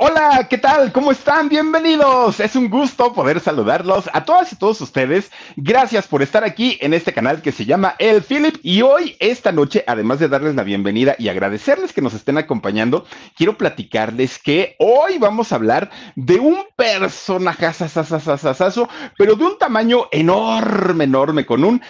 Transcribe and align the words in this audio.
Hola, 0.00 0.46
¿qué 0.48 0.58
tal? 0.58 0.92
¿Cómo 0.92 1.10
están? 1.10 1.48
Bienvenidos. 1.48 2.38
Es 2.38 2.54
un 2.54 2.70
gusto 2.70 3.12
poder 3.12 3.40
saludarlos 3.40 4.08
a 4.12 4.24
todas 4.24 4.52
y 4.52 4.56
todos 4.56 4.80
ustedes. 4.80 5.32
Gracias 5.56 6.06
por 6.06 6.22
estar 6.22 6.44
aquí 6.44 6.78
en 6.80 6.94
este 6.94 7.12
canal 7.12 7.42
que 7.42 7.50
se 7.50 7.64
llama 7.64 7.96
El 7.98 8.22
Philip. 8.22 8.60
Y 8.62 8.82
hoy, 8.82 9.16
esta 9.18 9.50
noche, 9.50 9.82
además 9.88 10.20
de 10.20 10.28
darles 10.28 10.54
la 10.54 10.62
bienvenida 10.62 11.16
y 11.18 11.26
agradecerles 11.26 11.92
que 11.92 12.00
nos 12.00 12.14
estén 12.14 12.38
acompañando, 12.38 13.06
quiero 13.34 13.58
platicarles 13.58 14.38
que 14.38 14.76
hoy 14.78 15.18
vamos 15.18 15.50
a 15.50 15.56
hablar 15.56 15.90
de 16.14 16.38
un 16.38 16.60
personaje, 16.76 17.66
pero 19.18 19.34
de 19.34 19.44
un 19.44 19.58
tamaño 19.58 20.04
enorme, 20.12 21.02
enorme, 21.02 21.44
con 21.44 21.64
un 21.64 21.82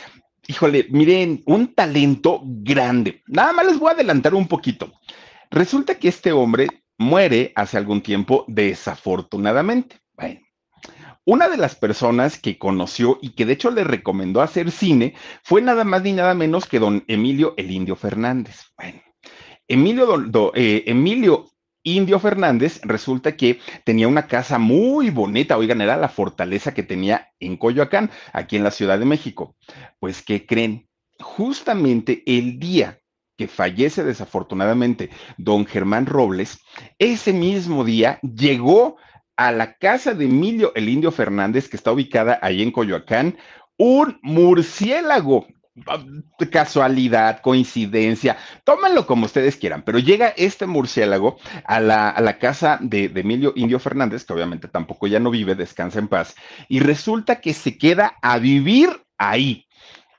híjole, 0.47 0.87
miren, 0.89 1.43
un 1.45 1.75
talento 1.75 2.41
grande. 2.43 3.23
Nada 3.27 3.53
más 3.53 3.67
les 3.67 3.79
voy 3.79 3.91
a 3.91 3.93
adelantar 3.93 4.33
un 4.35 4.49
poquito. 4.49 4.95
Resulta 5.51 5.97
que 5.97 6.09
este 6.09 6.33
hombre 6.33 6.69
muere 6.99 7.53
hace 7.55 7.79
algún 7.79 8.03
tiempo 8.03 8.45
desafortunadamente. 8.49 10.01
Bueno, 10.15 10.41
una 11.25 11.49
de 11.49 11.57
las 11.57 11.75
personas 11.75 12.39
que 12.39 12.59
conoció 12.59 13.19
y 13.23 13.31
que 13.31 13.47
de 13.47 13.55
hecho 13.55 13.71
le 13.71 13.85
recomendó 13.85 14.41
hacer 14.41 14.71
cine 14.71 15.15
fue 15.43 15.63
nada 15.63 15.85
más 15.85 16.03
ni 16.03 16.13
nada 16.13 16.35
menos 16.35 16.67
que 16.67 16.79
don 16.79 17.05
Emilio 17.07 17.55
el 17.57 17.71
Indio 17.71 17.97
Fernández. 17.97 18.63
Bueno, 18.77 19.01
Emilio, 19.69 20.53
eh, 20.55 20.85
Emilio 20.87 21.51
Indio 21.83 22.19
Fernández 22.19 22.81
resulta 22.83 23.37
que 23.37 23.61
tenía 23.85 24.09
una 24.09 24.27
casa 24.27 24.59
muy 24.59 25.11
bonita, 25.11 25.57
oigan, 25.57 25.81
era 25.81 25.97
la 25.97 26.09
fortaleza 26.09 26.75
que 26.75 26.83
tenía 26.83 27.31
en 27.39 27.57
Coyoacán, 27.57 28.11
aquí 28.33 28.57
en 28.57 28.65
la 28.65 28.71
Ciudad 28.71 28.99
de 28.99 29.05
México. 29.05 29.57
Pues, 30.01 30.23
¿qué 30.23 30.45
creen? 30.45 30.89
Justamente 31.21 32.23
el 32.27 32.59
día 32.59 32.98
que 33.39 33.49
fallece 33.49 34.05
desafortunadamente 34.05 35.09
don 35.39 35.65
Germán 35.65 36.05
Robles, 36.07 36.59
ese 36.99 37.33
mismo 37.33 37.85
día 37.85 38.19
llegó 38.21 38.97
a 39.37 39.53
la 39.53 39.75
casa 39.79 40.13
de 40.13 40.25
Emilio 40.25 40.73
el 40.75 40.89
Indio 40.89 41.13
Fernández, 41.13 41.69
que 41.69 41.77
está 41.77 41.93
ubicada 41.93 42.41
ahí 42.43 42.61
en 42.61 42.73
Coyoacán, 42.73 43.39
un 43.79 44.19
murciélago. 44.23 45.47
Casualidad, 46.51 47.41
coincidencia, 47.41 48.37
tómenlo 48.65 49.07
como 49.07 49.27
ustedes 49.27 49.57
quieran, 49.57 49.83
pero 49.83 50.01
llega 50.01 50.35
este 50.37 50.67
murciélago 50.67 51.39
a 51.65 51.79
la, 51.79 52.11
a 52.11 52.21
la 52.21 52.41
casa 52.41 52.81
de, 52.83 53.09
de 53.09 53.21
Emilio 53.21 53.53
Indio 53.55 53.79
Fernández, 53.79 54.25
que 54.25 54.33
obviamente 54.33 54.67
tampoco 54.67 55.07
ya 55.07 55.21
no 55.21 55.31
vive, 55.31 55.55
descansa 55.55 56.01
en 56.01 56.09
paz, 56.09 56.35
y 56.69 56.81
resulta 56.81 57.41
que 57.41 57.55
se 57.55 57.79
queda 57.79 58.17
a 58.23 58.39
vivir 58.41 58.89
ahí. 59.19 59.68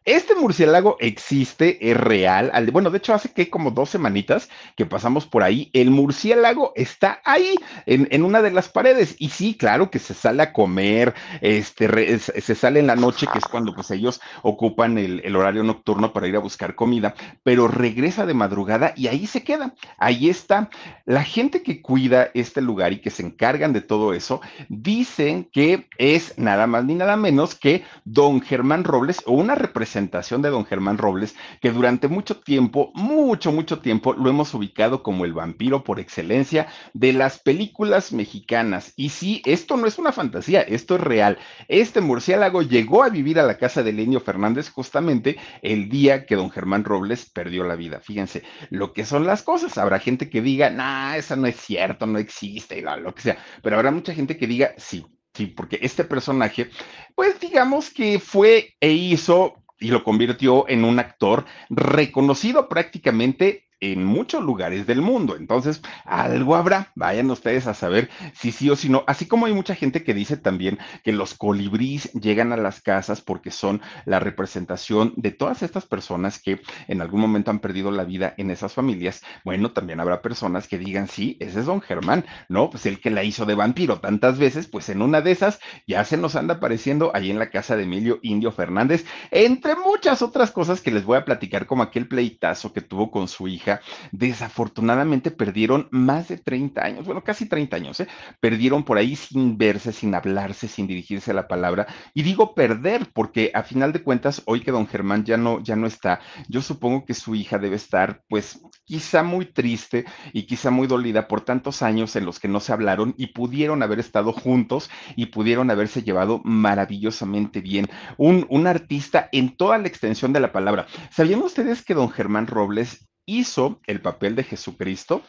Este 0.06 0.34
murciélago 0.34 0.96
existe, 1.02 1.92
es 1.92 1.96
real. 1.96 2.52
Bueno, 2.72 2.90
de 2.90 3.00
hecho, 3.00 3.14
hace 3.14 3.34
que 3.34 3.50
como 3.50 3.72
dos 3.72 3.90
semanitas 3.90 4.50
que 4.78 4.86
pasamos 4.86 5.26
por 5.28 5.44
ahí, 5.44 5.70
el 5.74 5.92
murciélago 5.92 6.72
está 6.76 7.22
ahí, 7.26 7.56
en, 7.86 8.24
una 8.24 8.42
de 8.42 8.52
las 8.52 8.70
paredes. 8.70 9.16
Y 9.20 9.30
sí, 9.30 9.56
claro 9.56 9.92
que 9.92 10.00
se 10.00 10.14
sale 10.14 10.42
a 10.42 10.54
comer, 10.54 11.14
este, 11.42 12.18
se 12.18 12.56
sale 12.56 12.80
en 12.80 12.88
la 12.88 12.96
noche, 12.96 13.28
que 13.32 13.40
es 13.40 13.46
cuando 13.46 13.76
pues 13.76 13.92
ellos 13.92 14.22
ocupan 14.42 14.98
el, 14.98 15.22
el, 15.26 15.36
horario 15.36 15.64
nocturno 15.64 16.14
para 16.14 16.28
ir 16.28 16.36
a 16.38 16.40
buscar 16.40 16.76
comida, 16.76 17.14
pero 17.44 17.68
regresa 17.68 18.26
de 18.26 18.34
madrugada 18.34 18.94
y 18.96 19.08
ahí 19.08 19.28
se 19.28 19.44
queda. 19.44 19.76
Ahí 19.98 20.30
está. 20.30 20.70
La 21.06 21.24
gente 21.24 21.62
que 21.62 21.81
cuida 21.81 22.31
este 22.34 22.62
lugar 22.62 22.94
y 22.94 23.02
que 23.02 23.12
se 23.12 23.24
encargan 23.24 23.74
de 23.74 23.81
todo 23.81 24.14
eso, 24.14 24.40
dicen 24.70 25.50
que 25.52 25.90
es 25.98 26.38
nada 26.38 26.68
más 26.68 26.86
ni 26.86 26.96
nada 26.96 27.18
menos 27.18 27.54
que 27.54 27.84
don 28.06 28.42
Germán 28.42 28.86
Robles 28.86 29.22
o 29.26 29.34
una 29.34 29.56
representación 29.56 29.89
de 29.94 30.50
don 30.50 30.66
Germán 30.66 30.98
Robles, 30.98 31.36
que 31.62 31.72
durante 31.72 32.08
mucho 32.08 32.38
tiempo, 32.38 32.92
mucho, 32.94 33.52
mucho 33.52 33.80
tiempo, 33.80 34.14
lo 34.14 34.30
hemos 34.30 34.54
ubicado 34.54 35.02
como 35.02 35.26
el 35.26 35.34
vampiro 35.34 35.84
por 35.84 36.00
excelencia 36.00 36.68
de 36.94 37.14
las 37.14 37.40
películas 37.40 38.14
mexicanas. 38.14 38.94
Y 38.96 39.10
sí, 39.10 39.42
esto 39.46 39.78
no 39.78 39.88
es 39.88 39.98
una 39.98 40.12
fantasía, 40.12 40.62
esto 40.62 40.96
es 40.96 41.02
real. 41.02 41.38
Este 41.68 42.02
murciélago 42.02 42.62
llegó 42.62 43.04
a 43.04 43.10
vivir 43.10 43.40
a 43.40 43.44
la 43.44 43.58
casa 43.58 43.84
de 43.84 43.94
Lenio 43.94 44.20
Fernández 44.20 44.70
justamente 44.70 45.38
el 45.62 45.90
día 45.90 46.26
que 46.26 46.36
don 46.36 46.52
Germán 46.52 46.84
Robles 46.84 47.30
perdió 47.30 47.64
la 47.64 47.76
vida. 47.76 48.00
Fíjense 48.00 48.44
lo 48.70 48.94
que 48.94 49.06
son 49.06 49.26
las 49.26 49.44
cosas. 49.44 49.78
Habrá 49.78 50.00
gente 50.00 50.30
que 50.30 50.42
diga, 50.42 50.70
nah, 50.70 51.16
eso 51.16 51.36
no 51.36 51.48
es 51.48 51.56
cierto, 51.56 52.06
no 52.06 52.20
existe, 52.20 52.78
y 52.78 52.82
lo 52.82 53.14
que 53.16 53.22
sea. 53.22 53.38
Pero 53.64 53.76
habrá 53.76 53.92
mucha 53.92 54.14
gente 54.14 54.38
que 54.38 54.48
diga, 54.48 54.74
sí, 54.78 55.06
Sí, 55.34 55.46
porque 55.46 55.80
este 55.82 56.04
personaje, 56.04 56.70
pues 57.16 57.40
digamos 57.40 57.92
que 57.92 58.20
fue 58.20 58.76
e 58.80 58.92
hizo 58.92 59.64
y 59.80 59.90
lo 59.90 60.04
convirtió 60.04 60.68
en 60.68 60.84
un 60.84 61.00
actor 61.00 61.46
reconocido 61.70 62.68
prácticamente 62.68 63.69
en 63.80 64.04
muchos 64.04 64.44
lugares 64.44 64.86
del 64.88 65.02
mundo. 65.02 65.36
Entonces, 65.36 65.82
algo 66.06 66.56
habrá. 66.56 66.92
Vayan 66.96 67.30
ustedes 67.32 67.68
a 67.68 67.74
saber 67.74 68.10
si 68.34 68.52
sí 68.52 68.70
o 68.70 68.76
si 68.76 68.90
no. 68.90 69.04
Así 69.08 69.26
como 69.26 69.46
hay 69.46 69.54
mucha 69.54 69.76
gente 69.76 70.04
que 70.04 70.14
dice 70.14 70.38
también 70.38 70.80
que 71.04 71.12
los 71.12 71.34
colibríes 71.34 72.12
llegan 72.14 72.52
a 72.52 72.58
las 72.58 72.82
casas 72.82 73.22
porque 73.22 73.52
son 73.52 73.82
la 74.06 74.20
representación 74.20 75.14
de 75.16 75.32
todas 75.32 75.64
estas 75.64 75.86
personas 75.86 76.40
que 76.40 76.62
en 76.88 77.02
algún 77.02 77.22
momento 77.22 77.52
han 77.52 77.60
perdido 77.60 77.92
la 77.92 78.04
vida 78.04 78.34
en 78.38 78.52
esas 78.52 78.74
familias. 78.74 79.22
Bueno, 79.44 79.72
también 79.72 80.00
habrá 80.00 80.22
personas 80.22 80.68
que 80.68 80.78
digan, 80.78 81.08
sí, 81.08 81.38
ese 81.40 81.62
es 81.62 81.66
don 81.66 81.82
Germán, 81.82 82.26
¿no? 82.50 82.70
Pues 82.70 82.86
el 82.86 83.00
que 83.00 83.10
la 83.10 83.24
hizo 83.24 83.46
de 83.46 83.56
vampiro 83.56 84.00
tantas 84.00 84.38
veces, 84.38 84.68
pues 84.68 84.90
en 84.90 85.02
una 85.02 85.22
de 85.22 85.32
esas 85.32 85.60
ya 85.88 86.04
se 86.04 86.18
nos 86.18 86.36
anda 86.36 86.56
apareciendo 86.56 87.12
ahí 87.14 87.30
en 87.30 87.40
la 87.40 87.50
casa 87.50 87.76
de 87.76 87.84
Emilio 87.84 88.20
Indio 88.22 88.52
Fernández, 88.52 89.06
entre 89.32 89.76
muchas 89.76 90.22
otras 90.22 90.52
cosas 90.52 90.82
que 90.82 90.92
les 90.92 91.06
voy 91.06 91.18
a 91.18 91.26
platicar, 91.26 91.66
como 91.66 91.84
aquel 91.84 92.08
pleitazo 92.08 92.74
que 92.74 92.82
tuvo 92.82 93.12
con 93.12 93.28
su 93.28 93.48
hija 93.48 93.69
desafortunadamente 94.12 95.31
perdieron 95.31 95.88
más 95.91 96.28
de 96.28 96.38
30 96.38 96.84
años, 96.84 97.06
bueno, 97.06 97.24
casi 97.24 97.47
30 97.47 97.75
años, 97.75 98.00
¿eh? 98.00 98.07
perdieron 98.40 98.84
por 98.84 98.97
ahí 98.97 99.16
sin 99.16 99.57
verse, 99.57 99.91
sin 99.91 100.16
hablarse, 100.16 100.68
sin 100.68 100.88
dirigirse 100.88 101.31
a 101.31 101.34
la 101.35 101.47
palabra. 101.47 101.88
Y 102.13 102.24
digo 102.24 102.56
perder 102.56 103.07
porque 103.13 103.52
a 103.53 103.63
final 103.63 103.94
de 103.94 104.03
cuentas, 104.03 104.41
hoy 104.46 104.62
que 104.62 104.72
don 104.72 104.88
Germán 104.88 105.24
ya 105.25 105.38
no, 105.38 105.62
ya 105.62 105.75
no 105.75 105.88
está, 105.88 106.19
yo 106.47 106.62
supongo 106.62 107.06
que 107.06 107.13
su 107.13 107.35
hija 107.35 107.57
debe 107.57 107.75
estar, 107.75 108.22
pues, 108.28 108.62
quizá 108.85 109.24
muy 109.24 109.46
triste 109.46 110.06
y 110.34 110.44
quizá 110.44 110.72
muy 110.72 110.88
dolida 110.88 111.28
por 111.28 111.41
tantos 111.41 111.81
años 111.81 112.15
en 112.15 112.25
los 112.25 112.39
que 112.39 112.48
no 112.48 112.60
se 112.60 112.74
hablaron 112.74 113.13
y 113.18 113.27
pudieron 113.27 113.83
haber 113.83 114.00
estado 114.00 114.33
juntos 114.33 114.89
y 115.15 115.27
pudieron 115.27 115.69
haberse 115.72 116.04
llevado 116.04 116.42
maravillosamente 116.44 117.62
bien. 117.62 117.88
Un, 118.18 118.45
un 118.50 118.68
artista 118.68 119.30
en 119.31 119.56
toda 119.56 119.77
la 119.77 119.88
extensión 119.88 120.33
de 120.33 120.39
la 120.39 120.51
palabra. 120.51 120.88
¿Sabían 121.12 121.42
ustedes 121.42 121.83
que 121.83 121.94
don 121.94 122.10
Germán 122.10 122.48
Robles 122.48 123.09
hizo 123.38 123.80
el 123.86 124.02
papel 124.02 124.36
de 124.36 124.44
Jesucristo 124.44 125.24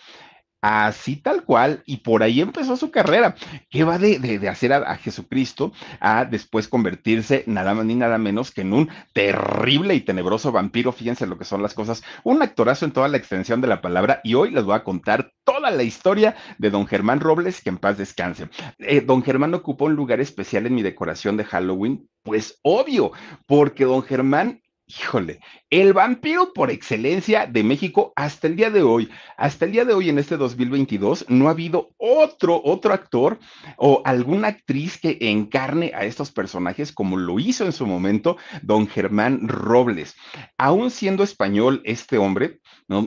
así 0.62 1.16
tal 1.16 1.44
cual, 1.44 1.82
y 1.86 1.98
por 1.98 2.22
ahí 2.22 2.40
empezó 2.40 2.76
su 2.76 2.90
carrera, 2.90 3.34
que 3.70 3.84
va 3.84 3.98
de, 3.98 4.48
hacer 4.48 4.72
a, 4.72 4.96
Jesucristo 4.96 5.72
a 6.00 6.24
después 6.24 6.68
convertirse 6.68 7.44
nada 7.46 7.74
más 7.74 7.86
ni 7.86 7.94
nada 7.94 8.18
menos 8.18 8.50
que 8.50 8.60
en 8.60 8.72
un 8.72 8.90
terrible 9.12 9.94
y 9.94 10.00
tenebroso 10.00 10.52
vampiro, 10.52 10.92
fíjense 10.92 11.26
lo 11.26 11.38
que 11.38 11.44
son 11.44 11.62
las 11.62 11.74
cosas, 11.74 12.02
un 12.24 12.42
actorazo 12.42 12.84
en 12.84 12.92
toda 12.92 13.08
la 13.08 13.16
extensión 13.16 13.60
de 13.60 13.68
la 13.68 13.80
palabra, 13.80 14.20
y 14.22 14.34
hoy 14.34 14.50
les 14.50 14.64
voy 14.64 14.74
a 14.74 14.84
contar 14.84 15.32
toda 15.44 15.70
la 15.70 15.82
historia 15.82 16.36
de 16.58 16.70
don 16.70 16.86
Germán 16.86 17.20
Robles, 17.20 17.62
que 17.62 17.70
en 17.70 17.78
paz 17.78 17.96
descanse. 17.96 18.48
Eh, 18.78 19.00
don 19.00 19.22
Germán 19.22 19.54
ocupó 19.54 19.86
un 19.86 19.94
lugar 19.94 20.20
especial 20.20 20.66
en 20.66 20.74
mi 20.74 20.82
decoración 20.82 21.36
de 21.36 21.44
Halloween, 21.44 22.08
pues 22.22 22.58
obvio, 22.62 23.12
porque 23.46 23.84
don 23.84 24.02
Germán 24.02 24.60
híjole, 24.90 25.40
el 25.70 25.92
vampiro 25.92 26.52
por 26.52 26.70
excelencia 26.70 27.46
de 27.46 27.62
México 27.62 28.12
hasta 28.16 28.46
el 28.46 28.56
día 28.56 28.70
de 28.70 28.82
hoy. 28.82 29.08
Hasta 29.36 29.64
el 29.64 29.72
día 29.72 29.84
de 29.84 29.94
hoy, 29.94 30.08
en 30.08 30.18
este 30.18 30.36
2022, 30.36 31.26
no 31.28 31.48
ha 31.48 31.52
habido 31.52 31.90
otro, 31.96 32.60
otro 32.64 32.92
actor 32.92 33.38
o 33.76 34.02
alguna 34.04 34.48
actriz 34.48 34.98
que 34.98 35.16
encarne 35.20 35.92
a 35.94 36.04
estos 36.04 36.32
personajes 36.32 36.92
como 36.92 37.16
lo 37.16 37.38
hizo 37.38 37.64
en 37.64 37.72
su 37.72 37.86
momento 37.86 38.36
don 38.62 38.88
Germán 38.88 39.46
Robles. 39.46 40.16
Aún 40.58 40.90
siendo 40.90 41.22
español 41.22 41.82
este 41.84 42.18
hombre, 42.18 42.59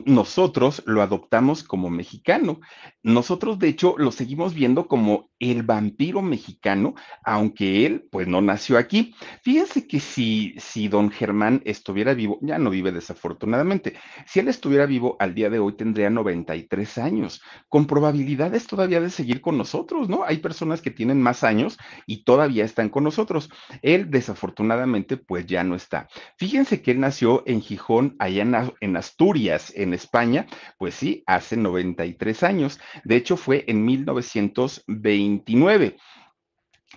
nosotros 0.06 0.82
lo 0.86 1.02
adoptamos 1.02 1.62
como 1.62 1.90
mexicano. 1.90 2.60
Nosotros, 3.02 3.58
de 3.58 3.68
hecho, 3.68 3.96
lo 3.98 4.12
seguimos 4.12 4.54
viendo 4.54 4.88
como 4.88 5.30
el 5.38 5.62
vampiro 5.62 6.22
mexicano, 6.22 6.94
aunque 7.22 7.84
él, 7.84 8.08
pues, 8.10 8.26
no 8.26 8.40
nació 8.40 8.78
aquí. 8.78 9.14
Fíjense 9.42 9.86
que 9.86 10.00
si, 10.00 10.54
si 10.56 10.88
don 10.88 11.10
Germán 11.10 11.60
estuviera 11.66 12.14
vivo, 12.14 12.38
ya 12.40 12.58
no 12.58 12.70
vive 12.70 12.92
desafortunadamente, 12.92 13.94
si 14.26 14.40
él 14.40 14.48
estuviera 14.48 14.86
vivo 14.86 15.16
al 15.18 15.34
día 15.34 15.50
de 15.50 15.58
hoy 15.58 15.74
tendría 15.74 16.08
93 16.08 16.96
años, 16.96 17.42
con 17.68 17.86
probabilidades 17.86 18.66
todavía 18.66 19.02
de 19.02 19.10
seguir 19.10 19.42
con 19.42 19.58
nosotros, 19.58 20.08
¿no? 20.08 20.24
Hay 20.24 20.38
personas 20.38 20.80
que 20.80 20.90
tienen 20.90 21.20
más 21.20 21.44
años 21.44 21.76
y 22.06 22.24
todavía 22.24 22.64
están 22.64 22.88
con 22.88 23.04
nosotros. 23.04 23.50
Él, 23.82 24.10
desafortunadamente, 24.10 25.18
pues 25.18 25.44
ya 25.44 25.62
no 25.62 25.74
está. 25.74 26.08
Fíjense 26.38 26.80
que 26.80 26.92
él 26.92 27.00
nació 27.00 27.42
en 27.46 27.60
Gijón, 27.60 28.16
allá 28.18 28.72
en 28.80 28.96
Asturias, 28.96 29.73
en 29.76 29.94
España, 29.94 30.46
pues 30.78 30.94
sí, 30.94 31.22
hace 31.26 31.56
93 31.56 32.42
años. 32.42 32.80
De 33.04 33.16
hecho, 33.16 33.36
fue 33.36 33.64
en 33.68 33.84
1929. 33.84 35.96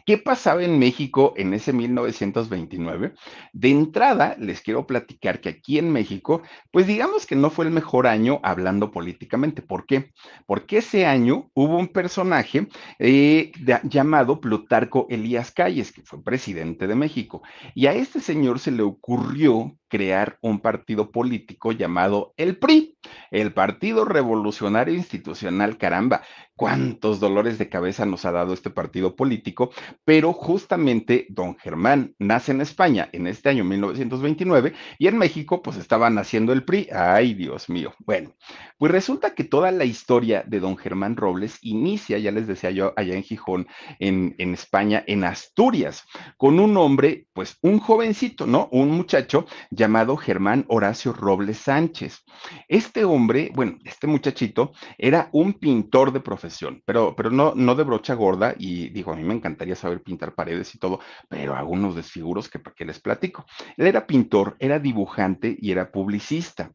¿Qué 0.07 0.17
pasaba 0.17 0.63
en 0.63 0.79
México 0.79 1.33
en 1.35 1.53
ese 1.53 1.73
1929? 1.73 3.13
De 3.51 3.69
entrada, 3.69 4.37
les 4.39 4.61
quiero 4.61 4.87
platicar 4.87 5.41
que 5.41 5.49
aquí 5.49 5.79
en 5.79 5.91
México, 5.91 6.43
pues 6.71 6.87
digamos 6.87 7.25
que 7.25 7.35
no 7.35 7.49
fue 7.49 7.65
el 7.65 7.71
mejor 7.71 8.07
año 8.07 8.39
hablando 8.41 8.91
políticamente. 8.91 9.61
¿Por 9.61 9.85
qué? 9.85 10.13
Porque 10.45 10.77
ese 10.77 11.05
año 11.05 11.51
hubo 11.53 11.77
un 11.77 11.89
personaje 11.89 12.69
eh, 12.99 13.51
llamado 13.83 14.39
Plutarco 14.39 15.07
Elías 15.09 15.51
Calles, 15.51 15.91
que 15.91 16.03
fue 16.03 16.23
presidente 16.23 16.87
de 16.87 16.95
México, 16.95 17.41
y 17.75 17.87
a 17.87 17.93
este 17.93 18.21
señor 18.21 18.59
se 18.59 18.71
le 18.71 18.83
ocurrió 18.83 19.77
crear 19.87 20.37
un 20.41 20.59
partido 20.59 21.11
político 21.11 21.71
llamado 21.71 22.33
el 22.37 22.57
PRI, 22.57 22.97
el 23.31 23.53
Partido 23.53 24.05
Revolucionario 24.05 24.93
Institucional. 24.93 25.77
Caramba, 25.77 26.21
cuántos 26.57 27.19
dolores 27.19 27.57
de 27.57 27.69
cabeza 27.69 28.05
nos 28.05 28.25
ha 28.25 28.31
dado 28.31 28.53
este 28.53 28.69
partido 28.69 29.15
político, 29.15 29.71
pero 30.03 30.33
justamente 30.33 31.27
don 31.29 31.55
Germán 31.57 32.15
nace 32.19 32.51
en 32.51 32.61
España 32.61 33.09
en 33.13 33.27
este 33.27 33.49
año 33.49 33.63
1929 33.63 34.73
y 34.97 35.07
en 35.07 35.17
México 35.17 35.61
pues 35.61 35.77
estaba 35.77 36.09
naciendo 36.09 36.51
el 36.51 36.65
PRI. 36.65 36.89
Ay, 36.91 37.35
Dios 37.35 37.69
mío. 37.69 37.93
Bueno, 37.99 38.33
pues 38.77 38.91
resulta 38.91 39.35
que 39.35 39.43
toda 39.43 39.71
la 39.71 39.85
historia 39.85 40.43
de 40.45 40.59
don 40.59 40.77
Germán 40.77 41.15
Robles 41.15 41.59
inicia, 41.61 42.17
ya 42.17 42.31
les 42.31 42.47
decía 42.47 42.71
yo, 42.71 42.93
allá 42.97 43.15
en 43.15 43.23
Gijón, 43.23 43.67
en, 43.99 44.35
en 44.39 44.53
España, 44.53 45.03
en 45.07 45.23
Asturias, 45.23 46.03
con 46.37 46.59
un 46.59 46.75
hombre, 46.77 47.27
pues 47.33 47.57
un 47.61 47.79
jovencito, 47.79 48.47
¿no? 48.47 48.67
Un 48.71 48.89
muchacho 48.89 49.45
llamado 49.77 50.17
Germán 50.17 50.65
Horacio 50.67 51.13
Robles 51.13 51.59
Sánchez. 51.59 52.25
Este 52.67 53.05
hombre, 53.05 53.51
bueno, 53.53 53.77
este 53.85 54.07
muchachito 54.07 54.73
era 54.97 55.29
un 55.31 55.53
pintor 55.53 56.11
de 56.11 56.19
profesión, 56.19 56.81
pero, 56.83 57.15
pero 57.15 57.29
no, 57.29 57.53
no 57.55 57.75
de 57.75 57.83
brocha 57.83 58.15
gorda 58.15 58.55
y 58.57 58.89
digo, 58.89 59.13
a 59.13 59.15
mí 59.15 59.23
me 59.23 59.35
encantaría 59.35 59.75
saber 59.75 60.01
pintar 60.01 60.35
paredes 60.35 60.75
y 60.75 60.79
todo, 60.79 60.99
pero 61.29 61.55
hago 61.55 61.71
unos 61.71 61.95
desfiguros 61.95 62.49
que 62.49 62.59
qué 62.75 62.85
les 62.85 62.99
platico. 62.99 63.45
Él 63.77 63.87
era 63.87 64.05
pintor, 64.05 64.57
era 64.59 64.79
dibujante 64.79 65.55
y 65.59 65.71
era 65.71 65.91
publicista. 65.91 66.71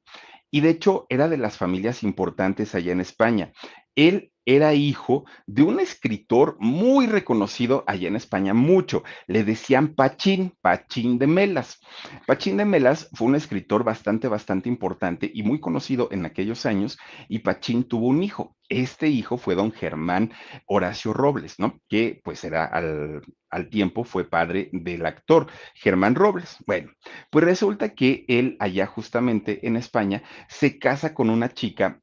Y 0.50 0.60
de 0.60 0.70
hecho 0.70 1.06
era 1.08 1.28
de 1.28 1.38
las 1.38 1.56
familias 1.56 2.02
importantes 2.02 2.74
allá 2.74 2.92
en 2.92 3.00
España. 3.00 3.52
Él 3.94 4.31
era 4.44 4.74
hijo 4.74 5.24
de 5.46 5.62
un 5.62 5.80
escritor 5.80 6.56
muy 6.60 7.06
reconocido 7.06 7.84
allá 7.86 8.08
en 8.08 8.16
España, 8.16 8.54
mucho. 8.54 9.02
Le 9.26 9.44
decían 9.44 9.94
Pachín, 9.94 10.54
Pachín 10.60 11.18
de 11.18 11.26
Melas. 11.26 11.80
Pachín 12.26 12.56
de 12.56 12.64
Melas 12.64 13.08
fue 13.12 13.28
un 13.28 13.36
escritor 13.36 13.84
bastante, 13.84 14.28
bastante 14.28 14.68
importante 14.68 15.30
y 15.32 15.42
muy 15.42 15.60
conocido 15.60 16.08
en 16.10 16.24
aquellos 16.26 16.66
años, 16.66 16.98
y 17.28 17.40
Pachín 17.40 17.84
tuvo 17.84 18.08
un 18.08 18.22
hijo. 18.22 18.56
Este 18.68 19.08
hijo 19.08 19.36
fue 19.36 19.54
don 19.54 19.70
Germán 19.70 20.32
Horacio 20.66 21.12
Robles, 21.12 21.58
¿no? 21.58 21.78
Que 21.88 22.20
pues 22.24 22.42
era 22.44 22.64
al, 22.64 23.20
al 23.50 23.68
tiempo 23.68 24.02
fue 24.02 24.24
padre 24.24 24.70
del 24.72 25.04
actor 25.04 25.46
Germán 25.74 26.14
Robles. 26.14 26.56
Bueno, 26.66 26.90
pues 27.30 27.44
resulta 27.44 27.94
que 27.94 28.24
él 28.28 28.56
allá 28.58 28.86
justamente 28.86 29.66
en 29.66 29.76
España 29.76 30.22
se 30.48 30.78
casa 30.78 31.14
con 31.14 31.28
una 31.28 31.50
chica 31.50 32.01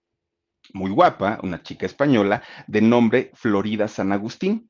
muy 0.73 0.91
guapa, 0.91 1.39
una 1.43 1.61
chica 1.61 1.85
española 1.85 2.43
de 2.67 2.81
nombre 2.81 3.31
Florida 3.33 3.87
San 3.87 4.11
Agustín. 4.11 4.69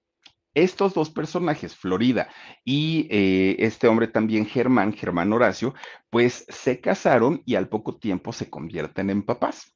Estos 0.55 0.93
dos 0.95 1.11
personajes, 1.11 1.75
Florida 1.75 2.27
y 2.65 3.07
eh, 3.11 3.55
este 3.59 3.87
hombre 3.87 4.07
también, 4.07 4.45
Germán, 4.47 4.93
Germán 4.93 5.31
Horacio, 5.31 5.75
pues 6.09 6.45
se 6.49 6.81
casaron 6.81 7.43
y 7.45 7.55
al 7.55 7.69
poco 7.69 7.97
tiempo 7.97 8.33
se 8.33 8.49
convierten 8.49 9.09
en 9.09 9.23
papás. 9.23 9.75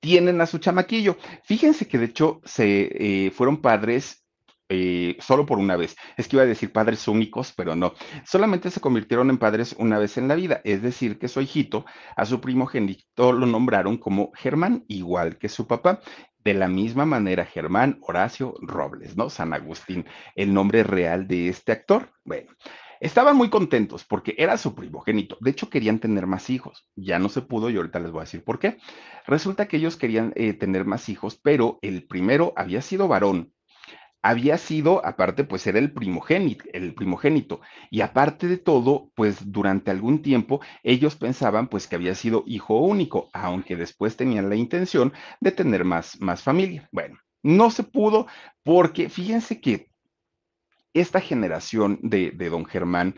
tienen 0.00 0.40
a 0.40 0.46
su 0.46 0.58
chamaquillo. 0.58 1.16
Fíjense 1.44 1.88
que 1.88 1.98
de 1.98 2.06
hecho 2.06 2.40
se 2.44 3.26
eh, 3.26 3.30
fueron 3.30 3.62
padres 3.62 4.23
eh, 4.68 5.16
solo 5.20 5.44
por 5.46 5.58
una 5.58 5.76
vez. 5.76 5.96
Es 6.16 6.28
que 6.28 6.36
iba 6.36 6.42
a 6.42 6.46
decir 6.46 6.72
padres 6.72 7.06
únicos, 7.08 7.52
pero 7.56 7.76
no. 7.76 7.94
Solamente 8.24 8.70
se 8.70 8.80
convirtieron 8.80 9.30
en 9.30 9.38
padres 9.38 9.74
una 9.78 9.98
vez 9.98 10.16
en 10.16 10.28
la 10.28 10.34
vida. 10.34 10.60
Es 10.64 10.82
decir, 10.82 11.18
que 11.18 11.28
su 11.28 11.40
hijito, 11.40 11.84
a 12.16 12.24
su 12.24 12.40
primogénito 12.40 13.32
lo 13.32 13.46
nombraron 13.46 13.98
como 13.98 14.32
Germán, 14.34 14.84
igual 14.88 15.38
que 15.38 15.48
su 15.48 15.66
papá. 15.66 16.00
De 16.38 16.54
la 16.54 16.68
misma 16.68 17.06
manera, 17.06 17.46
Germán 17.46 17.98
Horacio 18.02 18.54
Robles, 18.60 19.16
¿no? 19.16 19.30
San 19.30 19.54
Agustín, 19.54 20.04
el 20.34 20.52
nombre 20.52 20.82
real 20.82 21.26
de 21.26 21.48
este 21.48 21.72
actor. 21.72 22.10
Bueno, 22.22 22.50
estaban 23.00 23.34
muy 23.34 23.48
contentos 23.48 24.04
porque 24.04 24.34
era 24.36 24.58
su 24.58 24.74
primogénito. 24.74 25.38
De 25.40 25.50
hecho, 25.50 25.70
querían 25.70 26.00
tener 26.00 26.26
más 26.26 26.50
hijos. 26.50 26.86
Ya 26.96 27.18
no 27.18 27.30
se 27.30 27.40
pudo 27.40 27.70
y 27.70 27.76
ahorita 27.76 27.98
les 27.98 28.10
voy 28.10 28.20
a 28.20 28.24
decir 28.24 28.44
por 28.44 28.58
qué. 28.58 28.76
Resulta 29.26 29.68
que 29.68 29.78
ellos 29.78 29.96
querían 29.96 30.34
eh, 30.36 30.52
tener 30.52 30.84
más 30.84 31.08
hijos, 31.08 31.40
pero 31.42 31.78
el 31.80 32.06
primero 32.06 32.52
había 32.56 32.82
sido 32.82 33.08
varón 33.08 33.54
había 34.24 34.56
sido, 34.56 35.04
aparte, 35.04 35.44
pues 35.44 35.66
era 35.66 35.78
el 35.78 35.92
primogénito, 35.92 36.64
el 36.72 36.94
primogénito. 36.94 37.60
Y 37.90 38.00
aparte 38.00 38.48
de 38.48 38.56
todo, 38.56 39.10
pues 39.14 39.52
durante 39.52 39.90
algún 39.90 40.22
tiempo 40.22 40.62
ellos 40.82 41.14
pensaban 41.14 41.68
pues 41.68 41.86
que 41.86 41.96
había 41.96 42.14
sido 42.14 42.42
hijo 42.46 42.78
único, 42.78 43.28
aunque 43.34 43.76
después 43.76 44.16
tenían 44.16 44.48
la 44.48 44.56
intención 44.56 45.12
de 45.40 45.52
tener 45.52 45.84
más, 45.84 46.18
más 46.22 46.42
familia. 46.42 46.88
Bueno, 46.90 47.18
no 47.42 47.70
se 47.70 47.82
pudo 47.82 48.26
porque 48.62 49.10
fíjense 49.10 49.60
que 49.60 49.90
esta 50.94 51.20
generación 51.20 51.98
de, 52.00 52.30
de 52.30 52.48
don 52.48 52.64
Germán 52.64 53.16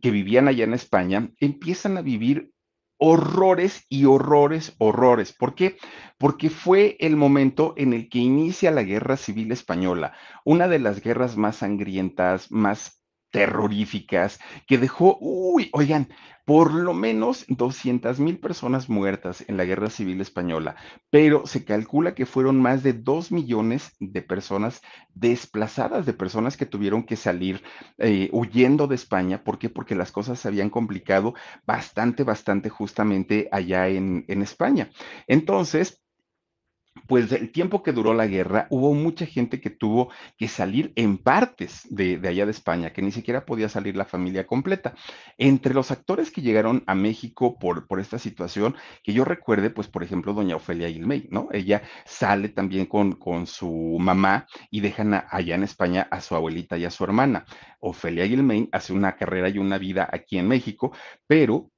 que 0.00 0.12
vivían 0.12 0.46
allá 0.46 0.62
en 0.62 0.74
España 0.74 1.30
empiezan 1.40 1.96
a 1.96 2.02
vivir 2.02 2.51
horrores 3.04 3.84
y 3.88 4.04
horrores, 4.04 4.76
horrores. 4.78 5.32
¿Por 5.32 5.56
qué? 5.56 5.76
Porque 6.18 6.50
fue 6.50 6.96
el 7.00 7.16
momento 7.16 7.74
en 7.76 7.94
el 7.94 8.08
que 8.08 8.20
inicia 8.20 8.70
la 8.70 8.84
Guerra 8.84 9.16
Civil 9.16 9.50
Española, 9.50 10.12
una 10.44 10.68
de 10.68 10.78
las 10.78 11.00
guerras 11.00 11.36
más 11.36 11.56
sangrientas, 11.56 12.52
más 12.52 13.01
terroríficas, 13.32 14.38
que 14.68 14.78
dejó, 14.78 15.18
uy, 15.20 15.70
oigan, 15.72 16.08
por 16.44 16.74
lo 16.74 16.92
menos 16.92 17.44
200 17.48 18.18
mil 18.20 18.38
personas 18.38 18.88
muertas 18.88 19.44
en 19.48 19.56
la 19.56 19.64
Guerra 19.64 19.90
Civil 19.90 20.20
Española, 20.20 20.76
pero 21.10 21.46
se 21.46 21.64
calcula 21.64 22.14
que 22.14 22.26
fueron 22.26 22.60
más 22.60 22.82
de 22.82 22.92
2 22.94 23.30
millones 23.32 23.92
de 24.00 24.22
personas 24.22 24.82
desplazadas, 25.14 26.04
de 26.04 26.12
personas 26.14 26.56
que 26.56 26.66
tuvieron 26.66 27.04
que 27.04 27.16
salir 27.16 27.62
eh, 27.98 28.28
huyendo 28.32 28.86
de 28.88 28.96
España. 28.96 29.44
¿Por 29.44 29.58
qué? 29.58 29.70
Porque 29.70 29.94
las 29.94 30.12
cosas 30.12 30.40
se 30.40 30.48
habían 30.48 30.70
complicado 30.70 31.34
bastante, 31.66 32.24
bastante 32.24 32.68
justamente 32.70 33.48
allá 33.52 33.88
en, 33.88 34.24
en 34.28 34.42
España. 34.42 34.90
Entonces, 35.28 36.01
pues 37.06 37.30
el 37.32 37.50
tiempo 37.50 37.82
que 37.82 37.92
duró 37.92 38.14
la 38.14 38.26
guerra, 38.26 38.66
hubo 38.70 38.94
mucha 38.94 39.26
gente 39.26 39.60
que 39.60 39.70
tuvo 39.70 40.10
que 40.36 40.48
salir 40.48 40.92
en 40.96 41.18
partes 41.18 41.86
de, 41.90 42.20
allá 42.28 42.44
de 42.44 42.50
España, 42.50 42.92
que 42.92 43.02
ni 43.02 43.12
siquiera 43.12 43.44
podía 43.44 43.68
salir 43.68 43.96
la 43.96 44.04
familia 44.04 44.46
completa. 44.46 44.94
Entre 45.38 45.74
los 45.74 45.90
actores 45.90 46.30
que 46.30 46.42
llegaron 46.42 46.84
a 46.86 46.94
México 46.94 47.58
por, 47.58 47.86
por 47.86 48.00
esta 48.00 48.18
situación, 48.18 48.76
que 49.02 49.12
yo 49.12 49.24
recuerde, 49.24 49.70
pues 49.70 49.88
por 49.88 50.02
ejemplo, 50.02 50.32
doña 50.32 50.56
Ofelia 50.56 50.88
Gilmey, 50.88 51.28
¿no? 51.30 51.48
Ella 51.52 51.82
sale 52.04 52.48
también 52.48 52.86
con, 52.86 53.12
con 53.12 53.46
su 53.46 53.96
mamá 53.98 54.46
y 54.70 54.80
dejan 54.80 55.24
allá 55.28 55.54
en 55.54 55.64
España 55.64 56.08
a 56.10 56.20
su 56.20 56.34
abuelita 56.34 56.78
y 56.78 56.84
a 56.84 56.90
su 56.90 57.04
hermana. 57.04 57.44
Ofelia 57.80 58.26
Gilmey 58.26 58.68
hace 58.72 58.92
una 58.92 59.16
carrera 59.16 59.48
y 59.48 59.58
una 59.58 59.78
vida 59.78 60.08
aquí 60.10 60.38
en 60.38 60.46
México, 60.48 60.92
pero 61.26 61.71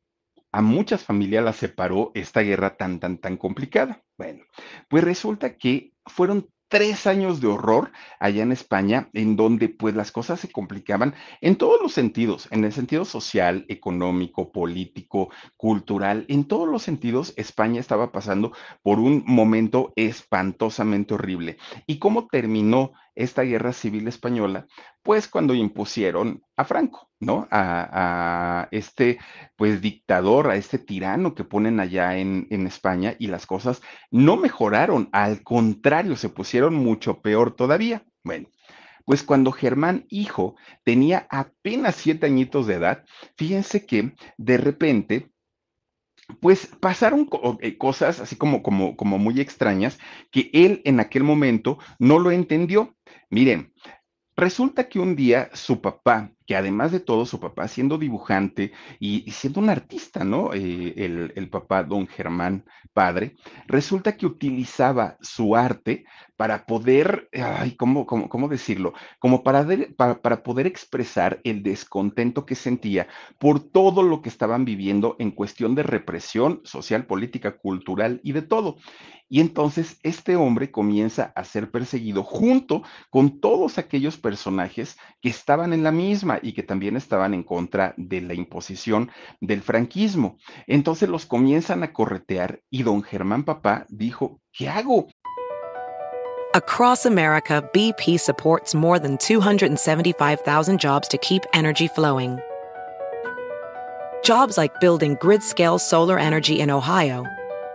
a 0.55 0.63
muchas 0.63 1.03
familias 1.03 1.43
las 1.43 1.57
separó 1.57 2.13
esta 2.15 2.41
guerra 2.41 2.77
tan, 2.77 3.01
tan, 3.01 3.19
tan 3.19 3.37
complicada. 3.37 4.05
Bueno, 4.17 4.45
pues 4.89 5.03
resulta 5.03 5.57
que 5.57 5.95
fueron 6.07 6.49
tres 6.69 7.09
años 7.09 7.41
de 7.41 7.49
horror 7.49 7.91
allá 8.21 8.45
en 8.45 8.53
España, 8.53 9.11
en 9.15 9.35
donde 9.35 9.69
pues 9.69 9.97
las 9.97 10.13
cosas 10.13 10.39
se 10.39 10.53
complicaban 10.53 11.17
en 11.41 11.57
todos 11.57 11.83
los 11.83 11.93
sentidos, 11.93 12.47
en 12.53 12.65
el 12.65 12.73
sentido 12.73 13.05
social, 13.05 13.67
económico, 13.69 14.53
político, 14.53 15.29
cultural, 15.57 16.25
en 16.29 16.45
todos 16.45 16.69
los 16.69 16.85
sentidos, 16.85 17.35
España 17.37 17.81
estaba 17.81 18.13
pasando 18.13 18.53
por 18.81 19.01
un 19.01 19.25
momento 19.27 19.93
espantosamente 19.97 21.15
horrible. 21.15 21.57
¿Y 21.89 21.99
cómo 21.99 22.29
terminó 22.29 22.93
esta 23.15 23.43
guerra 23.43 23.73
civil 23.73 24.09
española? 24.09 24.67
Pues 25.03 25.29
cuando 25.29 25.55
impusieron 25.55 26.43
a 26.57 26.65
Franco, 26.65 27.11
¿no? 27.21 27.47
A, 27.51 28.69
este, 28.71 29.19
pues, 29.57 29.81
dictador, 29.81 30.49
a 30.51 30.57
este 30.57 30.79
tirano 30.79 31.35
que 31.35 31.45
ponen 31.45 31.81
allá 31.81 32.17
en, 32.17 32.47
en 32.51 32.67
España 32.67 33.15
y 33.19 33.27
las 33.29 33.47
cosas 33.47 33.83
no 34.11 34.37
mejoraron, 34.37 35.09
al 35.13 35.43
contrario, 35.43 36.17
se 36.17 36.29
pusieron 36.29 36.75
mucho 36.75 37.21
peor 37.21 37.55
todavía. 37.55 38.05
Bueno, 38.23 38.49
pues 39.05 39.23
cuando 39.23 39.53
Germán, 39.53 40.07
hijo, 40.09 40.57
tenía 40.83 41.27
apenas 41.31 41.97
siete 41.97 42.27
añitos 42.27 42.67
de 42.67 42.75
edad, 42.75 43.05
fíjense 43.37 43.85
que 43.85 44.15
de 44.39 44.57
repente 44.57 45.31
pues 46.41 46.67
pasaron 46.81 47.29
eh, 47.61 47.77
cosas 47.77 48.21
así 48.21 48.37
como, 48.37 48.63
como, 48.63 48.97
como 48.97 49.19
muy 49.19 49.41
extrañas 49.41 49.99
que 50.31 50.51
él 50.53 50.81
en 50.85 51.01
aquel 51.01 51.23
momento 51.23 51.79
no 51.99 52.19
lo 52.19 52.31
entendió. 52.31 52.97
Miren, 53.35 53.73
resulta 54.37 54.89
que 54.89 55.01
un 55.01 55.17
día 55.17 55.51
su 55.55 55.81
papá, 55.81 56.31
que 56.47 56.57
además 56.57 56.93
de 56.93 57.01
todo, 57.01 57.27
su 57.27 57.41
papá 57.41 57.69
siendo 57.69 57.99
dibujante 57.99 58.73
y, 59.01 59.31
siendo 59.31 59.61
un 59.61 59.71
artista, 59.71 60.25
¿no? 60.25 60.53
Eh, 60.53 60.95
el, 60.97 61.33
el, 61.37 61.49
papá, 61.49 61.83
don 61.83 62.07
Germán, 62.07 62.65
padre, 62.93 63.37
resulta 63.67 64.17
que 64.17 64.27
utilizaba 64.27 65.17
su 65.21 65.57
arte 65.57 66.05
para 66.37 66.67
poder, 66.67 67.29
¿cómo, 67.79 68.07
cómo, 68.07 68.29
cómo 68.29 68.49
decirlo? 68.49 68.93
Como 69.19 69.43
para, 69.43 69.67
para, 69.97 70.21
para, 70.21 70.43
poder 70.43 70.67
expresar 70.67 71.41
el 71.45 71.63
descontento 71.63 72.45
que 72.45 72.57
sentía 72.57 73.07
por 73.39 73.61
todo 73.61 74.03
lo 74.03 74.21
que 74.21 74.29
estaban 74.29 74.65
viviendo 74.65 75.17
en 75.21 75.31
cuestión 75.31 75.75
de 75.75 75.85
represión 75.85 76.61
social, 76.65 77.07
política, 77.07 77.57
cultural 77.57 78.21
y 78.25 78.33
de 78.33 78.43
todo. 78.43 78.77
Y 79.29 79.41
entonces 79.41 79.99
este 80.03 80.37
hombre 80.37 80.71
comienza 80.71 81.33
a 81.35 81.45
ser 81.45 81.71
perseguido 81.71 82.23
junto 82.23 82.83
con 83.11 83.41
todos 83.41 83.79
aquellos 83.79 84.19
personajes 84.19 84.97
que 85.21 85.29
estaban 85.29 85.73
en 85.73 85.83
la 85.83 85.93
misma 85.93 86.34
y 86.43 86.53
que 86.53 86.63
también 86.63 86.97
estaban 86.97 87.35
en 87.35 87.43
contra 87.43 87.95
de 87.97 88.21
la 88.21 88.35
imposición 88.35 89.11
del 89.41 89.63
franquismo. 89.63 90.37
Entonces 90.67 91.09
los 91.09 91.27
comienzan 91.27 91.83
a 91.83 91.93
corretear 91.93 92.61
y 92.71 92.83
don 92.83 93.03
Germán 93.03 93.45
Papá 93.45 93.87
dijo, 93.89 94.41
¿qué 94.53 94.69
hago? 94.69 95.09
Across 96.55 97.07
America, 97.07 97.69
BP 97.73 98.17
supports 98.21 98.77
more 98.77 99.01
than 99.01 99.19
275,000 99.19 100.79
jobs 100.79 101.09
to 101.09 101.19
keep 101.19 101.43
energy 101.53 101.89
flowing. 101.89 102.39
Jobs 104.23 104.57
like 104.57 104.81
building 104.81 105.17
grid-scale 105.21 105.81
solar 105.81 106.17
energy 106.17 106.61
in 106.61 106.71
Ohio 106.71 107.27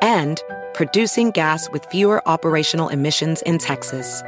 and 0.01 0.41
producing 0.73 1.31
gas 1.31 1.69
with 1.71 1.85
fewer 1.91 2.25
operational 2.25 2.87
emissions 2.87 3.41
in 3.41 3.57
Texas. 3.57 4.23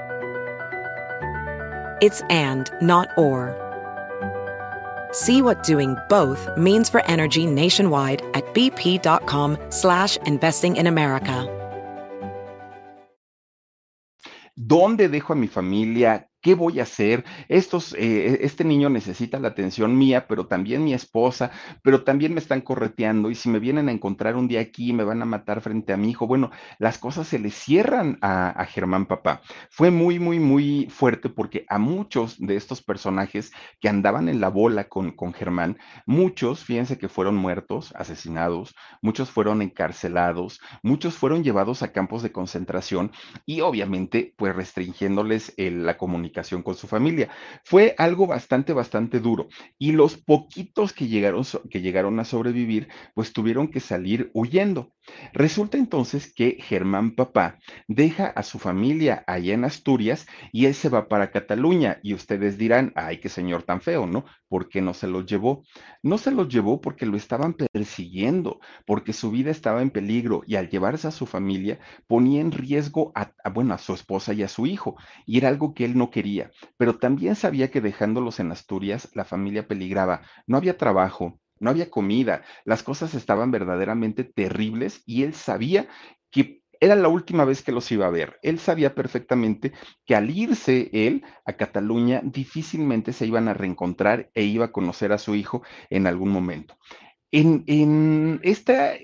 It's 2.02 2.22
and, 2.30 2.70
not 2.82 3.08
or. 3.16 3.71
See 5.12 5.42
what 5.42 5.64
doing 5.64 5.96
both 6.08 6.48
means 6.58 6.90
for 6.90 7.04
energy 7.06 7.46
nationwide 7.46 8.22
at 8.34 8.46
bp.com 8.54 9.58
slash 9.70 10.18
investing 10.26 10.78
in 10.78 10.88
America. 10.88 11.48
¿Dónde 14.56 15.10
dejo 15.10 15.34
a 15.34 15.36
mi 15.36 15.48
familia? 15.48 16.31
¿Qué 16.42 16.56
voy 16.56 16.80
a 16.80 16.84
hacer? 16.84 17.24
Estos, 17.50 17.94
eh, 17.94 18.40
este 18.42 18.64
niño 18.64 18.90
necesita 18.90 19.40
la 19.40 19.50
atención 19.50 19.96
mía, 19.96 20.26
pero 20.28 20.48
también 20.48 20.84
mi 20.84 20.92
esposa, 20.92 21.52
pero 21.84 22.04
también 22.04 22.34
me 22.34 22.40
están 22.40 22.62
correteando 22.62 23.30
y 23.30 23.36
si 23.36 23.48
me 23.48 23.60
vienen 23.60 23.90
a 23.90 23.92
encontrar 23.92 24.36
un 24.36 24.48
día 24.48 24.60
aquí 24.60 24.92
me 24.92 25.04
van 25.04 25.22
a 25.22 25.26
matar 25.26 25.62
frente 25.62 25.94
a 25.94 25.98
mi 25.98 26.10
hijo. 26.10 26.26
Bueno, 26.26 26.50
las 26.80 26.98
cosas 26.98 27.28
se 27.28 27.38
le 27.38 27.52
cierran 27.52 28.18
a, 28.22 28.66
Germán 28.66 29.06
Papá. 29.06 29.42
Fue 29.70 29.92
muy, 29.92 30.18
muy, 30.18 30.40
muy 30.40 30.88
fuerte 30.90 31.30
porque 31.30 31.64
a 31.70 31.78
muchos 31.78 32.38
de 32.40 32.56
estos 32.56 32.82
personajes 32.82 33.52
que 33.80 33.90
andaban 33.90 34.28
en 34.28 34.42
la 34.42 34.50
bola 34.50 34.86
con, 34.90 35.12
con 35.12 35.34
Germán, 35.34 35.78
muchos, 36.08 36.64
fíjense 36.64 36.98
que 36.98 37.10
fueron 37.10 37.36
muertos, 37.36 37.94
asesinados, 37.96 38.74
muchos 39.02 39.30
fueron 39.30 39.62
encarcelados, 39.62 40.60
muchos 40.82 41.16
fueron 41.16 41.44
llevados 41.44 41.84
a 41.84 41.92
campos 41.92 42.24
de 42.24 42.32
concentración 42.32 43.12
y 43.46 43.62
obviamente 43.62 44.34
pues 44.38 44.56
restringiéndoles 44.56 45.54
la 45.58 45.98
comunicación 45.98 46.31
con 46.64 46.76
su 46.76 46.88
familia. 46.88 47.30
Fue 47.64 47.96
algo 47.98 48.28
bastante, 48.28 48.74
bastante 48.74 49.20
duro. 49.20 49.48
Y 49.78 49.92
los 49.92 50.18
poquitos 50.18 50.94
que 50.94 51.08
llegaron, 51.08 51.44
que 51.70 51.82
llegaron 51.82 52.20
a 52.20 52.26
sobrevivir, 52.26 52.88
pues 53.14 53.34
tuvieron 53.34 53.70
que 53.70 53.80
salir 53.80 54.32
huyendo. 54.34 54.94
Resulta 55.34 55.78
entonces 55.78 56.34
que 56.34 56.58
Germán 56.60 57.16
Papá 57.16 57.58
deja 57.88 58.28
a 58.28 58.44
su 58.44 58.60
familia 58.60 59.24
allá 59.28 59.54
en 59.54 59.66
Asturias 59.66 60.28
y 60.52 60.66
él 60.66 60.74
se 60.74 60.90
va 60.90 61.08
para 61.08 61.32
Cataluña. 61.32 62.00
Y 62.04 62.14
ustedes 62.14 62.58
dirán, 62.58 62.94
ay, 62.96 63.20
qué 63.20 63.30
señor 63.30 63.64
tan 63.64 63.82
feo, 63.82 64.06
¿no? 64.06 64.26
¿Por 64.48 64.70
qué 64.70 64.82
no 64.82 64.94
se 64.94 65.08
los 65.08 65.26
llevó? 65.26 65.64
No 66.04 66.18
se 66.18 66.32
los 66.32 66.50
llevó 66.50 66.82
porque 66.82 67.06
lo 67.06 67.18
estaban 67.18 67.54
persiguiendo, 67.54 68.60
porque 68.86 69.14
su 69.14 69.32
vida 69.32 69.52
estaba 69.52 69.82
en 69.82 69.92
peligro 69.92 70.44
y 70.46 70.56
al 70.56 70.70
llevarse 70.70 71.08
a 71.08 71.12
su 71.12 71.26
familia 71.26 71.80
ponía 72.08 72.42
en 72.42 72.52
riesgo 72.52 73.12
a, 73.16 73.32
bueno, 73.52 73.74
a 73.74 73.78
su 73.78 73.94
esposa 73.94 74.34
y 74.34 74.44
a 74.44 74.48
su 74.48 74.68
hijo. 74.68 74.96
Y 75.26 75.38
era 75.38 75.48
algo 75.48 75.74
que 75.74 75.86
él 75.86 75.98
no 75.98 76.12
quería, 76.12 76.21
pero 76.78 76.98
también 76.98 77.36
sabía 77.36 77.72
que 77.72 77.82
dejándolos 77.82 78.40
en 78.40 78.52
Asturias 78.52 79.10
la 79.14 79.26
familia 79.26 79.68
peligraba. 79.68 80.22
No 80.48 80.58
había 80.58 80.78
trabajo, 80.78 81.40
no 81.60 81.70
había 81.70 81.90
comida, 81.90 82.44
las 82.66 82.84
cosas 82.84 83.14
estaban 83.14 83.52
verdaderamente 83.52 84.24
terribles 84.24 85.04
y 85.06 85.24
él 85.24 85.34
sabía 85.34 85.88
que 86.32 86.62
era 86.80 86.96
la 86.96 87.10
última 87.10 87.46
vez 87.46 87.62
que 87.62 87.72
los 87.72 87.92
iba 87.92 88.08
a 88.08 88.10
ver. 88.10 88.40
Él 88.42 88.58
sabía 88.58 88.96
perfectamente 88.96 89.72
que 90.06 90.16
al 90.16 90.32
irse 90.32 90.90
él 90.94 91.24
a 91.46 91.54
Cataluña 91.54 92.22
difícilmente 92.24 93.14
se 93.14 93.28
iban 93.28 93.48
a 93.48 93.54
reencontrar 93.54 94.32
e 94.34 94.44
iba 94.44 94.66
a 94.66 94.72
conocer 94.72 95.12
a 95.12 95.20
su 95.20 95.36
hijo 95.36 95.62
en 95.92 96.08
algún 96.08 96.30
momento. 96.30 96.78
En, 97.32 97.64
en 97.68 98.40
esta 98.44 98.96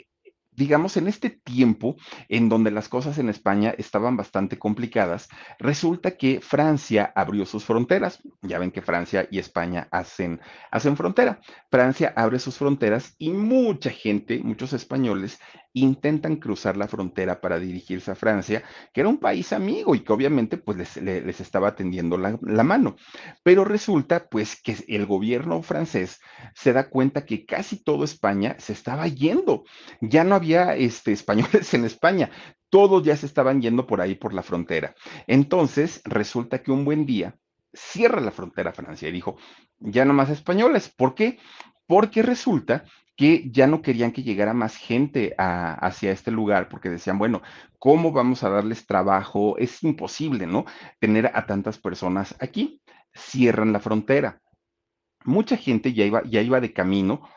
digamos, 0.57 0.97
en 0.97 1.07
este 1.07 1.29
tiempo 1.29 1.95
en 2.27 2.49
donde 2.49 2.71
las 2.71 2.89
cosas 2.89 3.19
en 3.19 3.29
España 3.29 3.73
estaban 3.77 4.17
bastante 4.17 4.57
complicadas, 4.57 5.29
resulta 5.59 6.17
que 6.17 6.41
Francia 6.41 7.13
abrió 7.15 7.45
sus 7.45 7.63
fronteras. 7.63 8.19
Ya 8.41 8.59
ven 8.59 8.71
que 8.71 8.81
Francia 8.81 9.27
y 9.31 9.39
España 9.39 9.87
hacen, 9.91 10.41
hacen 10.71 10.97
frontera. 10.97 11.39
Francia 11.69 12.11
abre 12.15 12.39
sus 12.39 12.57
fronteras 12.57 13.15
y 13.19 13.29
mucha 13.29 13.91
gente, 13.91 14.39
muchos 14.43 14.73
españoles, 14.73 15.39
intentan 15.81 16.38
cruzar 16.38 16.77
la 16.77 16.88
frontera 16.88 17.41
para 17.41 17.60
dirigirse 17.60 18.12
a 18.12 18.15
Francia, 18.15 18.63
que 18.93 19.01
era 19.01 19.10
un 19.10 19.17
país 19.17 19.53
amigo 19.53 19.96
y 19.96 20.01
que 20.01 20.13
obviamente 20.13 20.57
pues 20.57 20.77
les, 20.77 20.98
les 20.98 21.41
estaba 21.41 21.75
tendiendo 21.75 22.17
la, 22.17 22.38
la, 22.41 22.63
mano. 22.63 22.96
Pero 23.43 23.65
resulta 23.65 24.27
pues 24.29 24.62
que 24.62 24.77
el 24.88 25.05
gobierno 25.05 25.62
francés 25.62 26.19
se 26.55 26.74
da 26.74 26.89
cuenta 26.89 27.25
que 27.25 27.46
casi 27.46 27.84
todo 27.84 28.03
España 28.03 28.55
se 28.60 28.74
estaba 28.74 29.07
yendo. 29.07 29.63
Ya 30.01 30.24
no 30.24 30.36
había 30.36 30.75
este, 30.75 31.12
españoles 31.12 31.74
en 31.74 31.86
España, 31.86 32.31
todos 32.69 33.03
ya 33.03 33.15
se 33.15 33.25
estaban 33.25 33.62
yendo 33.62 33.88
por 33.88 34.01
ahí 34.01 34.15
por 34.15 34.34
la 34.34 34.43
frontera. 34.43 34.96
Entonces 35.27 36.01
resulta 36.05 36.62
que 36.62 36.72
un 36.72 36.86
buen 36.86 37.05
día 37.05 37.38
cierra 37.74 38.22
la 38.22 38.31
frontera 38.31 38.74
Francia 38.74 39.07
y 39.07 39.12
dijo, 39.12 39.38
ya 39.79 40.05
no 40.05 40.13
más 40.13 40.29
españoles. 40.29 40.89
¿Por 40.89 41.15
qué? 41.15 41.38
Porque 41.86 42.22
resulta 42.22 42.84
que 43.17 43.50
ya 43.51 43.67
no 43.67 43.81
querían 43.81 44.12
que 44.12 44.24
llegara 44.24 44.53
más 44.53 44.77
gente 44.77 45.33
a, 45.38 45.74
hacia 45.74 46.12
este 46.12 46.31
lugar, 46.31 46.69
porque 46.69 46.89
decían, 46.89 47.17
bueno, 47.17 47.41
¿cómo 47.79 48.12
vamos 48.12 48.43
a 48.43 48.50
darles 48.50 48.86
trabajo? 48.86 49.57
Es 49.57 49.83
imposible, 49.83 50.45
¿no? 50.45 50.65
Tener 51.00 51.31
a 51.33 51.47
tantas 51.47 51.79
personas 51.79 52.36
aquí. 52.39 52.81
Cierran 53.13 53.74
la 53.74 53.79
frontera. 53.79 54.39
Mucha 55.25 55.57
gente 55.57 55.93
ya 55.93 56.05
iba, 56.05 56.21
ya 56.24 56.41
iba 56.41 56.62
de 56.62 56.71
camino 56.71 57.27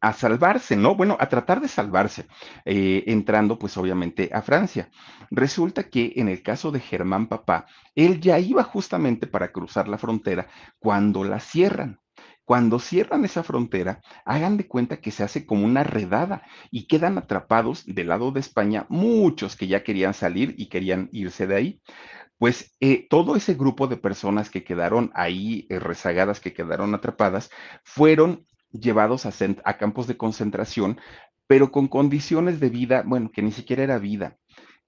a 0.00 0.12
salvarse, 0.12 0.76
¿no? 0.76 0.96
Bueno, 0.96 1.16
a 1.20 1.28
tratar 1.28 1.60
de 1.60 1.68
salvarse, 1.68 2.26
eh, 2.64 3.04
entrando 3.06 3.58
pues 3.58 3.76
obviamente 3.76 4.30
a 4.32 4.42
Francia. 4.42 4.90
Resulta 5.30 5.84
que 5.84 6.12
en 6.16 6.28
el 6.28 6.42
caso 6.42 6.72
de 6.72 6.80
Germán 6.80 7.28
Papá, 7.28 7.66
él 7.94 8.20
ya 8.20 8.38
iba 8.40 8.64
justamente 8.64 9.28
para 9.28 9.52
cruzar 9.52 9.86
la 9.88 9.98
frontera 9.98 10.48
cuando 10.78 11.22
la 11.22 11.38
cierran. 11.38 12.00
Cuando 12.48 12.78
cierran 12.78 13.26
esa 13.26 13.42
frontera, 13.42 14.00
hagan 14.24 14.56
de 14.56 14.66
cuenta 14.66 15.02
que 15.02 15.10
se 15.10 15.22
hace 15.22 15.44
como 15.44 15.66
una 15.66 15.84
redada 15.84 16.44
y 16.70 16.86
quedan 16.86 17.18
atrapados 17.18 17.84
del 17.84 18.08
lado 18.08 18.32
de 18.32 18.40
España 18.40 18.86
muchos 18.88 19.54
que 19.54 19.66
ya 19.66 19.84
querían 19.84 20.14
salir 20.14 20.54
y 20.56 20.70
querían 20.70 21.10
irse 21.12 21.46
de 21.46 21.54
ahí. 21.54 21.82
Pues 22.38 22.74
eh, 22.80 23.06
todo 23.10 23.36
ese 23.36 23.52
grupo 23.52 23.86
de 23.86 23.98
personas 23.98 24.48
que 24.48 24.64
quedaron 24.64 25.10
ahí 25.12 25.66
eh, 25.68 25.78
rezagadas, 25.78 26.40
que 26.40 26.54
quedaron 26.54 26.94
atrapadas, 26.94 27.50
fueron 27.84 28.46
llevados 28.72 29.26
a, 29.26 29.32
a 29.64 29.76
campos 29.76 30.06
de 30.06 30.16
concentración, 30.16 30.98
pero 31.46 31.70
con 31.70 31.86
condiciones 31.86 32.60
de 32.60 32.70
vida, 32.70 33.02
bueno, 33.04 33.30
que 33.30 33.42
ni 33.42 33.52
siquiera 33.52 33.82
era 33.82 33.98
vida 33.98 34.38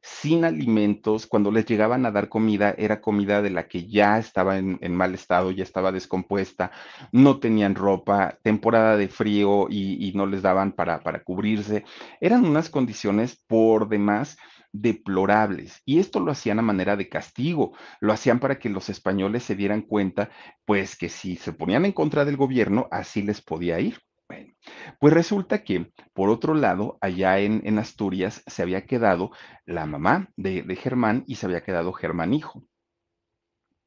sin 0.03 0.45
alimentos, 0.45 1.27
cuando 1.27 1.51
les 1.51 1.67
llegaban 1.67 2.07
a 2.07 2.11
dar 2.11 2.29
comida, 2.29 2.75
era 2.79 3.01
comida 3.01 3.43
de 3.43 3.51
la 3.51 3.69
que 3.69 3.87
ya 3.89 4.19
estaba 4.19 4.59
en, 4.59 4.79
mal 4.95 5.15
estado, 5.15 5.51
ya 5.51 5.63
estaba 5.63 5.93
descompuesta, 5.93 6.71
no 7.13 7.39
tenían 7.39 7.75
ropa, 7.75 8.39
temporada 8.43 8.97
de 8.97 9.09
frío 9.09 9.67
y, 9.69 10.09
y 10.09 10.13
no 10.13 10.27
les 10.27 10.43
daban 10.43 10.73
para, 10.73 11.01
para 11.01 11.23
cubrirse. 11.23 11.85
Eran 12.21 12.45
unas 12.45 12.71
condiciones 12.71 13.43
por 13.47 13.89
demás 13.89 14.37
deplorables. 14.73 15.83
Y 15.85 15.99
esto 15.99 16.21
lo 16.21 16.33
hacían 16.33 16.59
a 16.59 16.63
manera 16.63 16.97
de 16.97 17.09
castigo, 17.09 17.77
lo 18.01 18.13
hacían 18.13 18.41
para 18.41 18.59
que 18.59 18.69
los 18.69 18.89
españoles 18.89 19.43
se 19.45 19.57
dieran 19.57 19.83
cuenta, 19.83 20.31
pues 20.65 20.97
que 20.97 21.09
si 21.09 21.37
se 21.37 21.53
ponían 21.53 21.85
en 21.85 21.93
contra 21.93 22.25
del 22.25 22.37
gobierno, 22.37 22.89
así 22.91 23.23
les 23.23 23.43
podía 23.43 23.81
ir. 23.81 24.01
Bueno, 24.31 24.55
pues 25.01 25.13
resulta 25.13 25.65
que, 25.65 25.93
por 26.13 26.31
otro 26.31 26.55
lado, 26.55 26.99
allá 27.01 27.41
en, 27.41 27.79
Asturias 27.81 28.45
se 28.47 28.63
había 28.63 28.87
quedado 28.87 29.33
la 29.67 29.87
mamá 29.87 30.31
de, 30.37 30.63
de 30.63 30.77
Germán 30.77 31.25
y 31.27 31.35
se 31.35 31.47
había 31.47 31.65
quedado 31.65 31.93
Germán 31.93 32.33
hijo 32.33 32.63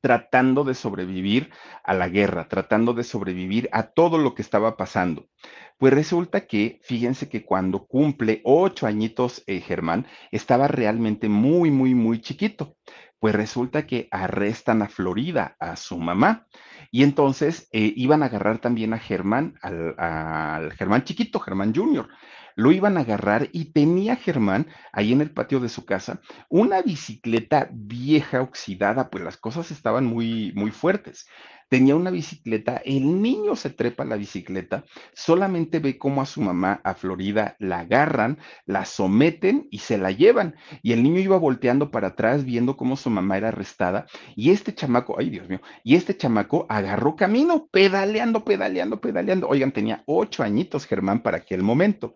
tratando 0.02 0.66
de 0.66 0.74
sobrevivir 0.76 1.50
a 1.82 1.94
la 1.94 2.10
guerra, 2.10 2.50
tratando 2.50 2.94
de 2.94 3.06
sobrevivir 3.06 3.70
a 3.72 3.84
todo 3.84 4.18
lo 4.18 4.36
que 4.36 4.42
estaba 4.42 4.76
pasando. 4.76 5.30
Pues 5.78 5.94
resulta 5.94 6.46
que, 6.46 6.82
fíjense 6.84 7.30
que 7.30 7.46
cuando 7.46 7.86
cumple 7.86 8.42
ocho 8.44 8.86
añitos 8.86 9.44
eh, 9.48 9.62
Germán, 9.62 10.06
estaba 10.32 10.68
realmente 10.68 11.30
muy, 11.30 11.72
muy, 11.72 11.96
muy 11.96 12.20
chiquito. 12.20 12.76
Pues 13.18 13.34
resulta 13.34 13.88
que 13.88 14.10
arrestan 14.12 14.82
a 14.82 14.90
Florida, 14.90 15.56
a 15.58 15.78
su 15.78 15.98
mamá, 15.98 16.48
y 16.94 17.02
entonces 17.02 17.68
eh, 17.72 17.92
iban 17.96 18.22
a 18.22 18.28
agarrar 18.28 18.60
también 18.60 18.94
a 18.94 19.00
Germán, 19.00 19.58
al, 19.64 19.96
al 19.98 20.74
Germán 20.74 21.04
chiquito, 21.04 21.40
Germán 21.40 21.74
Junior. 21.74 22.08
Lo 22.56 22.72
iban 22.72 22.98
a 22.98 23.00
agarrar 23.00 23.50
y 23.52 23.74
tenía 23.74 24.16
Germán 24.16 24.68
ahí 24.92 25.12
en 25.12 25.22
el 25.22 25.32
patio 25.32 25.60
de 25.60 25.70
su 25.70 25.86
casa 25.86 26.22
una 26.50 26.84
bicicleta 26.84 27.68
vieja, 27.72 28.44
oxidada, 28.44 29.10
pues 29.10 29.24
las 29.24 29.38
cosas 29.38 29.72
estaban 29.72 30.06
muy, 30.06 30.54
muy 30.54 30.70
fuertes 30.70 31.26
tenía 31.70 31.96
una 31.96 32.12
bicicleta, 32.12 32.82
el 32.86 33.22
niño 33.22 33.56
se 33.56 33.70
trepa 33.70 34.04
a 34.04 34.06
la 34.06 34.16
bicicleta, 34.16 34.84
solamente 35.14 35.80
ve 35.80 35.98
cómo 35.98 36.22
a 36.22 36.26
su 36.26 36.42
mamá, 36.42 36.82
a 36.84 36.94
Florida, 36.94 37.56
la 37.60 37.80
agarran, 37.80 38.38
la 38.66 38.86
someten 38.86 39.68
y 39.72 39.80
se 39.80 39.98
la 39.98 40.12
llevan. 40.12 40.56
Y 40.82 40.94
el 40.94 41.04
niño 41.04 41.20
iba 41.20 41.38
volteando 41.38 41.92
para 41.92 42.10
atrás 42.10 42.46
viendo 42.46 42.78
cómo 42.78 42.96
su 42.96 43.10
mamá 43.10 43.38
era 43.38 43.50
arrestada. 43.50 44.06
Y 44.36 44.52
este 44.52 44.74
chamaco, 44.74 45.16
ay 45.18 45.30
Dios 45.30 45.50
mío, 45.50 45.62
y 45.84 45.96
este 45.96 46.16
chamaco 46.16 46.66
agarró 46.70 47.16
camino, 47.16 47.68
pedaleando, 47.72 48.44
pedaleando, 48.44 49.02
pedaleando. 49.02 49.48
Oigan, 49.48 49.72
tenía 49.72 50.04
ocho 50.06 50.44
añitos 50.44 50.86
Germán 50.86 51.22
para 51.22 51.38
aquel 51.38 51.64
momento. 51.64 52.16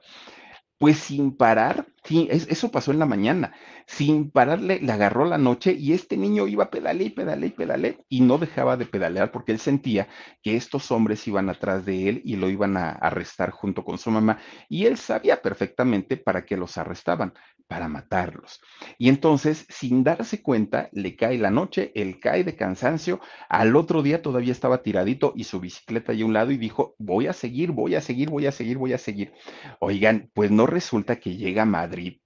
Pues 0.79 0.97
sin 0.99 1.35
parar, 1.35 1.87
sí, 2.03 2.27
eso 2.29 2.69
pasó 2.69 2.91
en 2.91 2.99
la 2.99 3.07
mañana, 3.07 3.51
sin 3.87 4.29
pararle, 4.29 4.79
le 4.79 4.91
agarró 4.91 5.25
la 5.25 5.39
noche 5.39 5.73
y 5.73 5.93
este 5.93 6.17
niño 6.17 6.45
iba 6.47 6.69
pedale 6.69 7.05
y 7.05 7.09
pedale 7.09 7.47
y 7.47 7.49
pedale 7.49 8.05
y 8.09 8.21
no 8.21 8.37
dejaba 8.37 8.77
de 8.77 8.85
pedalear 8.85 9.31
porque 9.31 9.51
él 9.53 9.59
sentía 9.59 10.07
que 10.43 10.55
estos 10.55 10.91
hombres 10.91 11.27
iban 11.27 11.49
atrás 11.49 11.83
de 11.83 12.09
él 12.09 12.21
y 12.23 12.35
lo 12.35 12.47
iban 12.47 12.77
a 12.77 12.91
arrestar 12.91 13.49
junto 13.49 13.83
con 13.83 13.97
su 13.97 14.11
mamá 14.11 14.37
y 14.69 14.85
él 14.85 14.97
sabía 14.97 15.41
perfectamente 15.41 16.15
para 16.15 16.45
qué 16.45 16.57
los 16.57 16.77
arrestaban, 16.77 17.33
para 17.67 17.87
matarlos. 17.87 18.61
Y 18.97 19.09
entonces, 19.09 19.65
sin 19.69 20.03
darse 20.03 20.41
cuenta, 20.41 20.89
le 20.93 21.15
cae 21.15 21.37
la 21.37 21.51
noche, 21.51 21.91
él 21.95 22.19
cae 22.19 22.43
de 22.43 22.55
cansancio, 22.55 23.19
al 23.49 23.75
otro 23.75 24.01
día 24.01 24.21
todavía 24.21 24.51
estaba 24.51 24.83
tiradito 24.83 25.33
y 25.35 25.43
su 25.43 25.59
bicicleta 25.59 26.11
ahí 26.11 26.21
a 26.21 26.25
un 26.25 26.33
lado 26.33 26.51
y 26.51 26.57
dijo, 26.57 26.95
voy 26.97 27.27
a 27.27 27.33
seguir, 27.33 27.71
voy 27.71 27.95
a 27.95 28.01
seguir, 28.01 28.29
voy 28.29 28.45
a 28.47 28.51
seguir, 28.51 28.77
voy 28.77 28.93
a 28.93 28.97
seguir. 28.97 29.33
Oigan, 29.79 30.31
pues 30.33 30.51
no 30.51 30.65
resulta 30.65 31.17
que 31.17 31.35
llega 31.35 31.63
a 31.63 31.65
Madrid. 31.65 32.19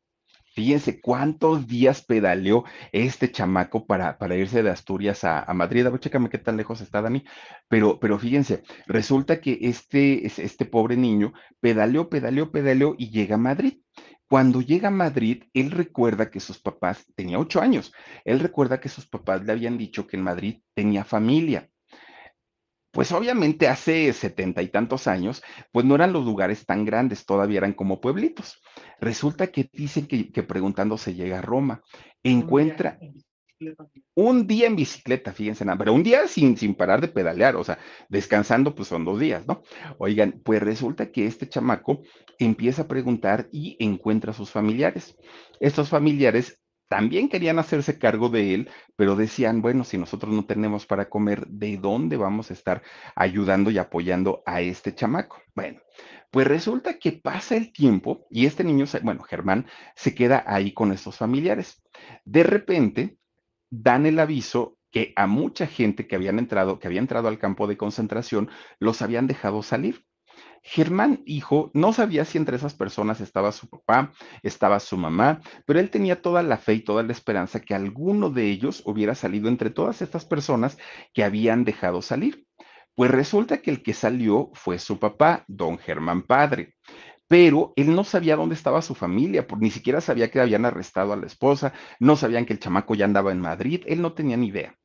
Fíjense 0.53 0.99
cuántos 0.99 1.65
días 1.65 2.03
pedaleó 2.03 2.65
este 2.91 3.31
chamaco 3.31 3.85
para, 3.85 4.17
para 4.17 4.35
irse 4.35 4.61
de 4.63 4.69
Asturias 4.69 5.23
a, 5.23 5.39
a, 5.39 5.53
Madrid. 5.53 5.85
A 5.85 5.89
ver, 5.89 6.01
chécame 6.01 6.29
qué 6.29 6.37
tan 6.39 6.57
lejos 6.57 6.81
está 6.81 7.01
Dani. 7.01 7.23
Pero, 7.69 7.99
pero 8.01 8.19
fíjense, 8.19 8.63
resulta 8.85 9.39
que 9.39 9.59
este, 9.61 10.25
este 10.25 10.65
pobre 10.65 10.97
niño 10.97 11.31
pedaleó, 11.61 12.09
pedaleó, 12.09 12.51
pedaleó 12.51 12.95
y 12.97 13.11
llega 13.11 13.35
a 13.35 13.37
Madrid. 13.37 13.79
Cuando 14.31 14.61
llega 14.61 14.87
a 14.87 14.91
Madrid, 14.91 15.43
él 15.53 15.71
recuerda 15.71 16.31
que 16.31 16.39
sus 16.39 16.57
papás, 16.57 17.05
tenía 17.17 17.37
ocho 17.37 17.59
años, 17.59 17.91
él 18.23 18.39
recuerda 18.39 18.79
que 18.79 18.87
sus 18.87 19.05
papás 19.05 19.43
le 19.43 19.51
habían 19.51 19.77
dicho 19.77 20.07
que 20.07 20.15
en 20.15 20.23
Madrid 20.23 20.61
tenía 20.73 21.03
familia. 21.03 21.69
Pues 22.91 23.11
obviamente 23.11 23.67
hace 23.67 24.13
setenta 24.13 24.61
y 24.61 24.69
tantos 24.69 25.07
años, 25.07 25.43
pues 25.73 25.85
no 25.85 25.95
eran 25.95 26.13
los 26.13 26.23
lugares 26.23 26.65
tan 26.65 26.85
grandes, 26.85 27.25
todavía 27.25 27.57
eran 27.57 27.73
como 27.73 27.99
pueblitos. 27.99 28.61
Resulta 29.01 29.47
que 29.47 29.69
dicen 29.73 30.07
que, 30.07 30.31
que 30.31 30.43
preguntando 30.43 30.97
se 30.97 31.13
llega 31.13 31.39
a 31.39 31.41
Roma, 31.41 31.81
encuentra, 32.23 32.99
un 34.15 34.47
día 34.47 34.67
en 34.67 34.75
bicicleta, 34.75 35.31
fíjense, 35.33 35.65
nada, 35.65 35.77
pero 35.77 35.93
un 35.93 36.03
día 36.03 36.27
sin, 36.27 36.57
sin 36.57 36.75
parar 36.75 37.01
de 37.01 37.07
pedalear, 37.07 37.55
o 37.55 37.63
sea, 37.63 37.79
descansando, 38.09 38.75
pues 38.75 38.87
son 38.87 39.05
dos 39.05 39.19
días, 39.19 39.47
¿no? 39.47 39.61
Oigan, 39.97 40.41
pues 40.43 40.61
resulta 40.61 41.11
que 41.11 41.25
este 41.25 41.47
chamaco 41.47 42.01
empieza 42.39 42.83
a 42.83 42.87
preguntar 42.87 43.47
y 43.51 43.77
encuentra 43.79 44.31
a 44.31 44.35
sus 44.35 44.51
familiares. 44.51 45.15
Estos 45.59 45.89
familiares 45.89 46.61
también 46.91 47.29
querían 47.29 47.57
hacerse 47.57 47.97
cargo 47.97 48.27
de 48.27 48.53
él, 48.53 48.69
pero 48.97 49.15
decían, 49.15 49.61
bueno, 49.61 49.85
si 49.85 49.97
nosotros 49.97 50.33
no 50.33 50.45
tenemos 50.45 50.85
para 50.85 51.07
comer, 51.07 51.47
¿de 51.47 51.77
dónde 51.77 52.17
vamos 52.17 52.49
a 52.49 52.53
estar 52.53 52.81
ayudando 53.15 53.71
y 53.71 53.77
apoyando 53.77 54.43
a 54.45 54.59
este 54.59 54.93
chamaco? 54.93 55.37
Bueno, 55.55 55.79
pues 56.31 56.47
resulta 56.47 56.99
que 56.99 57.13
pasa 57.13 57.55
el 57.55 57.71
tiempo 57.71 58.27
y 58.29 58.45
este 58.45 58.65
niño, 58.65 58.83
bueno, 59.03 59.23
Germán, 59.23 59.67
se 59.95 60.13
queda 60.13 60.43
ahí 60.45 60.73
con 60.73 60.91
estos 60.91 61.17
familiares. 61.17 61.81
De 62.25 62.43
repente, 62.43 63.17
dan 63.71 64.05
el 64.05 64.19
aviso 64.19 64.77
que 64.91 65.13
a 65.15 65.25
mucha 65.25 65.65
gente 65.65 66.05
que 66.05 66.15
habían 66.15 66.37
entrado, 66.37 66.77
que 66.77 66.87
había 66.87 66.99
entrado 66.99 67.27
al 67.27 67.39
campo 67.39 67.65
de 67.65 67.77
concentración, 67.77 68.49
los 68.79 69.01
habían 69.01 69.25
dejado 69.25 69.63
salir. 69.63 70.05
Germán, 70.63 71.23
hijo, 71.25 71.71
no 71.73 71.91
sabía 71.91 72.23
si 72.23 72.37
entre 72.37 72.57
esas 72.57 72.75
personas 72.75 73.19
estaba 73.19 73.51
su 73.51 73.67
papá, 73.67 74.11
estaba 74.43 74.79
su 74.79 74.95
mamá, 74.95 75.41
pero 75.65 75.79
él 75.79 75.89
tenía 75.89 76.21
toda 76.21 76.43
la 76.43 76.57
fe 76.57 76.75
y 76.75 76.81
toda 76.81 77.01
la 77.01 77.13
esperanza 77.13 77.61
que 77.61 77.73
alguno 77.73 78.29
de 78.29 78.45
ellos 78.47 78.83
hubiera 78.85 79.15
salido 79.15 79.47
entre 79.47 79.71
todas 79.71 80.01
estas 80.01 80.25
personas 80.25 80.77
que 81.13 81.23
habían 81.23 81.63
dejado 81.63 82.01
salir. 82.01 82.45
Pues 82.93 83.09
resulta 83.09 83.61
que 83.61 83.71
el 83.71 83.81
que 83.81 83.93
salió 83.93 84.51
fue 84.53 84.77
su 84.77 84.99
papá, 84.99 85.45
don 85.47 85.77
Germán 85.79 86.23
Padre 86.23 86.75
pero 87.31 87.71
él 87.77 87.95
no 87.95 88.03
sabía 88.03 88.35
dónde 88.35 88.55
estaba 88.55 88.81
su 88.81 88.93
familia, 88.93 89.47
ni 89.57 89.71
siquiera 89.71 90.01
sabía 90.01 90.29
que 90.29 90.41
habían 90.41 90.65
arrestado 90.65 91.13
a 91.13 91.15
la 91.15 91.27
esposa, 91.27 91.71
no 91.97 92.17
sabían 92.17 92.45
que 92.45 92.51
el 92.51 92.59
chamaco 92.59 92.93
ya 92.93 93.05
andaba 93.05 93.31
en 93.31 93.39
Madrid, 93.39 93.83
él 93.85 94.01
no 94.01 94.11
tenía 94.11 94.35
ni 94.35 94.47
idea. 94.47 94.75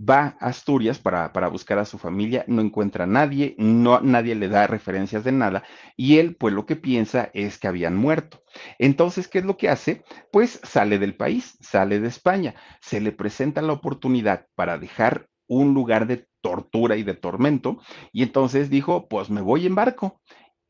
Va 0.00 0.34
a 0.40 0.46
Asturias 0.46 0.98
para, 0.98 1.30
para 1.34 1.48
buscar 1.48 1.78
a 1.78 1.84
su 1.84 1.98
familia, 1.98 2.42
no 2.48 2.62
encuentra 2.62 3.04
a 3.04 3.06
nadie, 3.06 3.54
no, 3.58 4.00
nadie 4.00 4.34
le 4.34 4.48
da 4.48 4.66
referencias 4.66 5.24
de 5.24 5.32
nada, 5.32 5.62
y 5.94 6.16
él 6.16 6.36
pues 6.36 6.54
lo 6.54 6.64
que 6.64 6.74
piensa 6.74 7.30
es 7.34 7.58
que 7.58 7.68
habían 7.68 7.96
muerto. 7.96 8.44
Entonces, 8.78 9.28
¿qué 9.28 9.40
es 9.40 9.44
lo 9.44 9.58
que 9.58 9.68
hace? 9.68 10.02
Pues 10.32 10.58
sale 10.62 10.98
del 10.98 11.18
país, 11.18 11.58
sale 11.60 12.00
de 12.00 12.08
España, 12.08 12.54
se 12.80 13.02
le 13.02 13.12
presenta 13.12 13.60
la 13.60 13.74
oportunidad 13.74 14.46
para 14.54 14.78
dejar 14.78 15.28
un 15.46 15.74
lugar 15.74 16.06
de 16.06 16.26
tortura 16.40 16.96
y 16.96 17.02
de 17.02 17.12
tormento, 17.12 17.76
y 18.10 18.22
entonces 18.22 18.70
dijo, 18.70 19.06
pues 19.06 19.28
me 19.28 19.42
voy 19.42 19.66
en 19.66 19.74
barco 19.74 20.18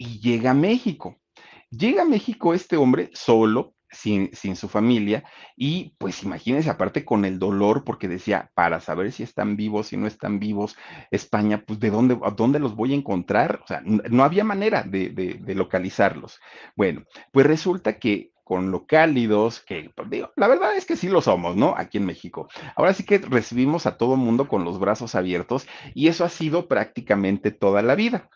y 0.01 0.19
llega 0.19 0.53
a 0.53 0.55
México. 0.55 1.21
Llega 1.71 2.03
a 2.03 2.07
México 2.07 2.55
este 2.55 2.79
hombre 2.79 3.11
solo, 3.13 3.75
sin, 3.91 4.31
sin, 4.33 4.57
su 4.57 4.67
familia, 4.67 5.25
y 5.57 5.95
pues 5.99 6.23
imagínense, 6.23 6.71
aparte 6.71 7.05
con 7.05 7.25
el 7.27 7.39
dolor, 7.39 7.85
porque 7.85 8.09
decía, 8.09 8.51
para 8.55 8.81
saber 8.81 9.13
si 9.13 9.25
están 9.25 9.57
vivos, 9.57 9.89
si 9.89 9.99
no 9.99 10.07
están 10.07 10.39
vivos, 10.39 10.77
España, 11.11 11.63
pues 11.67 11.79
de 11.81 11.91
dónde, 11.91 12.19
dónde 12.35 12.61
los 12.61 12.75
voy 12.77 12.93
a 12.93 12.97
encontrar, 12.97 13.61
o 13.63 13.67
sea, 13.67 13.83
no 13.85 14.25
había 14.25 14.43
manera 14.43 14.83
de, 14.85 15.11
de, 15.11 15.35
de 15.35 15.55
localizarlos. 15.55 16.41
Bueno, 16.77 17.05
pues 17.31 17.47
resulta 17.47 17.99
que 17.99 18.33
con 18.51 18.73
lo 18.73 18.85
cálidos, 18.85 19.61
que 19.61 19.93
pues, 19.95 20.11
digo, 20.11 20.33
la 20.35 20.49
verdad 20.49 20.75
es 20.77 20.85
que 20.85 20.97
sí 20.97 21.09
lo 21.09 21.21
somos, 21.21 21.55
¿no? 21.55 21.75
Aquí 21.77 21.99
en 21.99 22.05
México. 22.05 22.49
Ahora 22.75 22.93
sí 22.95 23.05
que 23.05 23.19
recibimos 23.19 23.87
a 23.87 23.97
todo 23.97 24.17
mundo 24.17 24.49
con 24.49 24.65
los 24.65 24.81
brazos 24.81 25.15
abiertos 25.15 25.69
y 25.95 26.09
eso 26.09 26.25
ha 26.25 26.29
sido 26.29 26.67
prácticamente 26.67 27.53
toda 27.53 27.81
la 27.81 27.95
vida. 27.95 28.29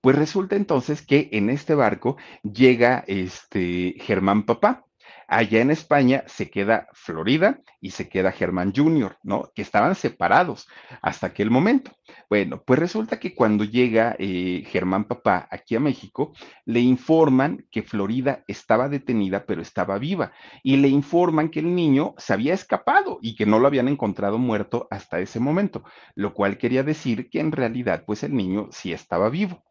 Pues 0.00 0.16
resulta 0.16 0.56
entonces 0.56 1.02
que 1.02 1.28
en 1.32 1.50
este 1.50 1.74
barco 1.74 2.16
llega 2.42 3.04
este 3.06 3.94
Germán 3.98 4.44
Papá. 4.46 4.86
Allá 5.32 5.60
en 5.60 5.70
España 5.70 6.24
se 6.26 6.50
queda 6.50 6.88
Florida 6.92 7.60
y 7.80 7.92
se 7.92 8.08
queda 8.08 8.32
Germán 8.32 8.72
Jr., 8.74 9.16
¿no? 9.22 9.52
Que 9.54 9.62
estaban 9.62 9.94
separados 9.94 10.66
hasta 11.02 11.28
aquel 11.28 11.52
momento. 11.52 11.92
Bueno, 12.28 12.64
pues 12.66 12.80
resulta 12.80 13.20
que 13.20 13.32
cuando 13.32 13.62
llega 13.62 14.16
eh, 14.18 14.64
Germán 14.66 15.04
Papá 15.04 15.46
aquí 15.48 15.76
a 15.76 15.80
México, 15.80 16.32
le 16.64 16.80
informan 16.80 17.64
que 17.70 17.84
Florida 17.84 18.42
estaba 18.48 18.88
detenida, 18.88 19.46
pero 19.46 19.62
estaba 19.62 19.98
viva. 19.98 20.32
Y 20.64 20.78
le 20.78 20.88
informan 20.88 21.50
que 21.50 21.60
el 21.60 21.76
niño 21.76 22.16
se 22.18 22.32
había 22.32 22.52
escapado 22.52 23.20
y 23.22 23.36
que 23.36 23.46
no 23.46 23.60
lo 23.60 23.68
habían 23.68 23.86
encontrado 23.86 24.36
muerto 24.36 24.88
hasta 24.90 25.20
ese 25.20 25.38
momento, 25.38 25.84
lo 26.16 26.34
cual 26.34 26.58
quería 26.58 26.82
decir 26.82 27.30
que 27.30 27.38
en 27.38 27.52
realidad, 27.52 28.02
pues 28.04 28.24
el 28.24 28.34
niño 28.34 28.66
sí 28.72 28.92
estaba 28.92 29.30
vivo. 29.30 29.62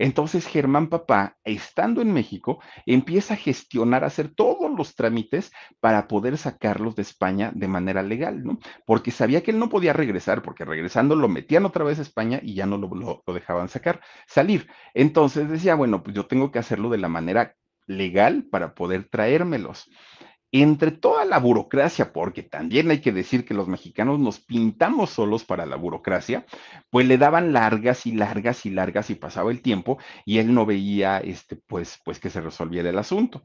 Entonces 0.00 0.46
Germán 0.46 0.88
Papá, 0.88 1.36
estando 1.44 2.00
en 2.00 2.10
México, 2.10 2.58
empieza 2.86 3.34
a 3.34 3.36
gestionar, 3.36 4.02
a 4.02 4.06
hacer 4.06 4.34
todos 4.34 4.70
los 4.74 4.94
trámites 4.94 5.52
para 5.78 6.08
poder 6.08 6.38
sacarlos 6.38 6.96
de 6.96 7.02
España 7.02 7.52
de 7.54 7.68
manera 7.68 8.02
legal, 8.02 8.42
¿no? 8.42 8.58
Porque 8.86 9.10
sabía 9.10 9.42
que 9.42 9.50
él 9.50 9.58
no 9.58 9.68
podía 9.68 9.92
regresar, 9.92 10.40
porque 10.40 10.64
regresando 10.64 11.16
lo 11.16 11.28
metían 11.28 11.66
otra 11.66 11.84
vez 11.84 11.98
a 11.98 12.02
España 12.02 12.40
y 12.42 12.54
ya 12.54 12.64
no 12.64 12.78
lo, 12.78 12.88
lo, 13.26 13.34
dejaban 13.34 13.68
sacar, 13.68 14.00
salir. 14.26 14.68
Entonces 14.94 15.50
decía, 15.50 15.74
bueno, 15.74 16.02
pues 16.02 16.16
yo 16.16 16.26
tengo 16.26 16.50
que 16.50 16.58
hacerlo 16.58 16.88
de 16.88 16.96
la 16.96 17.08
manera 17.08 17.54
legal 17.86 18.44
para 18.50 18.74
poder 18.74 19.06
traérmelos 19.10 19.90
entre 20.52 20.90
toda 20.90 21.24
la 21.24 21.38
burocracia, 21.38 22.12
porque 22.12 22.42
también 22.42 22.90
hay 22.90 23.00
que 23.00 23.12
decir 23.12 23.44
que 23.44 23.54
los 23.54 23.68
mexicanos 23.68 24.18
nos 24.18 24.40
pintamos 24.40 25.10
solos 25.10 25.44
para 25.44 25.66
la 25.66 25.76
burocracia, 25.76 26.44
pues 26.90 27.06
le 27.06 27.18
daban 27.18 27.52
largas 27.52 28.06
y 28.06 28.12
largas 28.12 28.66
y 28.66 28.70
largas 28.70 29.10
y 29.10 29.14
pasaba 29.14 29.50
el 29.50 29.62
tiempo 29.62 29.98
y 30.24 30.38
él 30.38 30.52
no 30.52 30.66
veía, 30.66 31.18
este, 31.18 31.56
pues, 31.56 32.00
pues 32.04 32.18
que 32.18 32.30
se 32.30 32.40
resolviera 32.40 32.90
el 32.90 32.98
asunto. 32.98 33.44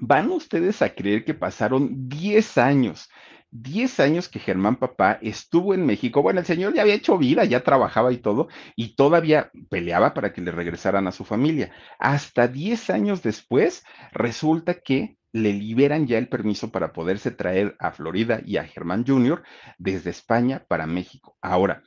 ¿Van 0.00 0.30
ustedes 0.30 0.82
a 0.82 0.94
creer 0.94 1.24
que 1.24 1.34
pasaron 1.34 2.08
10 2.08 2.58
años? 2.58 3.08
10 3.52 4.00
años 4.00 4.28
que 4.28 4.40
Germán 4.40 4.76
Papá 4.76 5.20
estuvo 5.22 5.74
en 5.74 5.86
México. 5.86 6.22
Bueno, 6.22 6.40
el 6.40 6.46
señor 6.46 6.74
ya 6.74 6.82
había 6.82 6.94
hecho 6.94 7.16
vida, 7.16 7.44
ya 7.44 7.62
trabajaba 7.62 8.12
y 8.12 8.16
todo, 8.16 8.48
y 8.74 8.96
todavía 8.96 9.52
peleaba 9.70 10.12
para 10.12 10.32
que 10.32 10.40
le 10.40 10.50
regresaran 10.50 11.06
a 11.06 11.12
su 11.12 11.24
familia. 11.24 11.70
Hasta 12.00 12.48
10 12.48 12.90
años 12.90 13.22
después, 13.22 13.84
resulta 14.12 14.74
que 14.80 15.16
le 15.34 15.52
liberan 15.52 16.06
ya 16.06 16.16
el 16.16 16.28
permiso 16.28 16.70
para 16.70 16.92
poderse 16.92 17.32
traer 17.32 17.76
a 17.80 17.90
Florida 17.90 18.40
y 18.46 18.56
a 18.56 18.64
Germán 18.64 19.04
Jr. 19.06 19.42
desde 19.78 20.10
España 20.10 20.64
para 20.68 20.86
México. 20.86 21.36
Ahora, 21.42 21.82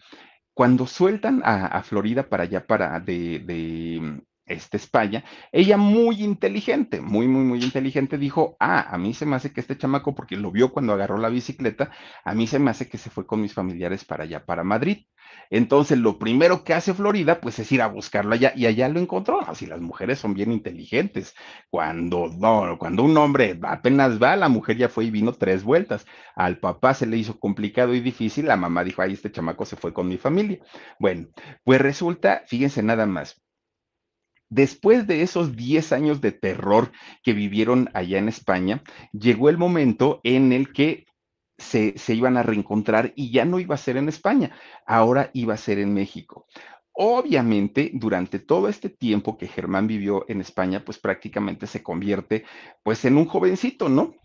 cuando 0.54 0.86
sueltan 0.86 1.42
a, 1.46 1.82
Florida 1.84 2.28
para 2.30 2.44
allá, 2.44 2.68
para 2.68 3.00
de, 3.00 3.40
de 3.40 4.22
este, 4.48 4.78
España, 4.78 5.24
ella 5.52 5.78
muy 5.78 6.24
inteligente, 6.24 7.02
muy, 7.02 7.28
muy, 7.28 7.44
muy 7.44 7.64
inteligente, 7.64 8.18
dijo, 8.18 8.56
ah, 8.60 8.88
a 8.90 8.98
mí 8.98 9.14
se 9.14 9.26
me 9.26 9.36
hace 9.36 9.52
que 9.54 9.62
este 9.62 9.78
chamaco, 9.78 10.16
porque 10.16 10.36
lo 10.38 10.52
vio 10.52 10.72
cuando 10.72 10.94
agarró 10.94 11.18
la 11.18 11.30
bicicleta, 11.30 11.92
a 12.24 12.34
mí 12.34 12.48
se 12.48 12.60
me 12.60 12.72
hace 12.72 12.90
que 12.90 12.98
se 12.98 13.10
fue 13.10 13.26
con 13.28 13.42
mis 13.42 13.54
familiares 13.54 14.06
para 14.06 14.24
allá, 14.24 14.46
para 14.46 14.64
Madrid. 14.64 15.06
Entonces, 15.50 15.98
lo 15.98 16.20
primero 16.20 16.64
que 16.64 16.74
hace 16.74 16.94
Florida, 16.94 17.40
pues 17.42 17.60
es 17.60 17.72
ir 17.72 17.82
a 17.82 17.88
buscarlo 17.88 18.34
allá 18.34 18.54
y 18.56 18.66
allá 18.66 18.90
lo 18.90 19.00
encontró. 19.00 19.42
Así 19.42 19.66
las 19.66 19.82
mujeres 19.82 20.20
son 20.20 20.34
bien 20.34 20.52
inteligentes. 20.52 21.36
Cuando, 21.70 22.30
no, 22.38 22.78
cuando 22.78 23.04
un 23.04 23.18
hombre 23.18 23.60
apenas 23.64 24.22
va, 24.22 24.36
la 24.36 24.50
mujer 24.50 24.78
ya 24.78 24.90
fue 24.90 25.06
y 25.06 25.12
vino 25.12 25.34
tres 25.34 25.64
vueltas. 25.64 26.06
Al 26.36 26.60
papá 26.60 26.94
se 26.94 27.06
le 27.06 27.18
hizo 27.18 27.40
complicado 27.40 27.94
y 27.94 28.02
difícil, 28.02 28.48
la 28.48 28.58
mamá 28.58 28.84
dijo, 28.84 29.02
ay, 29.02 29.14
este 29.14 29.32
chamaco 29.32 29.66
se 29.66 29.76
fue 29.76 29.94
con 29.94 30.08
mi 30.08 30.18
familia. 30.18 30.60
Bueno, 31.00 31.28
pues 31.64 31.82
resulta, 31.82 32.44
fíjense 32.48 32.84
nada 32.84 33.06
más, 33.06 33.42
Después 34.50 35.08
de 35.08 35.22
esos 35.22 35.56
10 35.56 35.92
años 35.92 36.22
de 36.22 36.32
terror 36.32 36.92
que 37.24 37.34
vivieron 37.34 37.90
allá 37.94 38.18
en 38.18 38.30
España, 38.30 38.82
llegó 39.12 39.50
el 39.50 39.58
momento 39.58 40.22
en 40.24 40.54
el 40.54 40.72
que 40.72 41.06
se, 41.58 41.96
iban 42.14 42.38
a 42.38 42.44
reencontrar 42.44 43.14
y 43.16 43.32
ya 43.32 43.46
no 43.46 43.60
iba 43.60 43.76
a 43.76 43.80
ser 43.80 43.98
en 43.98 44.10
España, 44.10 44.56
ahora 44.86 45.32
iba 45.34 45.54
a 45.54 45.58
ser 45.58 45.80
en 45.80 45.94
México. 45.94 46.46
Obviamente, 46.94 47.92
durante 47.94 48.40
todo 48.40 48.70
este 48.70 48.90
tiempo 48.90 49.38
que 49.38 49.48
Germán 49.48 49.88
vivió 49.88 50.26
en 50.28 50.42
España, 50.42 50.84
pues 50.84 50.98
prácticamente 50.98 51.68
se 51.68 51.84
convierte 51.84 52.46
pues 52.84 53.06
en 53.06 53.18
un 53.18 53.26
jovencito, 53.26 53.90
¿no? 53.90 54.16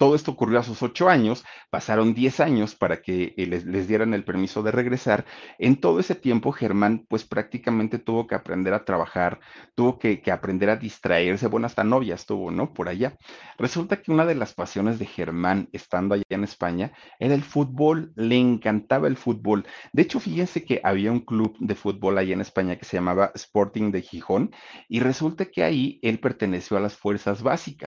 Todo 0.00 0.14
esto 0.14 0.30
ocurrió 0.30 0.58
a 0.58 0.62
sus 0.62 0.82
ocho 0.82 1.10
años, 1.10 1.44
pasaron 1.68 2.14
diez 2.14 2.40
años 2.40 2.74
para 2.74 3.02
que 3.02 3.34
eh, 3.36 3.46
les, 3.46 3.86
dieran 3.86 4.14
el 4.14 4.24
permiso 4.24 4.62
de 4.62 4.70
regresar. 4.70 5.26
En 5.58 5.76
todo 5.76 6.00
ese 6.00 6.14
tiempo, 6.14 6.52
Germán, 6.52 7.04
pues 7.06 7.26
prácticamente 7.26 7.98
tuvo 7.98 8.26
que 8.26 8.34
aprender 8.34 8.72
a 8.72 8.86
trabajar, 8.86 9.40
tuvo 9.74 9.98
que, 9.98 10.22
aprender 10.32 10.70
a 10.70 10.76
distraerse, 10.76 11.48
bueno, 11.48 11.66
hasta 11.66 11.84
novias 11.84 12.24
tuvo, 12.24 12.50
¿no? 12.50 12.72
Por 12.72 12.88
allá. 12.88 13.18
Resulta 13.58 14.00
que 14.00 14.10
una 14.10 14.24
de 14.24 14.36
las 14.36 14.54
pasiones 14.54 14.98
de 14.98 15.04
Germán, 15.04 15.68
estando 15.72 16.14
allá 16.14 16.24
en 16.30 16.44
España, 16.44 16.92
era 17.18 17.34
el 17.34 17.42
fútbol, 17.42 18.14
le 18.16 18.36
encantaba 18.38 19.06
el 19.06 19.18
fútbol. 19.18 19.66
De 19.92 20.00
hecho, 20.00 20.18
fíjense 20.18 20.64
que 20.64 20.80
había 20.82 21.12
un 21.12 21.20
club 21.20 21.58
de 21.58 21.74
fútbol 21.74 22.16
allá 22.16 22.32
en 22.32 22.40
España 22.40 22.76
que 22.76 22.86
se 22.86 22.96
llamaba 22.96 23.32
Sporting 23.34 23.90
de 23.90 24.00
Gijón, 24.00 24.50
y 24.88 25.00
resulta 25.00 25.44
que 25.44 25.62
ahí 25.62 25.98
él 26.00 26.20
perteneció 26.20 26.78
a 26.78 26.80
las 26.80 26.96
fuerzas 26.96 27.42
básicas. 27.42 27.89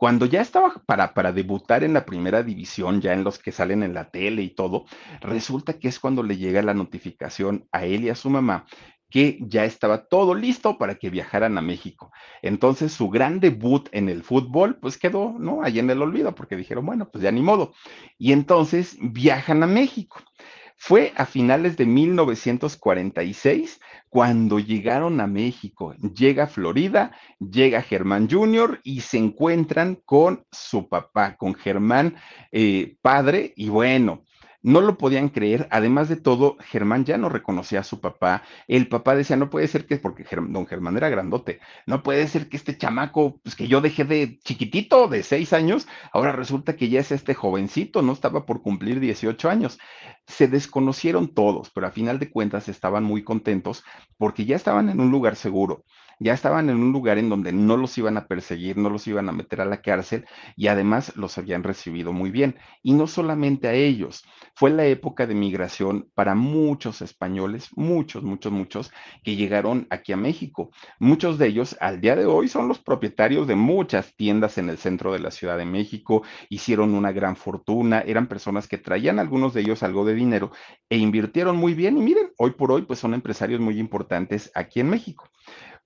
Cuando 0.00 0.24
ya 0.24 0.40
estaba 0.40 0.72
para, 0.86 1.12
para 1.12 1.30
debutar 1.30 1.84
en 1.84 1.92
la 1.92 2.06
primera 2.06 2.42
división, 2.42 3.02
ya 3.02 3.12
en 3.12 3.22
los 3.22 3.38
que 3.38 3.52
salen 3.52 3.82
en 3.82 3.92
la 3.92 4.10
tele 4.10 4.40
y 4.40 4.48
todo, 4.48 4.86
resulta 5.20 5.74
que 5.74 5.88
es 5.88 6.00
cuando 6.00 6.22
le 6.22 6.38
llega 6.38 6.62
la 6.62 6.72
notificación 6.72 7.68
a 7.70 7.84
él 7.84 8.04
y 8.04 8.08
a 8.08 8.14
su 8.14 8.30
mamá 8.30 8.64
que 9.10 9.38
ya 9.42 9.66
estaba 9.66 10.06
todo 10.06 10.34
listo 10.34 10.78
para 10.78 10.94
que 10.94 11.10
viajaran 11.10 11.58
a 11.58 11.60
México. 11.60 12.12
Entonces 12.40 12.92
su 12.92 13.10
gran 13.10 13.40
debut 13.40 13.90
en 13.92 14.08
el 14.08 14.22
fútbol, 14.22 14.78
pues 14.80 14.96
quedó, 14.96 15.34
¿no? 15.38 15.62
Ahí 15.62 15.80
en 15.80 15.90
el 15.90 16.00
olvido, 16.00 16.34
porque 16.34 16.56
dijeron, 16.56 16.86
bueno, 16.86 17.10
pues 17.10 17.22
ya 17.22 17.30
ni 17.30 17.42
modo. 17.42 17.74
Y 18.16 18.32
entonces 18.32 18.96
viajan 19.02 19.62
a 19.62 19.66
México. 19.66 20.22
Fue 20.82 21.12
a 21.14 21.26
finales 21.26 21.76
de 21.76 21.84
1946 21.84 23.82
cuando 24.08 24.58
llegaron 24.58 25.20
a 25.20 25.26
México. 25.26 25.94
Llega 26.14 26.46
Florida, 26.46 27.12
llega 27.38 27.82
Germán 27.82 28.30
Jr. 28.30 28.80
y 28.82 29.02
se 29.02 29.18
encuentran 29.18 29.96
con 30.06 30.46
su 30.50 30.88
papá, 30.88 31.36
con 31.36 31.54
Germán 31.54 32.16
eh, 32.50 32.96
padre. 33.02 33.52
Y 33.56 33.68
bueno, 33.68 34.24
no 34.62 34.80
lo 34.80 34.98
podían 34.98 35.28
creer. 35.28 35.68
Además 35.70 36.08
de 36.08 36.16
todo, 36.16 36.56
Germán 36.60 37.04
ya 37.04 37.18
no 37.18 37.28
reconocía 37.28 37.80
a 37.80 37.84
su 37.84 38.00
papá. 38.00 38.42
El 38.68 38.88
papá 38.88 39.14
decía, 39.14 39.36
no 39.36 39.50
puede 39.50 39.68
ser 39.68 39.86
que, 39.86 39.96
porque 39.96 40.24
don 40.48 40.66
Germán 40.66 40.96
era 40.96 41.08
grandote, 41.08 41.60
no 41.86 42.02
puede 42.02 42.26
ser 42.26 42.48
que 42.48 42.56
este 42.56 42.76
chamaco, 42.76 43.40
pues 43.42 43.54
que 43.54 43.68
yo 43.68 43.80
dejé 43.80 44.04
de 44.04 44.38
chiquitito, 44.40 45.08
de 45.08 45.22
seis 45.22 45.52
años, 45.52 45.88
ahora 46.12 46.32
resulta 46.32 46.76
que 46.76 46.88
ya 46.88 47.00
es 47.00 47.12
este 47.12 47.34
jovencito, 47.34 48.02
no 48.02 48.12
estaba 48.12 48.46
por 48.46 48.62
cumplir 48.62 49.00
18 49.00 49.48
años. 49.50 49.78
Se 50.26 50.48
desconocieron 50.48 51.34
todos, 51.34 51.70
pero 51.70 51.86
a 51.86 51.90
final 51.90 52.18
de 52.18 52.30
cuentas 52.30 52.68
estaban 52.68 53.04
muy 53.04 53.24
contentos 53.24 53.84
porque 54.16 54.44
ya 54.44 54.56
estaban 54.56 54.88
en 54.88 55.00
un 55.00 55.10
lugar 55.10 55.36
seguro 55.36 55.84
ya 56.20 56.34
estaban 56.34 56.68
en 56.68 56.76
un 56.76 56.92
lugar 56.92 57.18
en 57.18 57.30
donde 57.30 57.52
no 57.52 57.76
los 57.76 57.96
iban 57.98 58.18
a 58.18 58.26
perseguir, 58.26 58.76
no 58.76 58.90
los 58.90 59.06
iban 59.08 59.28
a 59.28 59.32
meter 59.32 59.62
a 59.62 59.64
la 59.64 59.80
cárcel 59.80 60.26
y 60.54 60.68
además 60.68 61.16
los 61.16 61.38
habían 61.38 61.64
recibido 61.64 62.12
muy 62.12 62.30
bien. 62.30 62.56
Y 62.82 62.92
no 62.92 63.06
solamente 63.06 63.68
a 63.68 63.72
ellos, 63.72 64.22
fue 64.54 64.70
la 64.70 64.84
época 64.84 65.26
de 65.26 65.34
migración 65.34 66.10
para 66.14 66.34
muchos 66.34 67.00
españoles, 67.00 67.70
muchos, 67.74 68.22
muchos, 68.22 68.52
muchos, 68.52 68.92
que 69.24 69.34
llegaron 69.34 69.86
aquí 69.88 70.12
a 70.12 70.18
México. 70.18 70.70
Muchos 70.98 71.38
de 71.38 71.46
ellos 71.46 71.74
al 71.80 72.00
día 72.02 72.16
de 72.16 72.26
hoy 72.26 72.48
son 72.48 72.68
los 72.68 72.78
propietarios 72.78 73.48
de 73.48 73.56
muchas 73.56 74.14
tiendas 74.14 74.58
en 74.58 74.68
el 74.68 74.76
centro 74.76 75.12
de 75.12 75.20
la 75.20 75.30
Ciudad 75.30 75.56
de 75.56 75.64
México, 75.64 76.22
hicieron 76.50 76.94
una 76.94 77.12
gran 77.12 77.36
fortuna, 77.36 78.00
eran 78.00 78.26
personas 78.26 78.68
que 78.68 78.76
traían 78.76 79.18
algunos 79.18 79.54
de 79.54 79.62
ellos 79.62 79.82
algo 79.82 80.04
de 80.04 80.14
dinero 80.14 80.50
e 80.90 80.98
invirtieron 80.98 81.56
muy 81.56 81.72
bien 81.72 81.96
y 81.96 82.02
miren, 82.02 82.30
hoy 82.36 82.50
por 82.52 82.72
hoy 82.72 82.82
pues 82.82 82.98
son 82.98 83.14
empresarios 83.14 83.60
muy 83.60 83.78
importantes 83.78 84.50
aquí 84.54 84.80
en 84.80 84.90
México. 84.90 85.30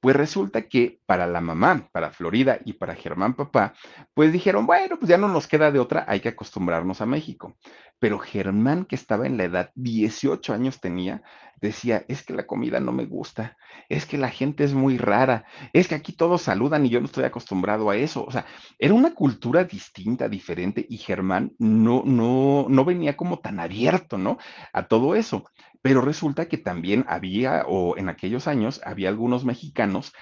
Pues 0.05 0.17
resulta 0.17 0.69
que 0.69 1.01
para 1.07 1.27
la 1.27 1.41
mamá, 1.41 1.89
para 1.91 2.11
Florida 2.11 2.59
y 2.63 2.75
para 2.75 2.95
Germán 2.95 3.33
papá, 3.33 3.73
pues 4.13 4.33
dijeron, 4.33 4.67
bueno, 4.67 4.99
pues 4.99 5.09
ya 5.09 5.17
no 5.17 5.29
nos 5.29 5.49
queda 5.49 5.73
de 5.73 5.79
otra, 5.79 6.05
hay 6.07 6.21
que 6.21 6.29
acostumbrarnos 6.29 7.01
a 7.01 7.07
México. 7.07 7.57
Pero 8.05 8.19
Germán, 8.19 8.85
que 8.85 8.97
estaba 8.97 9.27
en 9.27 9.39
la 9.39 9.45
edad, 9.45 9.71
18 9.77 10.53
años 10.53 10.79
tenía, 10.79 11.23
decía, 11.63 12.05
es 12.07 12.23
que 12.23 12.35
la 12.35 12.47
comida 12.47 12.79
no 12.79 12.93
me 12.93 13.07
gusta, 13.07 13.57
es 13.89 14.05
que 14.05 14.19
la 14.19 14.29
gente 14.29 14.63
es 14.63 14.75
muy 14.75 14.99
rara, 14.99 15.47
es 15.73 15.89
que 15.89 15.95
aquí 15.95 16.13
todos 16.13 16.43
saludan 16.43 16.85
y 16.85 16.91
yo 16.91 17.01
no 17.01 17.07
estoy 17.07 17.25
acostumbrado 17.25 17.89
a 17.89 17.97
eso. 17.97 18.23
O 18.27 18.31
sea, 18.31 18.45
era 18.79 18.93
una 18.93 19.15
cultura 19.15 19.65
distinta, 19.65 20.29
diferente, 20.29 20.85
y 20.87 20.99
Germán 20.99 21.55
no, 21.59 22.03
no, 22.05 22.67
no 22.69 22.85
venía 22.85 23.17
como 23.17 23.39
tan 23.39 23.59
abierto, 23.59 24.19
¿no? 24.19 24.37
A 24.75 24.87
todo 24.87 25.15
eso. 25.15 25.47
Pero 25.81 26.03
resulta 26.03 26.45
que 26.45 26.59
también 26.59 27.07
había, 27.09 27.65
o 27.67 27.97
en 27.97 28.11
aquellos 28.11 28.47
años, 28.47 28.83
había 28.85 29.09
algunos 29.09 29.47
mexicanos 29.47 30.13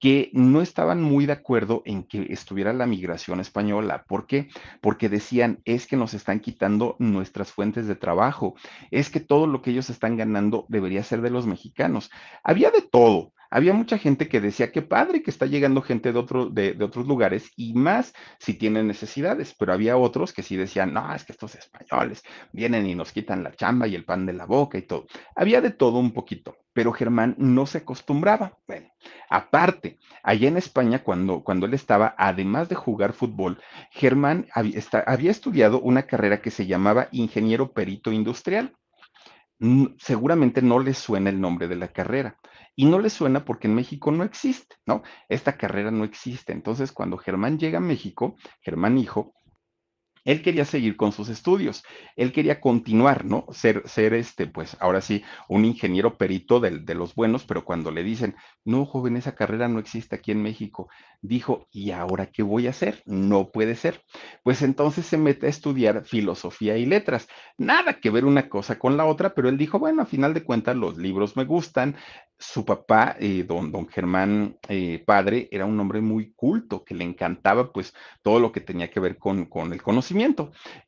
que 0.00 0.30
no 0.32 0.62
estaban 0.62 1.02
muy 1.02 1.26
de 1.26 1.34
acuerdo 1.34 1.82
en 1.84 2.04
que 2.04 2.26
estuviera 2.30 2.72
la 2.72 2.86
migración 2.86 3.38
española. 3.38 4.04
¿Por 4.08 4.26
qué? 4.26 4.48
Porque 4.80 5.08
decían, 5.08 5.60
es 5.66 5.86
que 5.86 5.96
nos 5.96 6.14
están 6.14 6.40
quitando 6.40 6.96
nuestras 6.98 7.52
fuentes 7.52 7.86
de 7.86 7.94
trabajo, 7.94 8.54
es 8.90 9.10
que 9.10 9.20
todo 9.20 9.46
lo 9.46 9.60
que 9.60 9.70
ellos 9.70 9.90
están 9.90 10.16
ganando 10.16 10.64
debería 10.68 11.04
ser 11.04 11.20
de 11.20 11.30
los 11.30 11.46
mexicanos. 11.46 12.10
Había 12.42 12.70
de 12.70 12.80
todo 12.80 13.32
había 13.50 13.72
mucha 13.72 13.98
gente 13.98 14.28
que 14.28 14.40
decía 14.40 14.70
que 14.70 14.82
padre 14.82 15.22
que 15.22 15.30
está 15.30 15.46
llegando 15.46 15.82
gente 15.82 16.12
de, 16.12 16.18
otro, 16.18 16.46
de, 16.46 16.76
otros 16.80 17.06
lugares 17.06 17.50
y 17.56 17.74
más 17.74 18.14
si 18.38 18.54
tienen 18.54 18.86
necesidades, 18.86 19.54
pero 19.58 19.72
había 19.72 19.96
otros 19.96 20.32
que 20.32 20.42
sí 20.42 20.56
decían, 20.56 20.94
no, 20.94 21.12
es 21.14 21.24
que 21.24 21.32
estos 21.32 21.56
españoles 21.56 22.22
vienen 22.52 22.86
y 22.86 22.94
nos 22.94 23.12
quitan 23.12 23.42
la 23.42 23.52
chamba 23.52 23.88
y 23.88 23.94
el 23.94 24.04
pan 24.04 24.24
de 24.26 24.32
la 24.32 24.46
boca 24.46 24.78
y 24.78 24.82
todo. 24.82 25.06
Había 25.34 25.60
de 25.60 25.70
todo 25.70 25.98
un 25.98 26.12
poquito, 26.12 26.56
pero 26.72 26.92
Germán 26.92 27.34
no 27.38 27.66
se 27.66 27.78
acostumbraba. 27.78 28.56
Bueno, 28.66 28.88
aparte, 29.28 29.98
allá 30.22 30.48
en 30.48 30.56
España, 30.56 31.02
cuando, 31.02 31.42
cuando 31.42 31.66
él 31.66 31.74
estaba, 31.74 32.14
además 32.16 32.68
de 32.68 32.76
jugar 32.76 33.12
fútbol, 33.12 33.60
Germán 33.90 34.46
había, 34.54 34.80
había 35.06 35.30
estudiado 35.30 35.80
una 35.80 36.04
carrera 36.04 36.40
que 36.40 36.50
se 36.50 36.66
llamaba 36.66 37.08
ingeniero 37.10 37.72
perito 37.72 38.12
industrial 38.12 38.74
seguramente 39.98 40.62
no 40.62 40.78
les 40.78 40.96
suena 40.96 41.30
el 41.30 41.40
nombre 41.40 41.68
de 41.68 41.76
la 41.76 41.88
carrera. 41.88 42.38
Y 42.80 42.86
no 42.86 42.98
les 42.98 43.12
suena 43.12 43.44
porque 43.44 43.68
en 43.68 43.74
México 43.74 44.10
no 44.10 44.24
existe, 44.24 44.76
¿no? 44.86 45.02
Esta 45.28 45.58
carrera 45.58 45.90
no 45.90 46.02
existe. 46.02 46.54
Entonces, 46.54 46.92
cuando 46.92 47.18
Germán 47.18 47.58
llega 47.58 47.76
a 47.76 47.82
México, 47.82 48.36
Germán 48.62 48.96
hijo, 48.96 49.34
él 50.24 50.42
quería 50.42 50.64
seguir 50.64 50.96
con 50.96 51.12
sus 51.12 51.28
estudios, 51.28 51.82
él 52.16 52.32
quería 52.32 52.60
continuar, 52.60 53.24
¿no? 53.24 53.46
Ser, 53.52 53.82
ser 53.86 54.14
este, 54.14 54.46
pues 54.46 54.76
ahora 54.80 55.00
sí, 55.00 55.22
un 55.48 55.64
ingeniero 55.64 56.16
perito 56.16 56.60
de, 56.60 56.78
de, 56.78 56.94
los 56.94 57.14
buenos, 57.14 57.44
pero 57.44 57.64
cuando 57.64 57.90
le 57.90 58.02
dicen, 58.02 58.36
no, 58.64 58.84
joven, 58.86 59.16
esa 59.16 59.34
carrera 59.34 59.68
no 59.68 59.78
existe 59.78 60.16
aquí 60.16 60.32
en 60.32 60.42
México, 60.42 60.88
dijo, 61.22 61.68
¿y 61.70 61.90
ahora 61.90 62.26
qué 62.26 62.42
voy 62.42 62.66
a 62.66 62.70
hacer? 62.70 63.02
No 63.06 63.50
puede 63.50 63.76
ser. 63.76 64.02
Pues 64.42 64.62
entonces 64.62 65.06
se 65.06 65.18
mete 65.18 65.46
a 65.46 65.50
estudiar 65.50 66.04
filosofía 66.04 66.76
y 66.76 66.86
letras. 66.86 67.28
Nada 67.58 67.94
que 67.94 68.10
ver 68.10 68.24
una 68.24 68.48
cosa 68.48 68.78
con 68.78 68.96
la 68.96 69.04
otra, 69.04 69.34
pero 69.34 69.48
él 69.48 69.58
dijo, 69.58 69.78
bueno, 69.78 70.02
a 70.02 70.06
final 70.06 70.34
de 70.34 70.44
cuentas 70.44 70.76
los 70.76 70.96
libros 70.96 71.36
me 71.36 71.44
gustan, 71.44 71.96
su 72.40 72.64
papá, 72.64 73.16
eh, 73.20 73.44
don, 73.46 73.70
don, 73.70 73.86
Germán 73.86 74.56
eh, 74.68 75.02
padre, 75.06 75.48
era 75.52 75.66
un 75.66 75.78
hombre 75.78 76.00
muy 76.00 76.32
culto, 76.32 76.84
que 76.84 76.94
le 76.94 77.04
encantaba 77.04 77.70
pues 77.70 77.94
todo 78.22 78.40
lo 78.40 78.50
que 78.50 78.62
tenía 78.62 78.90
que 78.90 78.98
ver 78.98 79.18
con, 79.18 79.44
con, 79.44 79.74
el 79.74 79.82
conocimiento. 79.82 80.10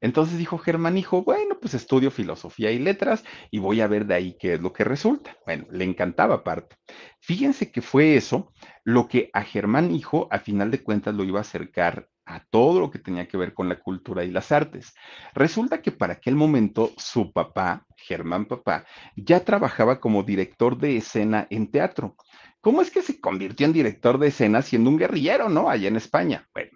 Entonces 0.01 0.39
dijo 0.39 0.59
Germán, 0.59 0.99
hijo, 0.99 1.23
bueno, 1.23 1.59
pues 1.61 1.75
estudio 1.75 2.11
filosofía 2.11 2.71
y 2.71 2.79
letras 2.79 3.25
y 3.51 3.59
voy 3.59 3.81
a 3.81 3.87
ver 3.87 4.07
de 4.07 4.15
ahí 4.15 4.37
qué 4.39 4.55
es 4.55 4.61
lo 4.61 4.73
que 4.73 4.85
resulta. 4.85 5.37
Bueno, 5.47 5.67
le 5.71 5.85
encantaba 5.85 6.37
aparte. 6.37 6.77
Fíjense 7.21 7.71
que 7.71 7.83
fue 7.83 8.17
eso 8.17 8.53
lo 8.85 9.09
que 9.09 9.31
a 9.33 9.43
Germán 9.43 9.95
hijo, 9.95 10.29
a 10.31 10.39
final 10.39 10.71
de 10.71 10.83
cuentas, 10.83 11.15
lo 11.15 11.25
iba 11.25 11.39
a 11.39 11.43
acercar 11.43 12.09
a 12.25 12.45
todo 12.51 12.81
lo 12.81 12.91
que 12.91 12.99
tenía 12.99 13.27
que 13.27 13.37
ver 13.37 13.53
con 13.53 13.69
la 13.69 13.81
cultura 13.81 14.25
y 14.25 14.31
las 14.31 14.53
artes. 14.53 14.95
Resulta 15.35 15.83
que 15.83 15.93
para 15.93 16.15
aquel 16.15 16.35
momento 16.35 16.93
su 16.97 17.33
papá, 17.33 17.85
Germán 17.97 18.47
papá, 18.47 18.85
ya 19.17 19.45
trabajaba 19.45 20.01
como 20.01 20.23
director 20.23 20.79
de 20.79 20.97
escena 20.97 21.47
en 21.51 21.71
teatro. 21.71 22.17
¿Cómo 22.61 22.81
es 22.81 22.91
que 22.91 23.03
se 23.03 23.21
convirtió 23.21 23.67
en 23.67 23.73
director 23.73 24.19
de 24.19 24.29
escena 24.29 24.63
siendo 24.63 24.89
un 24.91 24.99
guerrillero, 24.99 25.49
no? 25.49 25.69
Allá 25.69 25.89
en 25.89 25.97
España. 25.97 26.49
Bueno, 26.55 26.71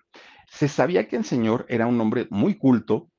se 0.47 0.69
sabía 0.69 1.09
que 1.09 1.17
el 1.17 1.25
señor 1.25 1.67
era 1.69 1.87
un 1.87 2.01
hombre 2.01 2.27
muy 2.31 2.57
culto, 2.57 3.11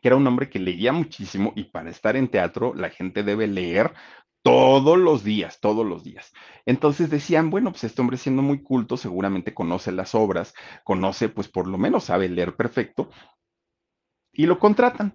que 0.00 0.08
era 0.08 0.16
un 0.16 0.26
hombre 0.26 0.48
que 0.48 0.58
leía 0.58 0.92
muchísimo 0.92 1.52
y 1.56 1.64
para 1.64 1.90
estar 1.90 2.16
en 2.16 2.28
teatro 2.28 2.74
la 2.74 2.90
gente 2.90 3.22
debe 3.22 3.46
leer 3.46 3.94
todos 4.42 4.98
los 4.98 5.22
días, 5.22 5.60
todos 5.60 5.86
los 5.86 6.02
días. 6.02 6.32
Entonces 6.66 7.10
decían, 7.10 7.50
bueno, 7.50 7.70
pues 7.70 7.84
este 7.84 8.00
hombre 8.00 8.16
siendo 8.16 8.42
muy 8.42 8.62
culto, 8.62 8.96
seguramente 8.96 9.54
conoce 9.54 9.92
las 9.92 10.14
obras, 10.14 10.54
conoce, 10.84 11.28
pues 11.28 11.48
por 11.48 11.68
lo 11.68 11.78
menos 11.78 12.04
sabe 12.04 12.28
leer 12.28 12.56
perfecto, 12.56 13.10
y 14.32 14.46
lo 14.46 14.58
contratan. 14.58 15.14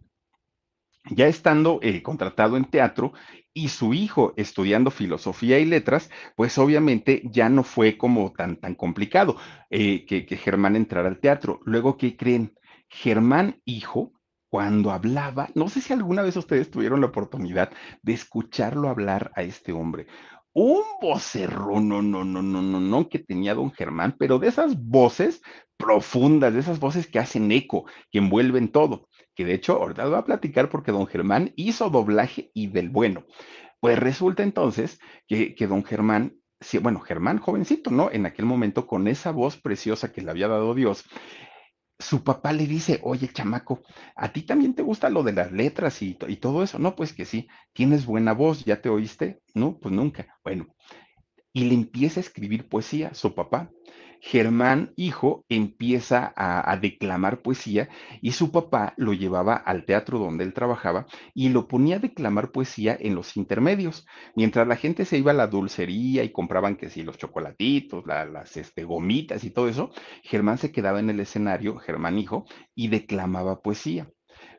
Ya 1.10 1.28
estando 1.28 1.80
eh, 1.82 2.02
contratado 2.02 2.58
en 2.58 2.66
teatro 2.66 3.14
y 3.54 3.70
su 3.70 3.94
hijo 3.94 4.34
estudiando 4.38 4.92
filosofía 4.92 5.60
y 5.60 5.66
letras, 5.66 6.10
pues 6.36 6.58
obviamente 6.58 7.22
ya 7.26 7.50
no 7.50 7.64
fue 7.64 7.98
como 7.98 8.32
tan, 8.34 8.58
tan 8.58 8.76
complicado 8.76 9.38
eh, 9.70 10.06
que, 10.06 10.26
que 10.26 10.38
Germán 10.38 10.76
entrara 10.76 11.08
al 11.08 11.20
teatro. 11.20 11.60
Luego, 11.66 11.98
¿qué 11.98 12.16
creen? 12.16 12.54
Germán, 12.90 13.62
hijo, 13.66 14.14
cuando 14.50 14.92
hablaba, 14.92 15.50
no 15.56 15.68
sé 15.70 15.82
si 15.82 15.94
alguna 15.94 16.22
vez 16.22 16.38
ustedes 16.38 16.72
tuvieron 16.72 17.02
la 17.02 17.08
oportunidad 17.08 17.72
de 18.02 18.14
escucharlo 18.14 18.90
hablar 18.90 19.32
a 19.36 19.44
este 19.44 19.72
hombre. 19.74 20.08
Un 20.54 20.82
vocerrón, 21.02 21.88
no, 21.88 22.02
no, 22.02 22.24
no, 22.24 22.42
no, 22.42 22.62
no, 22.62 22.80
no, 22.80 23.10
que 23.10 23.20
tenía 23.20 23.54
don 23.54 23.72
Germán, 23.72 24.16
pero 24.18 24.40
de 24.40 24.48
esas 24.48 24.82
voces 24.82 25.42
profundas, 25.78 26.54
de 26.54 26.62
esas 26.62 26.80
voces 26.80 27.08
que 27.08 27.20
hacen 27.20 27.52
eco, 27.52 27.86
que 28.12 28.18
envuelven 28.18 28.72
todo. 28.72 29.07
Que 29.38 29.46
de 29.46 29.54
hecho, 29.54 29.74
ahorita 29.74 30.04
lo 30.04 30.10
voy 30.10 30.20
a 30.20 30.26
platicar 30.26 30.68
porque 30.70 30.92
don 30.92 31.06
Germán 31.06 31.54
hizo 31.56 31.92
doblaje 31.92 32.50
y 32.56 32.68
del 32.68 32.90
bueno. 32.90 33.24
Pues 33.80 34.00
resulta 34.00 34.42
entonces 34.42 35.00
que, 35.28 35.54
que 35.54 35.68
don 35.68 35.86
Germán 35.86 36.40
bueno, 36.82 37.00
Germán, 37.02 37.38
jovencito, 37.38 37.92
¿no? 37.92 38.10
En 38.12 38.26
aquel 38.26 38.46
momento, 38.46 38.88
con 38.88 39.08
esa 39.08 39.30
voz 39.30 39.58
preciosa 39.58 40.12
que 40.12 40.24
le 40.24 40.32
había 40.32 40.48
dado 40.48 40.74
Dios, 40.74 41.06
su 42.00 42.24
papá 42.24 42.52
le 42.52 42.66
dice, 42.66 43.00
oye, 43.04 43.28
chamaco, 43.28 43.84
¿a 44.16 44.34
ti 44.34 44.42
también 44.42 44.74
te 44.74 44.82
gusta 44.82 45.12
lo 45.12 45.22
de 45.22 45.34
las 45.34 45.52
letras 45.52 46.02
y, 46.02 46.18
y, 46.28 46.38
todo 46.38 46.64
eso? 46.64 46.80
No, 46.80 46.96
pues 46.96 47.14
que 47.14 47.26
sí, 47.26 47.48
tienes 47.74 48.08
buena 48.08 48.34
voz, 48.34 48.66
¿ya 48.66 48.82
te 48.82 48.90
oíste? 48.90 49.40
No, 49.54 49.78
pues 49.78 49.94
nunca. 49.94 50.40
Bueno, 50.44 50.68
y 51.54 51.66
le 51.66 51.76
empieza 51.76 52.20
a 52.20 52.24
escribir 52.24 52.68
poesía, 52.70 53.14
su 53.14 53.36
papá. 53.36 53.72
Germán, 54.22 54.94
hijo, 54.96 55.46
empieza 55.50 56.34
a, 56.36 56.78
declamar 56.78 57.42
poesía 57.42 57.90
y 58.22 58.32
su 58.32 58.52
papá 58.52 58.94
lo 58.98 59.14
llevaba 59.14 59.56
al 59.56 59.86
teatro 59.86 60.20
donde 60.20 60.44
él 60.44 60.54
trabajaba 60.54 61.08
y 61.34 61.50
lo 61.50 61.68
ponía 61.68 61.98
a 61.98 62.00
declamar 62.00 62.52
poesía 62.52 62.98
en 63.00 63.16
los 63.16 63.38
intermedios. 63.38 64.06
Mientras 64.36 64.68
la 64.68 64.76
gente 64.76 65.06
se 65.06 65.18
iba 65.18 65.32
a 65.32 65.36
la 65.36 65.48
dulcería 65.48 66.24
y 66.24 66.32
compraban 66.32 66.76
que 66.76 66.90
sí, 66.90 67.04
los 67.04 67.18
chocolatitos, 67.18 68.06
las 68.06 68.58
este, 68.58 68.84
gomitas 68.84 69.44
y 69.44 69.52
todo 69.52 69.68
eso, 69.68 69.92
Germán 70.24 70.58
se 70.58 70.72
quedaba 70.72 71.00
en 71.00 71.10
el 71.10 71.20
escenario, 71.20 71.78
Germán, 71.78 72.18
hijo, 72.18 72.46
y 72.76 72.90
declamaba 72.90 73.62
poesía 73.62 74.10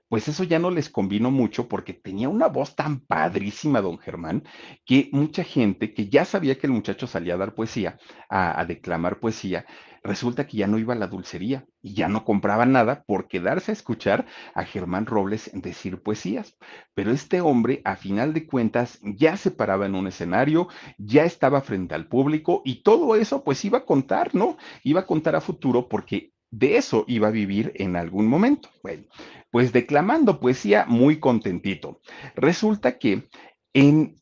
pues 0.08 0.28
eso 0.28 0.44
ya 0.44 0.58
no 0.58 0.70
les 0.70 0.88
convino 0.88 1.30
mucho 1.30 1.68
porque 1.68 1.92
tenía 1.92 2.28
una 2.28 2.48
voz 2.48 2.74
tan 2.74 3.00
padrísima, 3.00 3.80
don 3.80 3.98
Germán, 3.98 4.44
que 4.84 5.08
mucha 5.12 5.44
gente 5.44 5.92
que 5.92 6.08
ya 6.08 6.24
sabía 6.24 6.58
que 6.58 6.66
el 6.66 6.72
muchacho 6.72 7.06
salía 7.06 7.34
a 7.34 7.38
dar 7.38 7.54
poesía, 7.54 7.98
a, 8.28 8.64
declamar 8.64 9.20
poesía, 9.20 9.66
resulta 10.02 10.46
que 10.46 10.56
ya 10.56 10.66
no 10.66 10.78
iba 10.78 10.94
a 10.94 10.98
la 10.98 11.08
dulcería 11.08 11.66
y 11.82 11.94
ya 11.94 12.08
no 12.08 12.24
compraba 12.24 12.64
nada 12.64 13.04
por 13.06 13.28
quedarse 13.28 13.72
a 13.72 13.74
escuchar 13.74 14.26
a 14.54 14.64
Germán 14.64 15.06
Robles 15.06 15.50
decir 15.52 16.02
poesías. 16.02 16.56
Pero 16.94 17.10
este 17.10 17.40
hombre, 17.40 17.82
a 17.84 17.96
final 17.96 18.32
de 18.32 18.46
cuentas, 18.46 18.98
ya 19.02 19.36
se 19.36 19.50
paraba 19.50 19.86
en 19.86 19.94
un 19.94 20.06
escenario, 20.06 20.68
ya 20.96 21.24
estaba 21.24 21.60
frente 21.60 21.94
al 21.94 22.08
público 22.08 22.62
y 22.64 22.82
todo 22.82 23.14
eso 23.16 23.44
pues 23.44 23.64
iba 23.64 23.78
a 23.78 23.84
contar, 23.84 24.34
¿no? 24.34 24.56
Iba 24.84 25.00
a 25.00 25.06
contar 25.06 25.36
a 25.36 25.40
futuro 25.40 25.88
porque 25.88 26.32
de 26.50 26.76
eso 26.76 27.04
iba 27.06 27.28
a 27.28 27.32
vivir 27.32 27.72
en 27.76 27.96
algún 27.96 28.26
momento. 28.26 28.68
Bueno, 28.82 29.04
pues 29.50 29.72
declamando 29.72 30.40
poesía 30.40 30.84
muy 30.86 31.20
contentito. 31.20 32.00
Resulta 32.34 32.98
que 32.98 33.28
en 33.74 34.16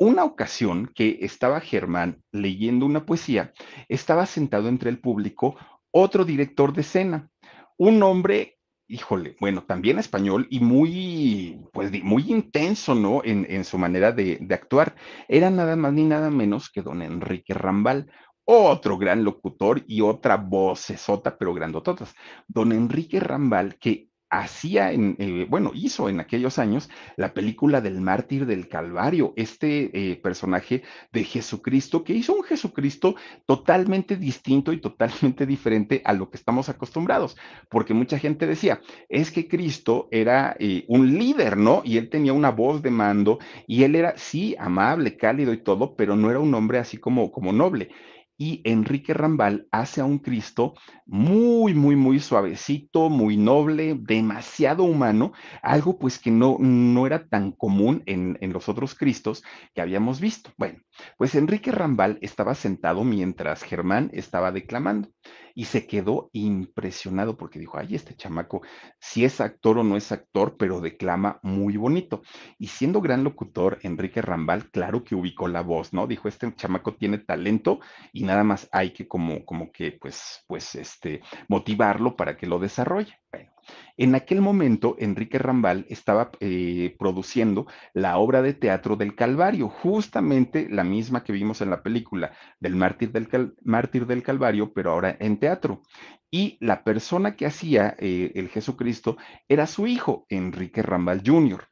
una 0.00 0.24
ocasión 0.24 0.90
que 0.94 1.18
estaba 1.20 1.60
Germán 1.60 2.22
leyendo 2.32 2.86
una 2.86 3.04
poesía, 3.04 3.52
estaba 3.88 4.24
sentado 4.24 4.68
entre 4.68 4.88
el 4.88 4.98
público 4.98 5.56
otro 5.90 6.24
director 6.24 6.72
de 6.72 6.80
escena, 6.80 7.28
un 7.76 8.02
hombre, 8.02 8.58
híjole, 8.88 9.36
bueno, 9.40 9.64
también 9.64 9.98
español 9.98 10.46
y 10.50 10.60
muy, 10.60 11.60
pues, 11.72 11.92
muy 12.02 12.30
intenso, 12.30 12.94
¿no? 12.94 13.20
En, 13.24 13.64
su 13.64 13.76
manera 13.76 14.12
de, 14.12 14.38
de, 14.40 14.54
actuar. 14.54 14.96
Era 15.28 15.50
nada 15.50 15.76
más 15.76 15.92
ni 15.92 16.04
nada 16.04 16.30
menos 16.30 16.70
que 16.70 16.80
don 16.80 17.02
Enrique 17.02 17.52
Rambal, 17.52 18.10
otro 18.52 18.98
gran 18.98 19.22
locutor 19.22 19.84
y 19.86 20.00
otra 20.00 20.36
vocesota, 20.36 21.38
pero 21.38 21.54
grandototas. 21.54 22.14
Don 22.48 22.72
Enrique 22.72 23.20
Rambal, 23.20 23.76
que 23.76 24.10
hacía, 24.28 24.92
en, 24.92 25.16
eh, 25.18 25.46
bueno, 25.48 25.72
hizo 25.74 26.08
en 26.08 26.20
aquellos 26.20 26.58
años 26.58 26.88
la 27.16 27.34
película 27.34 27.80
del 27.80 28.00
mártir 28.00 28.46
del 28.46 28.68
Calvario, 28.68 29.32
este 29.36 29.90
eh, 29.92 30.16
personaje 30.16 30.82
de 31.12 31.24
Jesucristo, 31.24 32.04
que 32.04 32.14
hizo 32.14 32.34
un 32.34 32.44
Jesucristo 32.44 33.16
totalmente 33.46 34.16
distinto 34.16 34.72
y 34.72 34.80
totalmente 34.80 35.46
diferente 35.46 36.00
a 36.04 36.12
lo 36.12 36.30
que 36.30 36.36
estamos 36.36 36.68
acostumbrados, 36.68 37.36
porque 37.68 37.92
mucha 37.92 38.18
gente 38.18 38.46
decía, 38.46 38.80
es 39.08 39.32
que 39.32 39.48
Cristo 39.48 40.08
era 40.12 40.56
eh, 40.60 40.84
un 40.88 41.18
líder, 41.18 41.56
¿no? 41.56 41.82
Y 41.84 41.98
él 41.98 42.08
tenía 42.08 42.32
una 42.32 42.50
voz 42.50 42.82
de 42.82 42.90
mando 42.90 43.38
y 43.66 43.82
él 43.82 43.96
era, 43.96 44.16
sí, 44.16 44.54
amable, 44.58 45.16
cálido 45.16 45.52
y 45.52 45.58
todo, 45.58 45.96
pero 45.96 46.14
no 46.14 46.30
era 46.30 46.38
un 46.38 46.54
hombre 46.54 46.78
así 46.78 46.98
como, 46.98 47.32
como 47.32 47.52
noble. 47.52 47.90
Y 48.40 48.62
Enrique 48.64 49.12
Rambal 49.12 49.68
hace 49.70 50.00
a 50.00 50.06
un 50.06 50.18
Cristo 50.18 50.72
muy, 51.04 51.74
muy, 51.74 51.94
muy 51.94 52.20
suavecito, 52.20 53.10
muy 53.10 53.36
noble, 53.36 53.98
demasiado 54.00 54.84
humano, 54.84 55.32
algo 55.60 55.98
pues 55.98 56.18
que 56.18 56.30
no, 56.30 56.56
no 56.58 57.06
era 57.06 57.28
tan 57.28 57.52
común 57.52 58.02
en, 58.06 58.38
en 58.40 58.54
los 58.54 58.70
otros 58.70 58.94
Cristos 58.94 59.44
que 59.74 59.82
habíamos 59.82 60.20
visto. 60.20 60.52
Bueno, 60.56 60.78
pues 61.18 61.34
Enrique 61.34 61.70
Rambal 61.70 62.18
estaba 62.22 62.54
sentado 62.54 63.04
mientras 63.04 63.62
Germán 63.62 64.08
estaba 64.14 64.52
declamando 64.52 65.10
y 65.54 65.64
se 65.64 65.86
quedó 65.86 66.30
impresionado 66.32 67.36
porque 67.36 67.58
dijo, 67.58 67.78
ay, 67.78 67.94
este 67.94 68.14
chamaco, 68.14 68.62
si 68.98 69.24
es 69.24 69.40
actor 69.40 69.78
o 69.78 69.84
no 69.84 69.96
es 69.96 70.12
actor, 70.12 70.56
pero 70.58 70.80
declama 70.80 71.40
muy 71.42 71.76
bonito. 71.76 72.22
Y 72.58 72.68
siendo 72.68 73.00
gran 73.00 73.24
locutor, 73.24 73.78
Enrique 73.82 74.22
Rambal, 74.22 74.70
claro 74.70 75.04
que 75.04 75.14
ubicó 75.14 75.48
la 75.48 75.62
voz, 75.62 75.92
¿no? 75.92 76.06
Dijo, 76.06 76.28
este 76.28 76.54
chamaco 76.54 76.94
tiene 76.94 77.18
talento 77.18 77.80
y 78.12 78.24
nada 78.24 78.44
más 78.44 78.68
hay 78.72 78.92
que 78.92 79.06
como, 79.06 79.44
como 79.44 79.72
que, 79.72 79.92
pues, 79.92 80.44
pues, 80.46 80.74
este, 80.74 81.20
motivarlo 81.48 82.16
para 82.16 82.36
que 82.36 82.46
lo 82.46 82.58
desarrolle. 82.58 83.14
Bueno, 83.30 83.49
en 83.96 84.14
aquel 84.14 84.40
momento, 84.40 84.96
Enrique 84.98 85.38
Rambal 85.38 85.86
estaba 85.88 86.30
eh, 86.40 86.96
produciendo 86.98 87.66
la 87.92 88.18
obra 88.18 88.42
de 88.42 88.54
teatro 88.54 88.96
del 88.96 89.14
Calvario, 89.14 89.68
justamente 89.68 90.68
la 90.70 90.84
misma 90.84 91.22
que 91.22 91.32
vimos 91.32 91.60
en 91.60 91.70
la 91.70 91.82
película 91.82 92.32
del 92.60 92.76
Mártir 92.76 93.12
del, 93.12 93.54
Mártir 93.62 94.06
del 94.06 94.22
Calvario, 94.22 94.72
pero 94.72 94.92
ahora 94.92 95.16
en 95.20 95.38
teatro. 95.38 95.82
Y 96.30 96.56
la 96.60 96.84
persona 96.84 97.36
que 97.36 97.46
hacía 97.46 97.96
eh, 97.98 98.32
el 98.34 98.48
Jesucristo 98.48 99.16
era 99.48 99.66
su 99.66 99.86
hijo, 99.86 100.26
Enrique 100.28 100.82
Rambal 100.82 101.22
Jr. 101.24 101.70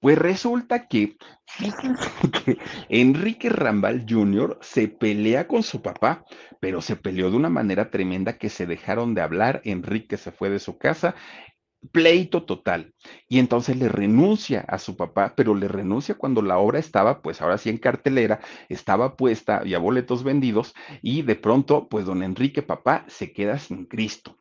Pues 0.00 0.18
resulta 0.18 0.86
que, 0.88 1.16
Enrique 2.88 3.48
Rambal 3.48 4.04
Jr. 4.08 4.58
se 4.60 4.88
pelea 4.88 5.48
con 5.48 5.62
su 5.62 5.80
papá, 5.82 6.24
pero 6.60 6.80
se 6.82 6.96
peleó 6.96 7.30
de 7.30 7.36
una 7.36 7.48
manera 7.48 7.90
tremenda 7.90 8.36
que 8.38 8.50
se 8.50 8.66
dejaron 8.66 9.14
de 9.14 9.22
hablar, 9.22 9.62
Enrique 9.64 10.16
se 10.18 10.32
fue 10.32 10.50
de 10.50 10.58
su 10.58 10.76
casa, 10.78 11.14
pleito 11.92 12.44
total. 12.44 12.94
Y 13.28 13.38
entonces 13.38 13.76
le 13.76 13.88
renuncia 13.88 14.60
a 14.68 14.78
su 14.78 14.96
papá, 14.96 15.34
pero 15.36 15.54
le 15.54 15.68
renuncia 15.68 16.16
cuando 16.16 16.42
la 16.42 16.58
obra 16.58 16.78
estaba, 16.78 17.22
pues 17.22 17.40
ahora 17.42 17.58
sí 17.58 17.70
en 17.70 17.78
cartelera, 17.78 18.40
estaba 18.68 19.16
puesta, 19.16 19.62
y 19.64 19.74
a 19.74 19.78
boletos 19.78 20.24
vendidos, 20.24 20.74
y 21.02 21.22
de 21.22 21.36
pronto, 21.36 21.88
pues 21.88 22.04
don 22.06 22.22
Enrique, 22.22 22.62
papá, 22.62 23.04
se 23.08 23.32
queda 23.32 23.58
sin 23.58 23.86
Cristo. 23.86 24.38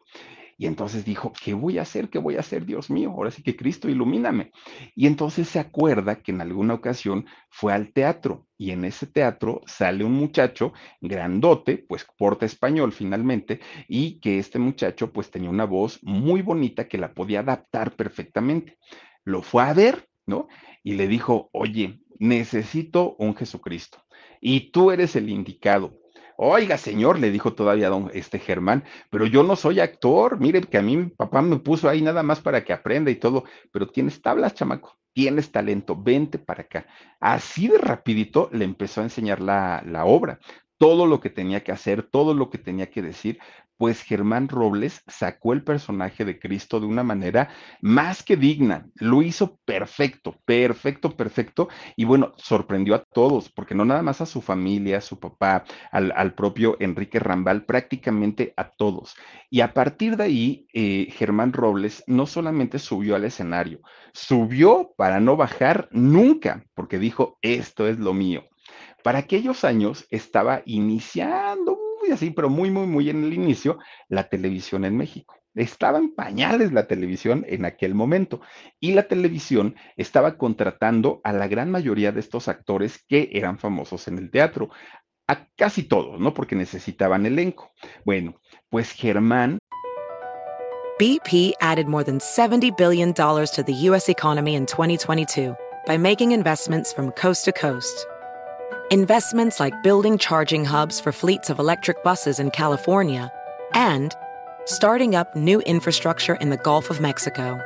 Y 0.57 0.67
entonces 0.67 1.03
dijo, 1.03 1.33
¿qué 1.43 1.53
voy 1.53 1.79
a 1.79 1.81
hacer? 1.81 2.09
¿Qué 2.09 2.17
voy 2.17 2.37
a 2.37 2.39
hacer, 2.39 2.65
Dios 2.65 2.89
mío? 2.89 3.11
Ahora 3.11 3.31
sí 3.31 3.43
que 3.43 3.57
Cristo, 3.57 3.89
ilumíname. 3.89 4.51
Y 4.95 5.07
entonces 5.07 5.49
se 5.49 5.59
acuerda 5.59 6.21
que 6.21 6.31
en 6.31 6.39
alguna 6.39 6.75
ocasión 6.75 7.25
fue 7.49 7.73
al 7.73 7.91
teatro 7.91 8.47
y 8.57 8.71
en 8.71 8.85
ese 8.85 9.05
teatro 9.05 9.61
sale 9.65 10.05
un 10.05 10.13
muchacho 10.13 10.71
grandote, 11.01 11.77
pues 11.77 12.07
porta 12.17 12.45
español 12.45 12.93
finalmente, 12.93 13.59
y 13.87 14.19
que 14.21 14.39
este 14.39 14.59
muchacho 14.59 15.11
pues 15.11 15.29
tenía 15.29 15.49
una 15.49 15.65
voz 15.65 15.99
muy 16.03 16.41
bonita 16.41 16.87
que 16.87 16.97
la 16.97 17.13
podía 17.13 17.41
adaptar 17.41 17.95
perfectamente. 17.95 18.77
Lo 19.25 19.41
fue 19.41 19.63
a 19.63 19.73
ver, 19.73 20.07
¿no? 20.25 20.47
Y 20.83 20.93
le 20.93 21.07
dijo, 21.07 21.49
oye, 21.51 21.99
necesito 22.17 23.15
un 23.19 23.35
Jesucristo. 23.35 24.03
Y 24.39 24.71
tú 24.71 24.91
eres 24.91 25.15
el 25.17 25.29
indicado 25.29 25.97
Oiga, 26.37 26.77
señor, 26.77 27.19
le 27.19 27.31
dijo 27.31 27.53
todavía 27.53 27.89
don 27.89 28.11
este 28.13 28.39
Germán, 28.39 28.83
pero 29.09 29.25
yo 29.25 29.43
no 29.43 29.55
soy 29.55 29.79
actor, 29.79 30.39
mire 30.39 30.61
que 30.61 30.77
a 30.77 30.81
mí 30.81 30.97
mi 30.97 31.05
papá 31.05 31.41
me 31.41 31.59
puso 31.59 31.87
ahí 31.87 32.01
nada 32.01 32.23
más 32.23 32.41
para 32.41 32.63
que 32.65 32.73
aprenda 32.73 33.09
y 33.09 33.15
todo, 33.15 33.45
pero 33.71 33.87
tienes 33.87 34.21
tablas, 34.21 34.53
chamaco, 34.53 34.97
tienes 35.13 35.51
talento, 35.51 35.95
vente 35.95 36.37
para 36.37 36.63
acá. 36.63 36.87
Así 37.21 37.69
de 37.69 37.77
rapidito 37.77 38.49
le 38.51 38.65
empezó 38.65 38.99
a 38.99 39.05
enseñar 39.05 39.39
la, 39.39 39.81
la 39.85 40.05
obra 40.05 40.39
todo 40.77 41.05
lo 41.05 41.21
que 41.21 41.29
tenía 41.29 41.63
que 41.63 41.71
hacer, 41.71 42.03
todo 42.03 42.33
lo 42.33 42.49
que 42.49 42.57
tenía 42.57 42.89
que 42.89 43.01
decir, 43.01 43.39
pues 43.77 44.01
Germán 44.01 44.47
Robles 44.47 45.01
sacó 45.07 45.53
el 45.53 45.63
personaje 45.63 46.25
de 46.25 46.39
Cristo 46.39 46.79
de 46.79 46.85
una 46.85 47.03
manera 47.03 47.49
más 47.81 48.23
que 48.23 48.37
digna, 48.37 48.87
lo 48.95 49.21
hizo 49.21 49.57
perfecto, 49.65 50.35
perfecto, 50.45 51.15
perfecto, 51.15 51.67
y 51.95 52.05
bueno, 52.05 52.33
sorprendió 52.37 52.95
a 52.95 53.03
todos, 53.03 53.49
porque 53.49 53.75
no 53.75 53.85
nada 53.85 54.01
más 54.01 54.21
a 54.21 54.25
su 54.25 54.41
familia, 54.41 54.97
a 54.97 55.01
su 55.01 55.19
papá, 55.19 55.65
al, 55.91 56.33
propio 56.35 56.77
Enrique 56.79 57.19
Rambal, 57.19 57.65
prácticamente 57.65 58.53
a 58.57 58.69
todos. 58.69 59.15
Y 59.49 59.61
a 59.61 59.73
partir 59.73 60.17
de 60.17 60.23
ahí, 60.23 60.67
eh, 60.73 61.07
Germán 61.11 61.53
Robles 61.53 62.03
no 62.07 62.25
solamente 62.25 62.79
subió 62.79 63.15
al 63.15 63.25
escenario, 63.25 63.81
subió 64.13 64.93
para 64.97 65.19
no 65.19 65.37
bajar 65.37 65.87
nunca, 65.91 66.65
porque 66.73 66.99
dijo, 66.99 67.37
esto 67.41 67.87
es 67.87 67.99
lo 67.99 68.13
mío. 68.13 68.43
Para 69.03 69.19
aquellos 69.19 69.63
años 69.63 70.07
estaba 70.09 70.63
iniciando 70.65 71.84
así, 72.11 72.31
pero 72.31 72.49
muy, 72.49 72.71
muy, 72.71 72.87
muy 72.87 73.09
en 73.09 73.23
el 73.23 73.33
inicio, 73.33 73.79
la 74.07 74.29
televisión 74.29 74.85
en 74.85 74.97
México. 74.97 75.35
Estaba 75.53 75.99
en 75.99 76.13
pañales 76.13 76.73
la 76.73 76.85
televisión 76.85 77.45
en 77.47 77.63
aquel 77.63 77.95
momento 77.95 78.41
y 78.79 78.93
la 78.93 79.07
televisión 79.07 79.75
estaba 79.95 80.37
contratando 80.37 81.21
a 81.23 81.31
la 81.31 81.47
gran 81.47 81.71
mayoría 81.71 82.11
de 82.11 82.19
estos 82.19 82.47
actores 82.49 83.03
que 83.07 83.29
eran 83.31 83.57
famosos 83.57 84.07
en 84.07 84.17
el 84.17 84.31
teatro, 84.31 84.69
a 85.27 85.47
casi 85.55 85.83
todos, 85.83 86.19
¿no? 86.19 86.33
Porque 86.33 86.55
necesitaban 86.55 87.25
elenco. 87.25 87.71
Bueno, 88.03 88.39
pues 88.69 88.91
Germán. 88.91 89.57
BP 90.97 91.53
added 91.61 91.87
more 91.87 92.03
than 92.03 92.19
$70 92.19 92.77
billion 92.77 93.13
to 93.13 93.63
the 93.65 93.73
U.S. 93.89 94.07
economy 94.07 94.55
in 94.55 94.65
2022 94.65 95.55
by 95.85 95.97
making 95.97 96.31
investments 96.31 96.93
from 96.93 97.11
coast 97.11 97.45
to 97.45 97.51
coast. 97.51 98.07
Investments 98.91 99.59
like 99.59 99.81
building 99.81 100.17
charging 100.17 100.63
hubs 100.63 100.99
for 100.99 101.11
fleets 101.11 101.49
of 101.49 101.59
electric 101.59 102.03
buses 102.03 102.39
in 102.39 102.51
California, 102.51 103.31
and 103.73 104.13
starting 104.65 105.15
up 105.15 105.35
new 105.35 105.59
infrastructure 105.61 106.35
in 106.35 106.49
the 106.49 106.57
Gulf 106.57 106.89
of 106.89 107.01
Mexico. 107.01 107.59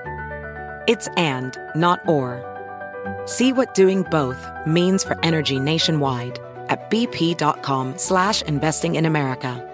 It's 0.87 1.07
and, 1.17 1.57
not 1.75 1.99
or. 2.07 2.45
See 3.25 3.51
what 3.51 3.73
doing 3.73 4.03
both 4.03 4.47
means 4.65 5.03
for 5.03 5.17
energy 5.23 5.59
nationwide 5.59 6.39
at 6.69 6.89
bp.com 6.89 7.97
slash 7.97 8.41
investing 8.43 8.95
in 8.95 9.05
America. 9.05 9.65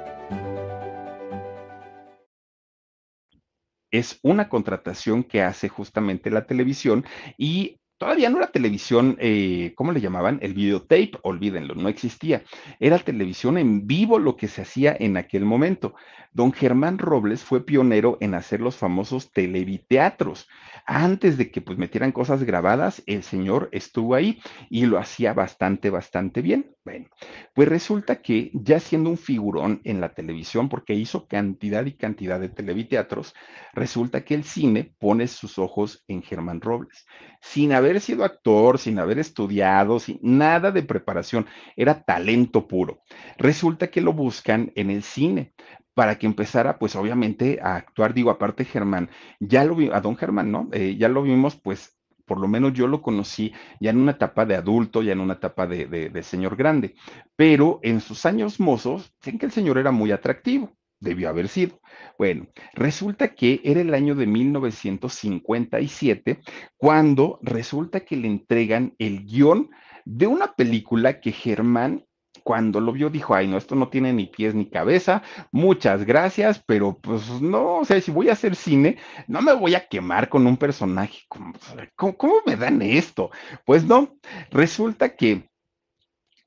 Es 3.91 4.19
una 4.23 4.49
contratación 4.49 5.23
que 5.23 5.41
hace 5.41 5.69
justamente 5.69 6.29
la 6.29 6.45
televisión 6.45 7.05
y 7.37 7.79
Todavía 8.05 8.29
no 8.29 8.37
era 8.37 8.51
televisión, 8.51 9.17
eh, 9.19 9.73
¿cómo 9.73 9.91
le 9.91 9.99
llamaban? 9.99 10.37
El 10.43 10.53
videotape, 10.53 11.13
olvídenlo, 11.23 11.73
no 11.73 11.89
existía. 11.89 12.43
Era 12.79 12.99
televisión 12.99 13.57
en 13.57 13.87
vivo 13.87 14.19
lo 14.19 14.37
que 14.37 14.47
se 14.47 14.61
hacía 14.61 14.95
en 14.99 15.17
aquel 15.17 15.43
momento. 15.43 15.95
Don 16.35 16.51
Germán 16.51 16.97
Robles 16.97 17.45
fue 17.45 17.65
pionero 17.65 18.17
en 18.19 18.33
hacer 18.33 18.59
los 18.59 18.75
famosos 18.75 19.31
televiteatros. 19.31 20.49
Antes 20.85 21.37
de 21.37 21.49
que 21.49 21.61
pues 21.61 21.77
metieran 21.77 22.11
cosas 22.11 22.43
grabadas, 22.43 23.01
el 23.05 23.23
señor 23.23 23.69
estuvo 23.71 24.15
ahí 24.15 24.41
y 24.69 24.85
lo 24.85 24.99
hacía 24.99 25.33
bastante, 25.33 25.89
bastante 25.89 26.41
bien. 26.41 26.75
Bueno, 26.83 27.07
pues 27.53 27.69
resulta 27.69 28.21
que 28.21 28.51
ya 28.53 28.81
siendo 28.81 29.09
un 29.09 29.17
figurón 29.17 29.79
en 29.85 30.01
la 30.01 30.13
televisión, 30.13 30.67
porque 30.67 30.93
hizo 30.93 31.25
cantidad 31.25 31.85
y 31.85 31.93
cantidad 31.93 32.37
de 32.37 32.49
televiteatros, 32.49 33.33
resulta 33.73 34.25
que 34.25 34.35
el 34.35 34.43
cine 34.43 34.93
pone 34.99 35.27
sus 35.27 35.57
ojos 35.57 36.03
en 36.09 36.21
Germán 36.21 36.59
Robles. 36.59 37.07
Sin 37.41 37.71
haber 37.71 38.01
sido 38.01 38.25
actor, 38.25 38.77
sin 38.77 38.99
haber 38.99 39.19
estudiado, 39.19 39.99
sin 39.99 40.19
nada 40.21 40.71
de 40.71 40.83
preparación, 40.83 41.47
era 41.77 42.03
talento 42.03 42.67
puro. 42.67 42.99
Resulta 43.37 43.87
que 43.87 44.01
lo 44.01 44.11
buscan 44.11 44.73
en 44.75 44.89
el 44.89 45.01
cine 45.01 45.53
para 45.95 46.19
que 46.19 46.27
empezara, 46.27 46.77
pues 46.77 46.95
obviamente, 46.95 47.59
a 47.63 47.77
actuar, 47.77 48.13
digo, 48.13 48.29
aparte 48.29 48.65
Germán, 48.65 49.09
ya 49.39 49.63
lo 49.63 49.75
vi, 49.75 49.89
a 49.91 50.01
don 50.01 50.17
Germán, 50.17 50.51
¿no? 50.51 50.69
Eh, 50.73 50.97
ya 50.99 51.09
lo 51.09 51.23
vimos, 51.23 51.55
pues, 51.55 51.97
por 52.25 52.39
lo 52.39 52.47
menos 52.47 52.73
yo 52.73 52.87
lo 52.87 53.01
conocí 53.01 53.53
ya 53.79 53.89
en 53.91 53.97
una 53.97 54.11
etapa 54.11 54.45
de 54.45 54.55
adulto, 54.55 55.01
ya 55.01 55.13
en 55.13 55.21
una 55.21 55.35
etapa 55.35 55.67
de, 55.67 56.23
señor 56.23 56.55
grande, 56.55 56.95
pero 57.35 57.79
en 57.81 57.99
sus 58.01 58.25
años 58.25 58.59
mozos, 58.59 59.13
sé 59.21 59.37
que 59.37 59.45
el 59.45 59.51
señor 59.51 59.77
era 59.77 59.91
muy 59.91 60.11
atractivo, 60.11 60.75
debió 60.99 61.29
haber 61.29 61.47
sido. 61.47 61.79
Bueno, 62.17 62.47
resulta 62.73 63.35
que 63.35 63.61
era 63.63 63.79
el 63.79 63.93
año 63.93 64.15
de 64.15 64.25
1957 64.27 66.41
cuando 66.77 67.39
resulta 67.41 68.01
que 68.01 68.17
le 68.17 68.27
entregan 68.27 68.95
el 68.97 69.25
guion 69.25 69.69
de 70.03 70.27
una 70.27 70.55
película 70.55 71.21
que 71.21 71.31
Germán 71.31 72.05
cuando 72.45 72.79
lo 72.79 72.91
vio 72.91 73.09
dijo, 73.09 73.33
ay, 73.33 73.47
no, 73.47 73.57
esto 73.57 73.73
no 73.73 73.89
tiene 73.89 74.13
ni 74.13 74.27
pies 74.27 74.53
ni 74.53 74.67
cabeza, 74.67 75.23
muchas 75.51 76.05
gracias, 76.05 76.63
pero 76.63 76.95
pues 76.95 77.41
no, 77.41 77.77
o 77.77 77.85
sea, 77.85 77.99
si 77.99 78.11
voy 78.11 78.29
a 78.29 78.33
hacer 78.33 78.55
cine, 78.55 78.99
no 79.27 79.41
me 79.41 79.51
voy 79.53 79.73
a 79.73 79.87
quemar 79.87 80.29
con 80.29 80.45
un 80.45 80.55
personaje, 80.55 81.23
¿cómo, 81.27 82.15
cómo 82.15 82.35
me 82.45 82.55
dan 82.55 82.83
esto? 82.83 83.31
Pues 83.65 83.83
no, 83.83 84.19
resulta 84.51 85.15
que 85.15 85.49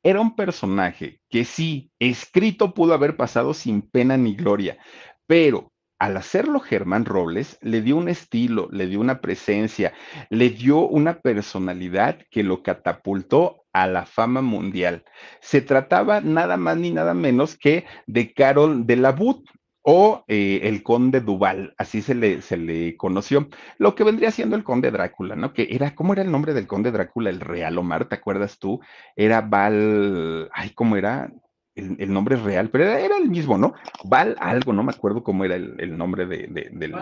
era 0.04 0.20
un 0.20 0.36
personaje 0.36 1.20
que 1.28 1.44
sí, 1.44 1.90
escrito 1.98 2.74
pudo 2.74 2.94
haber 2.94 3.16
pasado 3.16 3.52
sin 3.52 3.82
pena 3.82 4.16
ni 4.16 4.36
gloria, 4.36 4.78
pero 5.26 5.72
al 5.98 6.16
hacerlo 6.16 6.60
Germán 6.60 7.06
Robles, 7.06 7.58
le 7.60 7.82
dio 7.82 7.96
un 7.96 8.08
estilo, 8.08 8.68
le 8.70 8.86
dio 8.86 9.00
una 9.00 9.20
presencia, 9.20 9.94
le 10.30 10.50
dio 10.50 10.86
una 10.86 11.18
personalidad 11.18 12.20
que 12.30 12.44
lo 12.44 12.62
catapultó 12.62 13.64
a 13.72 13.86
la 13.86 14.06
fama 14.06 14.42
mundial. 14.42 15.04
Se 15.40 15.60
trataba 15.60 16.20
nada 16.20 16.56
más 16.56 16.76
ni 16.76 16.90
nada 16.90 17.14
menos 17.14 17.56
que 17.56 17.84
de 18.06 18.32
Carol 18.32 18.86
de 18.86 18.96
la 18.96 19.12
Boot, 19.12 19.44
o 19.90 20.22
eh, 20.28 20.60
el 20.64 20.82
conde 20.82 21.22
Duval, 21.22 21.74
así 21.78 22.02
se 22.02 22.14
le, 22.14 22.42
se 22.42 22.58
le 22.58 22.94
conoció, 22.98 23.48
lo 23.78 23.94
que 23.94 24.04
vendría 24.04 24.30
siendo 24.30 24.54
el 24.54 24.62
conde 24.62 24.90
Drácula, 24.90 25.34
¿no? 25.34 25.54
Que 25.54 25.68
era, 25.70 25.94
¿cómo 25.94 26.12
era 26.12 26.20
el 26.20 26.30
nombre 26.30 26.52
del 26.52 26.66
conde 26.66 26.92
Drácula? 26.92 27.30
El 27.30 27.40
real 27.40 27.78
Omar, 27.78 28.04
¿te 28.04 28.16
acuerdas 28.16 28.58
tú? 28.58 28.80
Era 29.16 29.40
Val, 29.40 30.50
ay, 30.52 30.70
¿cómo 30.74 30.98
era? 30.98 31.32
El, 31.74 32.12
nombre 32.12 32.36
real, 32.36 32.68
pero 32.68 32.84
era, 32.84 33.16
el 33.16 33.30
mismo, 33.30 33.56
¿no? 33.56 33.72
Val 34.04 34.36
algo, 34.40 34.74
no 34.74 34.82
me 34.82 34.92
acuerdo 34.92 35.22
cómo 35.22 35.46
era 35.46 35.54
el, 35.54 35.96
nombre 35.96 36.26
de, 36.26 36.68
del... 36.70 36.92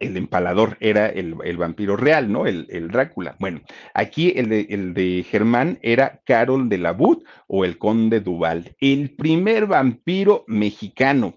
el 0.00 0.16
empalador, 0.16 0.76
era 0.80 1.06
el, 1.06 1.56
vampiro 1.56 1.96
real, 1.96 2.30
¿no? 2.30 2.46
El, 2.46 2.88
Drácula. 2.88 3.36
Bueno, 3.38 3.60
aquí 3.94 4.32
el 4.36 4.48
de, 4.48 4.66
el 4.70 4.94
de 4.94 5.24
Germán 5.28 5.78
era 5.82 6.20
Carol 6.24 6.68
de 6.68 6.78
la 6.78 6.92
Bud 6.92 7.22
o 7.46 7.64
el 7.64 7.78
conde 7.78 8.20
Duval, 8.20 8.76
el 8.80 9.14
primer 9.14 9.66
vampiro 9.66 10.44
mexicano. 10.46 11.34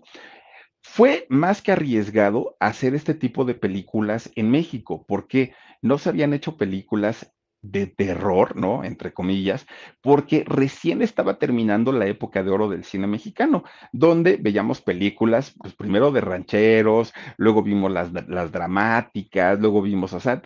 Fue 0.82 1.28
más 1.30 1.62
que 1.62 1.72
arriesgado 1.72 2.56
hacer 2.60 2.96
este 2.96 3.14
tipo 3.14 3.46
de 3.46 3.54
películas 3.54 4.32
en 4.36 4.50
México, 4.50 5.06
porque 5.08 5.54
no 5.82 5.98
se 5.98 6.10
habían 6.10 6.34
hecho 6.34 6.58
películas 6.58 7.32
de 7.62 7.88
terror, 7.88 8.56
¿no? 8.56 8.84
Entre 8.84 9.14
comillas, 9.14 9.66
porque 10.02 10.44
recién 10.48 11.02
estaba 11.02 11.38
terminando 11.38 11.92
la 11.92 12.08
época 12.08 12.44
de 12.44 12.52
oro 12.52 12.70
del 12.70 12.84
cine 12.84 13.08
mexicano, 13.08 13.64
donde 13.92 14.38
veíamos 14.38 14.82
películas, 14.82 15.54
pues 15.60 15.74
primero 15.74 16.12
de 16.12 16.22
rancheros, 16.22 17.14
luego 17.38 17.62
vimos 17.62 17.92
las, 17.92 18.12
las 18.28 18.52
dramáticas, 18.52 19.60
luego 19.60 19.82
vimos, 19.82 20.14
o 20.14 20.20
sea, 20.20 20.42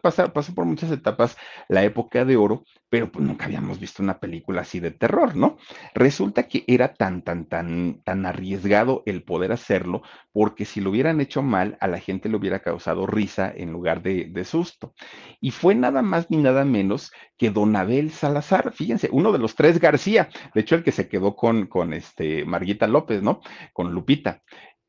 pasar, 0.00 0.32
pasó 0.32 0.54
por 0.54 0.66
muchas 0.66 0.90
etapas 0.90 1.36
la 1.68 1.84
época 1.84 2.24
de 2.24 2.36
oro, 2.36 2.64
pero 2.90 3.10
pues 3.10 3.24
nunca 3.24 3.46
habíamos 3.46 3.78
visto 3.78 4.02
una 4.02 4.18
película 4.18 4.62
así 4.62 4.80
de 4.80 4.90
terror, 4.90 5.36
¿no? 5.36 5.56
Resulta 5.94 6.48
que 6.48 6.64
era 6.66 6.94
tan, 6.94 7.22
tan, 7.22 7.46
tan, 7.46 8.02
tan 8.04 8.26
arriesgado 8.26 9.02
el 9.06 9.22
poder 9.22 9.52
hacerlo, 9.52 10.02
porque 10.32 10.64
si 10.64 10.80
lo 10.80 10.90
hubieran 10.90 11.20
hecho 11.20 11.42
mal, 11.42 11.76
a 11.80 11.88
la 11.88 11.98
gente 11.98 12.28
le 12.28 12.36
hubiera 12.36 12.60
causado 12.60 13.06
risa 13.06 13.52
en 13.54 13.72
lugar 13.72 14.02
de, 14.02 14.26
de 14.30 14.44
susto. 14.44 14.94
Y 15.40 15.50
fue 15.50 15.74
nada 15.74 16.02
más 16.02 16.30
ni 16.30 16.38
nada 16.38 16.57
menos 16.64 17.12
que 17.36 17.50
Don 17.50 17.74
Abel 17.76 18.10
Salazar, 18.10 18.72
fíjense, 18.72 19.08
uno 19.12 19.32
de 19.32 19.38
los 19.38 19.54
tres 19.54 19.80
García, 19.80 20.28
de 20.54 20.60
hecho 20.60 20.74
el 20.74 20.82
que 20.82 20.92
se 20.92 21.08
quedó 21.08 21.36
con, 21.36 21.66
con 21.66 21.92
este 21.92 22.44
Marguita 22.44 22.86
López, 22.86 23.22
¿no? 23.22 23.40
Con 23.72 23.92
Lupita. 23.92 24.42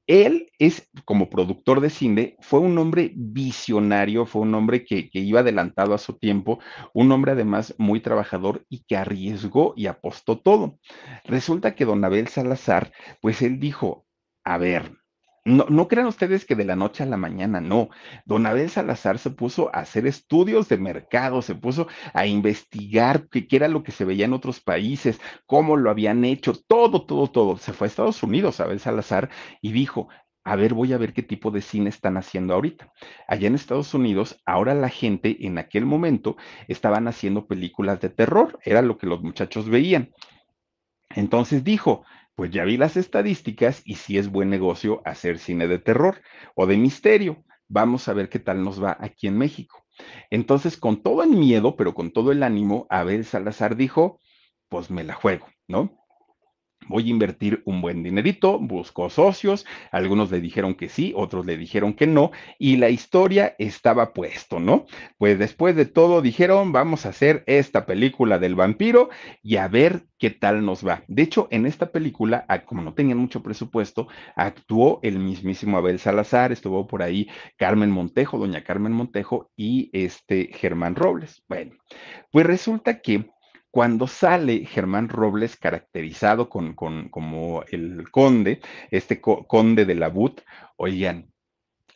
Él 0.09 0.51
es, 0.57 0.89
como 1.05 1.29
productor 1.29 1.81
de 1.81 1.91
cine, 1.91 2.35
fue 2.39 2.59
un 2.61 2.75
hombre 2.79 3.11
visionario, 3.15 4.25
fue 4.25 4.41
un 4.41 4.55
hombre 4.55 4.83
que, 4.83 5.07
iba 5.13 5.41
adelantado 5.41 5.93
a 5.93 5.99
su 5.99 6.17
tiempo, 6.17 6.57
un 6.95 7.11
hombre 7.11 7.33
además 7.33 7.75
muy 7.77 7.99
trabajador 7.99 8.65
y 8.69 8.83
que 8.85 8.97
arriesgó 8.97 9.75
y 9.77 9.85
apostó 9.85 10.39
todo. 10.39 10.79
Resulta 11.25 11.75
que 11.75 11.85
don 11.85 12.03
Abel 12.03 12.27
Salazar, 12.27 12.91
pues 13.21 13.43
él 13.43 13.59
dijo, 13.59 14.07
a 14.43 14.57
ver, 14.57 14.98
no, 15.49 15.65
no, 15.69 15.87
crean 15.87 16.07
ustedes 16.07 16.45
que 16.45 16.55
de 16.55 16.65
la 16.65 16.75
noche 16.75 17.03
a 17.03 17.05
la 17.05 17.17
mañana, 17.17 17.59
no. 17.59 17.89
Don 18.25 18.45
Abel 18.45 18.69
Salazar 18.69 19.19
se 19.19 19.31
puso 19.31 19.69
a 19.73 19.79
hacer 19.79 20.05
estudios 20.07 20.69
de 20.69 20.77
mercado, 20.77 21.41
se 21.41 21.55
puso 21.55 21.87
a 22.13 22.25
investigar 22.25 23.27
qué, 23.29 23.47
era 23.51 23.67
lo 23.67 23.83
que 23.83 23.91
se 23.91 24.05
veía 24.05 24.25
en 24.25 24.33
otros 24.33 24.59
países, 24.61 25.19
cómo 25.45 25.75
lo 25.77 25.89
habían 25.89 26.23
hecho, 26.25 26.53
todo, 26.53 27.05
todo, 27.05 27.27
todo. 27.27 27.57
Se 27.57 27.73
fue 27.73 27.87
a 27.87 27.89
Estados 27.89 28.23
Unidos, 28.23 28.59
Abel 28.59 28.79
Salazar, 28.79 29.29
y 29.61 29.71
dijo, 29.71 30.07
a 30.43 30.55
ver, 30.55 30.73
voy 30.73 30.93
a 30.93 30.97
ver 30.97 31.13
qué 31.13 31.23
tipo 31.23 31.51
de 31.51 31.61
cine 31.61 31.89
están 31.89 32.17
haciendo 32.17 32.53
ahorita. 32.53 32.93
Allá 33.27 33.47
en 33.47 33.55
Estados 33.55 33.93
Unidos, 33.93 34.41
ahora 34.45 34.73
la 34.73 34.89
gente 34.89 35.45
en 35.45 35.57
aquel 35.57 35.85
momento 35.85 36.37
estaban 36.67 37.07
haciendo 37.07 37.47
películas 37.47 37.99
de 38.01 38.09
terror, 38.09 38.59
era 38.63 38.81
lo 38.81 38.97
que 38.97 39.07
los 39.07 39.21
muchachos 39.21 39.69
veían. 39.69 40.11
Entonces 41.09 41.63
dijo, 41.63 42.03
pues 42.39 42.51
ya 42.51 42.63
vi 42.63 42.77
las 42.77 42.95
estadísticas 42.95 43.81
y 43.83 43.95
si 43.95 44.17
es 44.17 44.31
buen 44.31 44.49
negocio 44.49 45.01
hacer 45.03 45.39
cine 45.39 45.67
de 45.67 45.77
terror 45.77 46.21
o 46.55 46.67
de 46.67 46.77
misterio. 46.77 47.43
Vamos 47.67 48.07
a 48.07 48.13
ver 48.13 48.29
qué 48.29 48.39
tal 48.39 48.63
nos 48.63 48.81
va 48.81 48.95
aquí 48.97 49.27
en 49.27 49.37
México. 49.37 49.85
Entonces, 50.29 50.77
con 50.77 51.03
todo 51.03 51.21
el 51.21 51.31
miedo, 51.31 51.75
pero 51.75 51.93
con 51.93 52.11
todo 52.11 52.31
el 52.31 52.41
ánimo, 52.43 52.87
Abel 52.89 53.25
Salazar 53.25 53.75
dijo, 53.75 54.21
pues 54.69 54.89
me 54.89 55.03
la 55.03 55.15
juego, 55.15 55.47
¿no? 55.67 55.98
Voy 56.89 57.07
a 57.07 57.11
invertir 57.11 57.61
un 57.65 57.81
buen 57.81 58.03
dinerito, 58.03 58.59
buscó 58.59 59.09
socios, 59.09 59.65
algunos 59.91 60.31
le 60.31 60.41
dijeron 60.41 60.73
que 60.75 60.89
sí, 60.89 61.13
otros 61.15 61.45
le 61.45 61.57
dijeron 61.57 61.93
que 61.93 62.07
no, 62.07 62.31
y 62.57 62.75
la 62.75 62.89
historia 62.89 63.55
estaba 63.59 64.11
puesto, 64.11 64.59
¿no? 64.59 64.85
Pues 65.17 65.39
después 65.39 65.75
de 65.75 65.85
todo 65.85 66.21
dijeron, 66.21 66.73
vamos 66.73 67.05
a 67.05 67.09
hacer 67.09 67.43
esta 67.47 67.85
película 67.85 68.39
del 68.39 68.55
vampiro 68.55 69.09
y 69.41 69.55
a 69.55 69.67
ver 69.67 70.07
qué 70.17 70.29
tal 70.29 70.65
nos 70.65 70.85
va. 70.85 71.03
De 71.07 71.23
hecho, 71.23 71.47
en 71.51 71.65
esta 71.65 71.91
película, 71.91 72.45
como 72.65 72.81
no 72.81 72.93
tenían 72.93 73.19
mucho 73.19 73.41
presupuesto, 73.41 74.07
actuó 74.35 74.99
el 75.03 75.19
mismísimo 75.19 75.77
Abel 75.77 75.99
Salazar, 75.99 76.51
estuvo 76.51 76.87
por 76.87 77.03
ahí 77.03 77.29
Carmen 77.57 77.91
Montejo, 77.91 78.37
doña 78.37 78.63
Carmen 78.63 78.91
Montejo 78.91 79.51
y 79.55 79.89
este 79.93 80.49
Germán 80.53 80.95
Robles. 80.95 81.43
Bueno, 81.47 81.73
pues 82.31 82.45
resulta 82.45 83.01
que 83.01 83.29
cuando 83.71 84.07
sale 84.07 84.65
Germán 84.65 85.09
Robles 85.09 85.55
caracterizado 85.55 86.49
con, 86.49 86.73
como 86.73 87.63
el 87.71 88.09
conde, 88.11 88.61
este 88.91 89.21
conde 89.21 89.85
de 89.85 89.95
la 89.95 90.09
BUT, 90.09 90.41
oigan, 90.77 91.31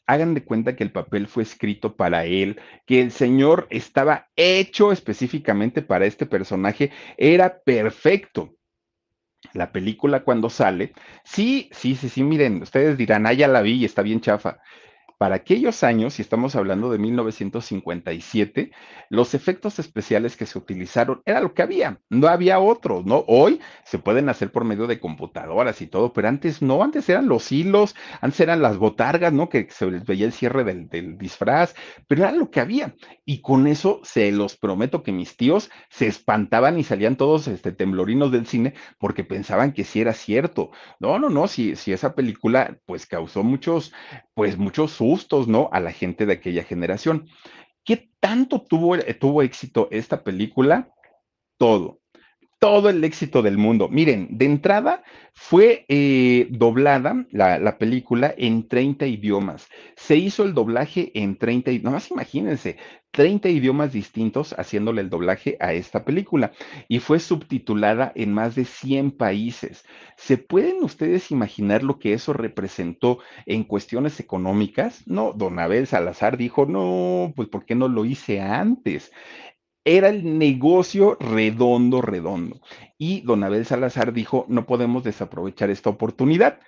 hagan 0.05 0.33
de 0.33 0.43
cuenta 0.43 0.75
que 0.75 0.83
el 0.83 0.91
papel 0.91 1.27
fue 1.27 1.43
escrito 1.43 1.95
para 1.95 2.25
él, 2.25 2.59
que 2.85 3.01
el 3.01 3.11
señor 3.11 3.67
estaba 3.69 4.27
hecho 4.35 4.91
específicamente 4.91 5.81
para 5.81 6.05
este 6.05 6.25
personaje, 6.25 6.91
era 7.17 7.61
perfecto. 7.63 8.55
La 9.53 9.71
película 9.71 10.23
cuando 10.23 10.49
sale, 10.49 10.93
sí, 11.25 11.69
sí, 11.73 11.95
sí, 11.95 12.07
sí, 12.07 12.23
miren, 12.23 12.61
ustedes 12.61 12.97
dirán, 12.97 13.25
ah, 13.27 13.33
ya 13.33 13.47
la 13.47 13.61
vi 13.61 13.83
está 13.83 14.01
bien 14.01 14.21
chafa 14.21 14.61
para 15.23 15.35
aquellos 15.35 15.85
años, 15.85 16.19
y 16.19 16.21
estamos 16.21 16.53
hablando 16.53 16.91
de 16.91 16.97
1957, 16.97 18.71
los 19.07 19.33
efectos 19.33 19.79
especiales 19.79 20.35
que 20.35 20.45
se 20.45 20.57
utilizaron 20.57 21.21
era 21.23 21.39
lo 21.39 21.53
que 21.53 21.61
había, 21.61 22.01
no 22.09 22.27
había 22.27 22.59
otros, 22.59 23.05
¿no? 23.05 23.23
Hoy 23.29 23.61
se 23.85 23.99
pueden 23.99 24.27
hacer 24.27 24.51
por 24.51 24.65
medio 24.65 24.85
de 24.85 24.99
computadoras 24.99 25.81
y 25.81 25.87
todo, 25.87 26.11
pero 26.11 26.27
antes 26.27 26.61
no, 26.61 26.83
antes 26.83 27.07
eran 27.07 27.29
los 27.29 27.53
hilos, 27.53 27.95
antes 28.19 28.41
eran 28.41 28.61
las 28.61 28.77
botargas, 28.77 29.31
¿no? 29.31 29.47
Que 29.47 29.69
se 29.69 29.89
les 29.89 30.03
veía 30.03 30.25
el 30.25 30.33
cierre 30.33 30.65
del, 30.65 31.17
disfraz, 31.17 31.73
pero 32.05 32.23
era 32.23 32.33
lo 32.33 32.51
que 32.51 32.59
había. 32.59 32.93
Y 33.23 33.39
con 33.39 33.67
eso 33.67 34.01
se 34.03 34.29
los 34.33 34.57
prometo 34.57 35.03
que 35.03 35.13
mis 35.13 35.37
tíos 35.37 35.71
se 35.89 36.07
espantaban 36.07 36.77
y 36.77 36.83
salían 36.83 37.15
todos 37.15 37.47
este, 37.47 37.71
temblorinos 37.71 38.29
del 38.29 38.45
cine 38.45 38.73
porque 38.99 39.23
pensaban 39.23 39.71
que 39.71 39.85
sí 39.85 40.01
era 40.01 40.11
cierto. 40.11 40.71
No, 40.99 41.17
no, 41.17 41.29
no, 41.29 41.47
si, 41.47 41.77
si 41.77 41.93
esa 41.93 42.13
película 42.13 42.77
pues 42.85 43.05
causó 43.05 43.41
muchos, 43.41 43.93
pues 44.33 44.57
muchos 44.57 44.91
sustos, 44.91 45.12
¿no? 45.47 45.69
A 45.71 45.79
la 45.79 45.91
gente 45.91 46.25
de 46.25 46.33
aquella 46.33 46.63
generación. 46.63 47.27
¿Qué 47.83 48.09
tanto 48.19 48.61
tuvo, 48.61 48.97
tuvo 49.19 49.41
éxito 49.41 49.87
esta 49.91 50.23
película? 50.23 50.93
Todo 51.57 52.02
todo 52.63 52.89
el 52.89 53.03
éxito 53.03 53.41
del 53.41 53.57
mundo. 53.57 53.89
Miren, 53.89 54.29
de 54.37 54.45
entrada 54.45 55.03
fue 55.33 55.83
eh, 55.89 56.47
doblada 56.49 57.25
la, 57.29 57.77
película 57.77 58.33
en 58.37 58.69
30 58.69 59.05
idiomas. 59.05 59.67
Se 59.97 60.15
hizo 60.15 60.45
el 60.45 60.53
doblaje 60.53 61.11
en 61.13 61.37
30, 61.37 61.71
más 61.89 62.09
imagínense, 62.09 62.77
30 63.11 63.49
idiomas 63.49 63.91
distintos 63.91 64.55
haciéndole 64.57 65.01
el 65.01 65.09
doblaje 65.09 65.57
a 65.59 65.73
esta 65.73 66.05
película 66.05 66.53
y 66.87 66.99
fue 66.99 67.19
subtitulada 67.19 68.13
en 68.15 68.33
más 68.33 68.55
de 68.55 68.63
100 68.63 69.11
países. 69.11 69.83
¿Se 70.15 70.37
pueden 70.37 70.83
ustedes 70.83 71.31
imaginar 71.31 71.83
lo 71.83 71.99
que 71.99 72.13
eso 72.13 72.31
representó 72.31 73.19
en 73.45 73.65
cuestiones 73.65 74.21
económicas? 74.21 75.05
No, 75.05 75.33
don 75.33 75.59
Abel 75.59 75.85
Salazar 75.85 76.37
dijo, 76.37 76.65
no, 76.65 77.33
pues 77.35 77.49
¿por 77.49 77.65
qué 77.65 77.75
no 77.75 77.89
lo 77.89 78.05
hice 78.05 78.39
antes? 78.39 79.11
Era 79.85 80.09
el 80.09 80.37
negocio 80.37 81.17
redondo, 81.19 82.01
redondo. 82.01 82.61
Y 82.97 83.21
don 83.21 83.43
Abel 83.43 83.65
Salazar 83.65 84.13
dijo, 84.13 84.45
no 84.47 84.65
podemos 84.65 85.03
desaprovechar 85.03 85.69
esta 85.69 85.89
oportunidad. 85.89 86.59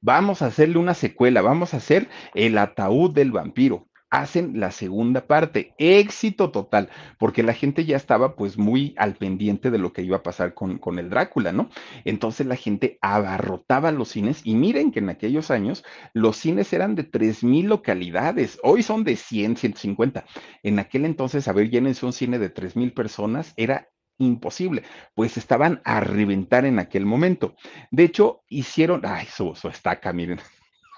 Vamos 0.00 0.42
a 0.42 0.46
hacerle 0.46 0.78
una 0.78 0.94
secuela, 0.94 1.40
vamos 1.40 1.74
a 1.74 1.78
hacer 1.78 2.08
el 2.34 2.58
ataúd 2.58 3.12
del 3.12 3.32
vampiro 3.32 3.86
hacen 4.14 4.60
la 4.60 4.70
segunda 4.70 5.26
parte. 5.26 5.74
Éxito 5.76 6.50
total, 6.50 6.88
porque 7.18 7.42
la 7.42 7.52
gente 7.52 7.84
ya 7.84 7.96
estaba 7.96 8.36
pues 8.36 8.56
muy 8.56 8.94
al 8.96 9.14
pendiente 9.14 9.70
de 9.70 9.78
lo 9.78 9.92
que 9.92 10.02
iba 10.02 10.18
a 10.18 10.22
pasar 10.22 10.54
con, 10.54 10.78
con 10.78 10.98
el 10.98 11.10
Drácula, 11.10 11.52
¿no? 11.52 11.68
Entonces 12.04 12.46
la 12.46 12.56
gente 12.56 12.98
abarrotaba 13.00 13.90
los 13.90 14.08
cines 14.08 14.42
y 14.44 14.54
miren 14.54 14.92
que 14.92 15.00
en 15.00 15.08
aquellos 15.08 15.50
años 15.50 15.84
los 16.12 16.36
cines 16.36 16.72
eran 16.72 16.94
de 16.94 17.10
3.000 17.10 17.64
localidades, 17.64 18.58
hoy 18.62 18.82
son 18.84 19.02
de 19.02 19.16
100, 19.16 19.56
150. 19.56 20.24
En 20.62 20.78
aquel 20.78 21.04
entonces, 21.04 21.48
a 21.48 21.52
ver, 21.52 21.70
llénense 21.70 22.06
un 22.06 22.12
cine 22.12 22.38
de 22.38 22.54
3.000 22.54 22.94
personas, 22.94 23.52
era 23.56 23.88
imposible, 24.18 24.84
pues 25.14 25.36
estaban 25.36 25.80
a 25.84 25.98
reventar 25.98 26.64
en 26.66 26.78
aquel 26.78 27.04
momento. 27.04 27.56
De 27.90 28.04
hecho, 28.04 28.42
hicieron, 28.48 29.02
ay, 29.04 29.26
su, 29.26 29.56
su 29.56 29.68
estaca, 29.68 30.12
miren, 30.12 30.38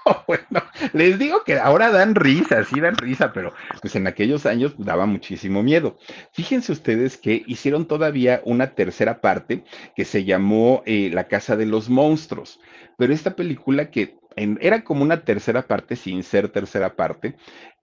bueno, 0.26 0.62
les 0.92 1.18
digo 1.18 1.42
que 1.44 1.58
ahora 1.58 1.90
dan 1.90 2.14
risa, 2.14 2.64
sí 2.64 2.80
dan 2.80 2.96
risa, 2.96 3.32
pero 3.32 3.52
pues 3.80 3.94
en 3.96 4.06
aquellos 4.06 4.46
años 4.46 4.74
daba 4.78 5.06
muchísimo 5.06 5.62
miedo. 5.62 5.98
Fíjense 6.32 6.72
ustedes 6.72 7.16
que 7.16 7.42
hicieron 7.46 7.86
todavía 7.86 8.40
una 8.44 8.74
tercera 8.74 9.20
parte 9.20 9.64
que 9.94 10.04
se 10.04 10.24
llamó 10.24 10.82
eh, 10.86 11.10
La 11.12 11.28
Casa 11.28 11.56
de 11.56 11.66
los 11.66 11.88
Monstruos, 11.88 12.60
pero 12.96 13.12
esta 13.12 13.34
película 13.34 13.90
que 13.90 14.18
era 14.36 14.84
como 14.84 15.02
una 15.02 15.24
tercera 15.24 15.66
parte 15.66 15.96
sin 15.96 16.22
ser 16.22 16.48
tercera 16.50 16.94
parte. 16.94 17.36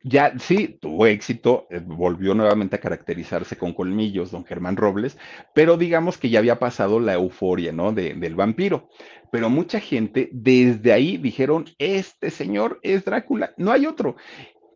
Ya 0.03 0.37
sí, 0.37 0.77
tuvo 0.81 1.07
éxito, 1.07 1.65
eh, 1.69 1.79
volvió 1.79 2.35
nuevamente 2.35 2.75
a 2.75 2.79
caracterizarse 2.79 3.57
con 3.57 3.73
colmillos, 3.73 4.31
don 4.31 4.45
Germán 4.45 4.75
Robles, 4.75 5.17
pero 5.55 5.77
digamos 5.77 6.17
que 6.17 6.29
ya 6.29 6.39
había 6.39 6.59
pasado 6.59 6.99
la 6.99 7.13
euforia, 7.13 7.71
¿no? 7.71 7.93
del 7.93 8.35
vampiro. 8.35 8.89
Pero 9.31 9.49
mucha 9.49 9.79
gente 9.79 10.29
desde 10.31 10.91
ahí 10.91 11.17
dijeron, 11.17 11.65
este 11.79 12.29
señor 12.29 12.79
es 12.83 13.05
Drácula, 13.05 13.53
no 13.57 13.71
hay 13.71 13.85
otro. 13.85 14.15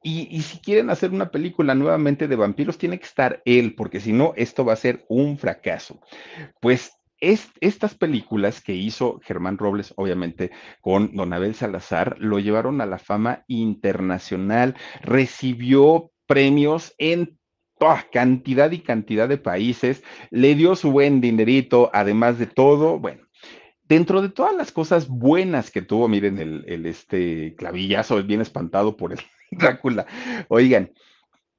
Y, 0.02 0.28
y, 0.32 0.42
si 0.44 0.60
quieren 0.60 0.90
hacer 0.90 1.12
una 1.12 1.32
película 1.32 1.76
nuevamente 1.76 2.28
de 2.30 2.36
vampiros, 2.38 2.78
tiene 2.78 2.98
que 2.98 3.06
estar 3.06 3.42
él, 3.44 3.76
porque 3.76 4.00
si 4.00 4.14
no, 4.14 4.34
esto 4.38 4.64
va 4.64 4.74
a 4.74 4.78
ser 4.78 5.06
un 5.10 5.38
fracaso. 5.38 6.00
Pues 6.62 6.98
estas 7.20 7.96
películas 7.96 8.62
que 8.62 8.74
hizo 8.74 9.20
Germán 9.24 9.58
Robles, 9.58 9.94
obviamente 9.98 10.52
con 10.82 11.16
Don 11.16 11.34
Abel 11.34 11.56
Salazar, 11.56 12.18
lo 12.20 12.40
llevaron 12.40 12.82
a 12.82 12.86
la 12.86 13.00
fama 13.00 13.44
internacional, 13.48 14.76
recibió 15.02 16.12
premios 16.28 16.94
en 16.98 17.38
toda 17.80 18.08
cantidad 18.12 18.72
y 18.72 18.80
cantidad 18.80 19.30
de 19.30 19.38
países, 19.38 20.04
le 20.30 20.56
dio 20.56 20.76
su 20.76 20.92
buen 20.92 21.22
dinerito, 21.22 21.90
además 21.94 22.40
de 22.40 22.48
todo, 22.48 23.00
bueno. 23.00 23.24
Dentro 23.84 24.22
de 24.22 24.28
todas 24.28 24.54
las 24.54 24.74
cosas 24.74 25.08
buenas 25.08 25.72
que 25.72 25.82
tuvo, 25.82 26.10
miren 26.10 26.40
el, 26.40 26.66
el 26.68 26.86
este 26.86 27.56
clavillazo, 27.56 28.22
bien 28.22 28.42
espantado 28.42 28.98
por 28.98 29.14
el 29.14 29.20
Drácula. 29.52 30.06
Oigan, 30.50 30.92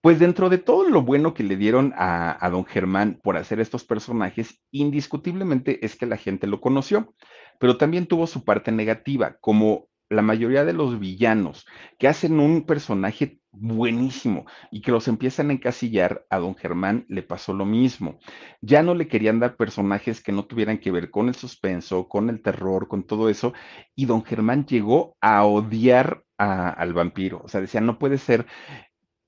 pues 0.00 0.18
dentro 0.18 0.48
de 0.48 0.58
todo 0.58 0.88
lo 0.88 1.02
bueno 1.02 1.34
que 1.34 1.42
le 1.42 1.56
dieron 1.56 1.92
a, 1.96 2.48
don 2.50 2.64
Germán 2.64 3.20
por 3.22 3.36
hacer 3.36 3.60
estos 3.60 3.84
personajes, 3.84 4.60
indiscutiblemente 4.70 5.84
es 5.84 5.96
que 5.96 6.06
la 6.06 6.16
gente 6.16 6.46
lo 6.46 6.60
conoció, 6.60 7.14
pero 7.58 7.76
también 7.76 8.06
tuvo 8.06 8.26
su 8.26 8.44
parte 8.44 8.70
negativa, 8.70 9.36
como 9.40 9.88
la 10.10 10.22
mayoría 10.22 10.64
de 10.64 10.72
los 10.72 10.98
villanos 10.98 11.66
que 11.98 12.08
hacen 12.08 12.40
un 12.40 12.64
personaje 12.64 13.40
buenísimo 13.50 14.46
y 14.70 14.80
que 14.80 14.90
los 14.90 15.08
empiezan 15.08 15.50
a 15.50 15.52
encasillar, 15.52 16.24
a 16.30 16.38
don 16.38 16.54
Germán 16.54 17.04
le 17.08 17.22
pasó 17.22 17.52
lo 17.52 17.66
mismo. 17.66 18.18
Ya 18.60 18.82
no 18.82 18.94
le 18.94 19.08
querían 19.08 19.40
dar 19.40 19.56
personajes 19.56 20.22
que 20.22 20.32
no 20.32 20.46
tuvieran 20.46 20.78
que 20.78 20.90
ver 20.92 21.10
con 21.10 21.28
el 21.28 21.34
suspenso, 21.34 22.08
con 22.08 22.30
el 22.30 22.40
terror, 22.40 22.88
con 22.88 23.02
todo 23.04 23.28
eso, 23.28 23.52
y 23.94 24.06
don 24.06 24.24
Germán 24.24 24.64
llegó 24.64 25.16
a 25.20 25.44
odiar 25.44 26.24
al 26.38 26.92
vampiro. 26.92 27.42
O 27.44 27.48
sea, 27.48 27.60
decía, 27.60 27.80
no 27.80 27.98
puede 27.98 28.16
ser 28.16 28.46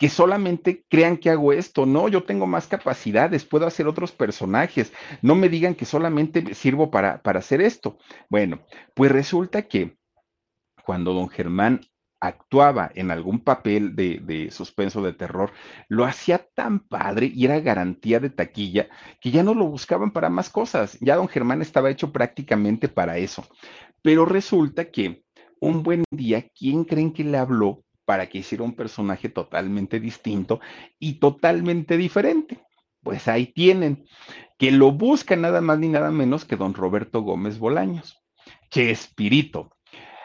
que 0.00 0.08
solamente 0.08 0.86
crean 0.88 1.18
que 1.18 1.28
hago 1.28 1.52
esto. 1.52 1.84
No, 1.84 2.08
yo 2.08 2.24
tengo 2.24 2.46
más 2.46 2.66
capacidades, 2.66 3.44
puedo 3.44 3.66
hacer 3.66 3.86
otros 3.86 4.12
personajes. 4.12 4.94
No 5.20 5.34
me 5.34 5.50
digan 5.50 5.74
que 5.74 5.84
solamente 5.84 6.54
sirvo 6.54 6.90
para, 6.90 7.22
para 7.22 7.40
hacer 7.40 7.60
esto. 7.60 7.98
Bueno, 8.30 8.62
pues 8.94 9.12
resulta 9.12 9.68
que 9.68 9.98
cuando 10.86 11.12
don 11.12 11.28
Germán 11.28 11.82
actuaba 12.18 12.90
en 12.94 13.10
algún 13.10 13.40
papel 13.40 13.94
de, 13.94 14.20
de, 14.22 14.50
suspenso 14.50 15.02
de 15.02 15.12
terror, 15.12 15.52
lo 15.88 16.06
hacía 16.06 16.48
tan 16.54 16.80
padre 16.80 17.30
y 17.34 17.44
era 17.44 17.60
garantía 17.60 18.20
de 18.20 18.30
taquilla 18.30 18.88
que 19.20 19.30
ya 19.30 19.42
no 19.42 19.52
lo 19.52 19.66
buscaban 19.66 20.12
para 20.12 20.30
más 20.30 20.48
cosas. 20.48 20.96
Ya 21.02 21.16
don 21.16 21.28
Germán 21.28 21.60
estaba 21.60 21.90
hecho 21.90 22.10
prácticamente 22.10 22.88
para 22.88 23.18
eso. 23.18 23.46
Pero 24.00 24.24
resulta 24.24 24.90
que 24.90 25.24
un 25.60 25.82
buen 25.82 26.04
día, 26.10 26.48
¿quién 26.58 26.84
creen 26.84 27.12
que 27.12 27.24
le 27.24 27.36
habló 27.36 27.84
para 28.04 28.28
que 28.28 28.38
hiciera 28.38 28.64
un 28.64 28.74
personaje 28.74 29.28
totalmente 29.28 30.00
distinto 30.00 30.60
y 30.98 31.14
totalmente 31.14 31.96
diferente. 31.96 32.60
Pues 33.02 33.28
ahí 33.28 33.46
tienen, 33.46 34.04
que 34.58 34.70
lo 34.70 34.92
busca 34.92 35.36
nada 35.36 35.60
más 35.60 35.78
ni 35.78 35.88
nada 35.88 36.10
menos 36.10 36.44
que 36.44 36.56
don 36.56 36.74
Roberto 36.74 37.22
Gómez 37.22 37.58
Bolaños. 37.58 38.18
¡Qué 38.70 38.90
espíritu! 38.90 39.70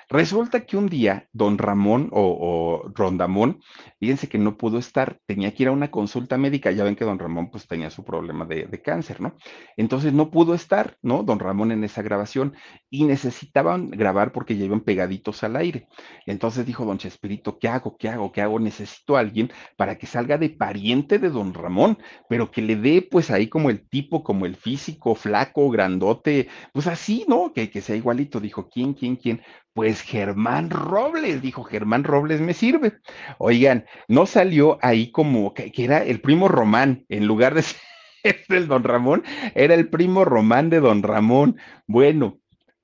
Resulta 0.10 0.66
que 0.66 0.78
un 0.78 0.88
día 0.88 1.28
don 1.34 1.58
Ramón 1.58 2.10
o, 2.12 2.84
Rondamón, 2.93 3.62
fíjense 3.99 4.28
que 4.30 4.38
no 4.38 4.58
pudo 4.58 4.78
estar, 4.78 5.20
tenía 5.26 5.53
que 5.53 5.64
ir 5.64 5.70
a 5.70 5.72
una 5.72 5.91
consulta 5.91 6.38
médica, 6.38 6.72
ya 6.72 6.84
ven 6.84 6.95
que 6.95 7.06
don 7.06 7.20
Ramón 7.20 7.49
pues 7.49 7.68
tenía 7.68 7.89
su 7.89 8.03
problema 8.03 8.45
de, 8.45 8.82
cáncer, 8.84 9.22
¿no? 9.22 9.36
Entonces 9.78 10.14
no 10.14 10.30
pudo 10.30 10.53
estar, 10.53 10.97
¿no? 11.01 11.24
Don 11.24 11.39
Ramón 11.39 11.72
en 11.72 11.84
esa 11.84 12.01
grabación 12.01 12.53
y 12.89 13.06
necesitaban 13.06 13.89
grabar 13.89 14.32
porque 14.32 14.56
llevan 14.56 14.82
pegaditos 14.82 15.43
al 15.43 15.56
aire. 15.56 15.88
Entonces 16.26 16.66
dijo 16.66 16.86
don 16.86 16.97
Chespirito, 16.97 17.58
¿qué 17.58 17.68
hago? 17.68 17.97
¿Qué 17.97 18.10
hago? 18.10 18.32
¿Qué 18.32 18.41
hago? 18.41 18.60
Necesito 18.60 19.16
a 19.16 19.22
alguien 19.22 19.51
para 19.78 19.97
que 19.97 20.06
salga 20.06 20.38
de 20.38 20.49
pariente 20.49 21.20
de 21.20 21.30
don 21.30 21.53
Ramón, 21.53 21.97
pero 22.30 22.51
que 22.51 22.62
le 22.62 22.76
dé 22.76 23.01
pues 23.01 23.32
ahí 23.32 23.47
como 23.47 23.70
el 23.70 23.88
tipo, 23.88 24.24
como 24.24 24.45
el 24.45 24.56
físico, 24.56 25.16
flaco, 25.16 25.70
grandote, 25.70 26.47
pues 26.74 26.88
así, 26.88 27.26
¿no? 27.28 27.53
Que, 27.53 27.70
que 27.70 27.82
sea 27.82 27.95
igualito. 27.95 28.39
Dijo, 28.39 28.70
¿quién, 28.70 28.93
quién, 28.93 29.16
quién? 29.16 29.41
Pues 29.74 29.95
Germán 30.02 30.70
Robles, 30.70 31.41
dijo 31.41 31.64
Germán 31.64 32.04
Robles 32.04 32.41
me 32.41 32.54
sirve. 32.54 32.93
Oigan, 33.38 33.86
no 34.08 34.26
salió 34.26 34.78
ahí 34.82 35.12
como 35.12 35.54
que, 35.54 35.72
era 35.78 36.04
el 36.04 36.22
primo 36.22 36.48
Román, 36.48 37.06
en 37.10 37.28
lugar 37.28 37.54
de 37.54 37.62
ser 38.24 38.43
el 38.50 38.68
don 38.68 38.84
Ramón, 38.84 39.24
era 39.54 39.74
el 39.74 39.89
primo 39.89 40.26
Román 40.26 40.70
de 40.70 40.80
don 40.80 41.04
Ramón. 41.04 41.58
Bueno, 41.88 42.39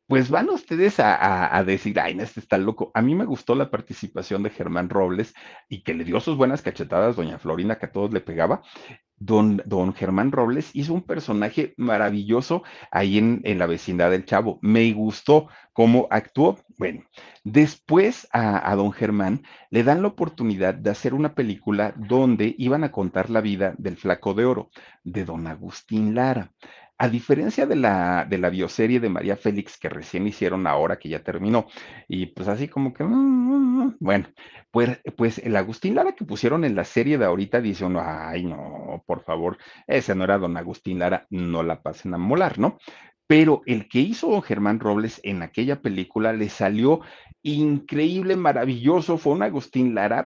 pues 0.08 0.30
van 0.30 0.50
ustedes 0.50 0.96
a, 1.00 1.64
decir, 1.66 1.98
ay, 2.00 2.18
este 2.20 2.42
está 2.42 2.58
loco. 2.58 2.92
A 2.94 3.02
mí 3.02 3.16
me 3.16 3.26
gustó 3.26 3.56
la 3.56 3.72
participación 3.72 4.44
de 4.44 4.50
Germán 4.50 4.90
Robles 4.90 5.34
y 5.70 5.84
que 5.84 5.94
le 5.94 6.04
dio 6.04 6.20
sus 6.20 6.36
buenas 6.36 6.62
cachetadas, 6.62 7.16
doña 7.16 7.40
Florina, 7.40 7.78
que 7.78 7.86
a 7.86 7.92
todos 7.94 8.12
le 8.12 8.20
pegaba. 8.20 8.62
Don, 9.24 9.62
don 9.68 9.94
Germán 9.94 10.32
Robles 10.32 10.72
hizo 10.74 10.96
un 10.96 11.04
personaje 11.04 11.76
maravilloso 11.78 12.64
ahí 12.90 13.20
en, 13.20 13.42
en 13.44 13.60
la 13.60 13.68
vecindad 13.68 14.10
del 14.10 14.26
Chavo. 14.26 14.58
Me 14.64 14.92
gustó 14.94 15.48
cómo 15.74 16.08
actuó. 16.10 16.58
Bueno, 16.76 17.04
después 17.44 18.28
a, 18.34 18.68
a 18.72 18.76
don 18.76 18.92
Germán 18.92 19.44
le 19.70 19.84
dan 19.84 20.02
la 20.02 20.08
oportunidad 20.08 20.74
de 20.74 20.90
hacer 20.90 21.14
una 21.14 21.36
película 21.36 21.94
donde 21.96 22.56
iban 22.58 22.84
a 22.84 22.92
contar 22.92 23.30
la 23.30 23.42
vida 23.42 23.76
del 23.78 23.96
flaco 23.96 24.34
de 24.34 24.46
oro, 24.46 24.72
de 25.04 25.24
don 25.24 25.46
Agustín 25.46 26.16
Lara. 26.16 26.52
A 27.02 27.10
diferencia 27.10 27.66
de 27.66 27.76
la, 27.76 28.28
de 28.30 28.38
la 28.38 28.52
bioserie 28.52 29.00
de 29.00 29.10
María 29.10 29.36
Félix 29.36 29.76
que 29.80 29.90
recién 29.90 30.28
hicieron 30.28 30.68
ahora, 30.68 31.00
que 31.00 31.10
ya 31.10 31.24
terminó, 31.24 31.66
y 32.08 32.28
pues 32.28 32.48
así 32.48 32.68
como 32.68 32.94
que, 32.94 33.04
mm, 33.04 33.96
bueno, 34.00 34.28
pues, 34.70 35.00
pues 35.18 35.40
el 35.40 35.56
Agustín 35.56 35.96
Lara 35.96 36.12
que 36.12 36.26
pusieron 36.26 36.64
en 36.64 36.76
la 36.76 36.84
serie 36.84 37.18
de 37.18 37.26
ahorita 37.26 37.60
dice 37.60 37.86
uno, 37.86 38.04
ay 38.06 38.44
no, 38.44 39.04
por 39.08 39.24
favor, 39.24 39.58
ese 39.88 40.14
no 40.14 40.26
era 40.26 40.38
don 40.38 40.56
Agustín 40.58 41.00
Lara, 41.00 41.26
no 41.32 41.64
la 41.64 41.82
pasen 41.82 42.14
a 42.14 42.20
molar, 42.20 42.60
¿no? 42.60 42.78
Pero 43.26 43.64
el 43.66 43.90
que 43.90 43.98
hizo 43.98 44.30
don 44.30 44.44
Germán 44.44 44.80
Robles 44.80 45.20
en 45.24 45.42
aquella 45.42 45.82
película 45.82 46.34
le 46.34 46.50
salió 46.50 47.02
increíble, 47.42 48.36
maravilloso, 48.36 49.18
fue 49.18 49.34
un 49.34 49.42
Agustín 49.42 49.96
Lara 49.96 50.28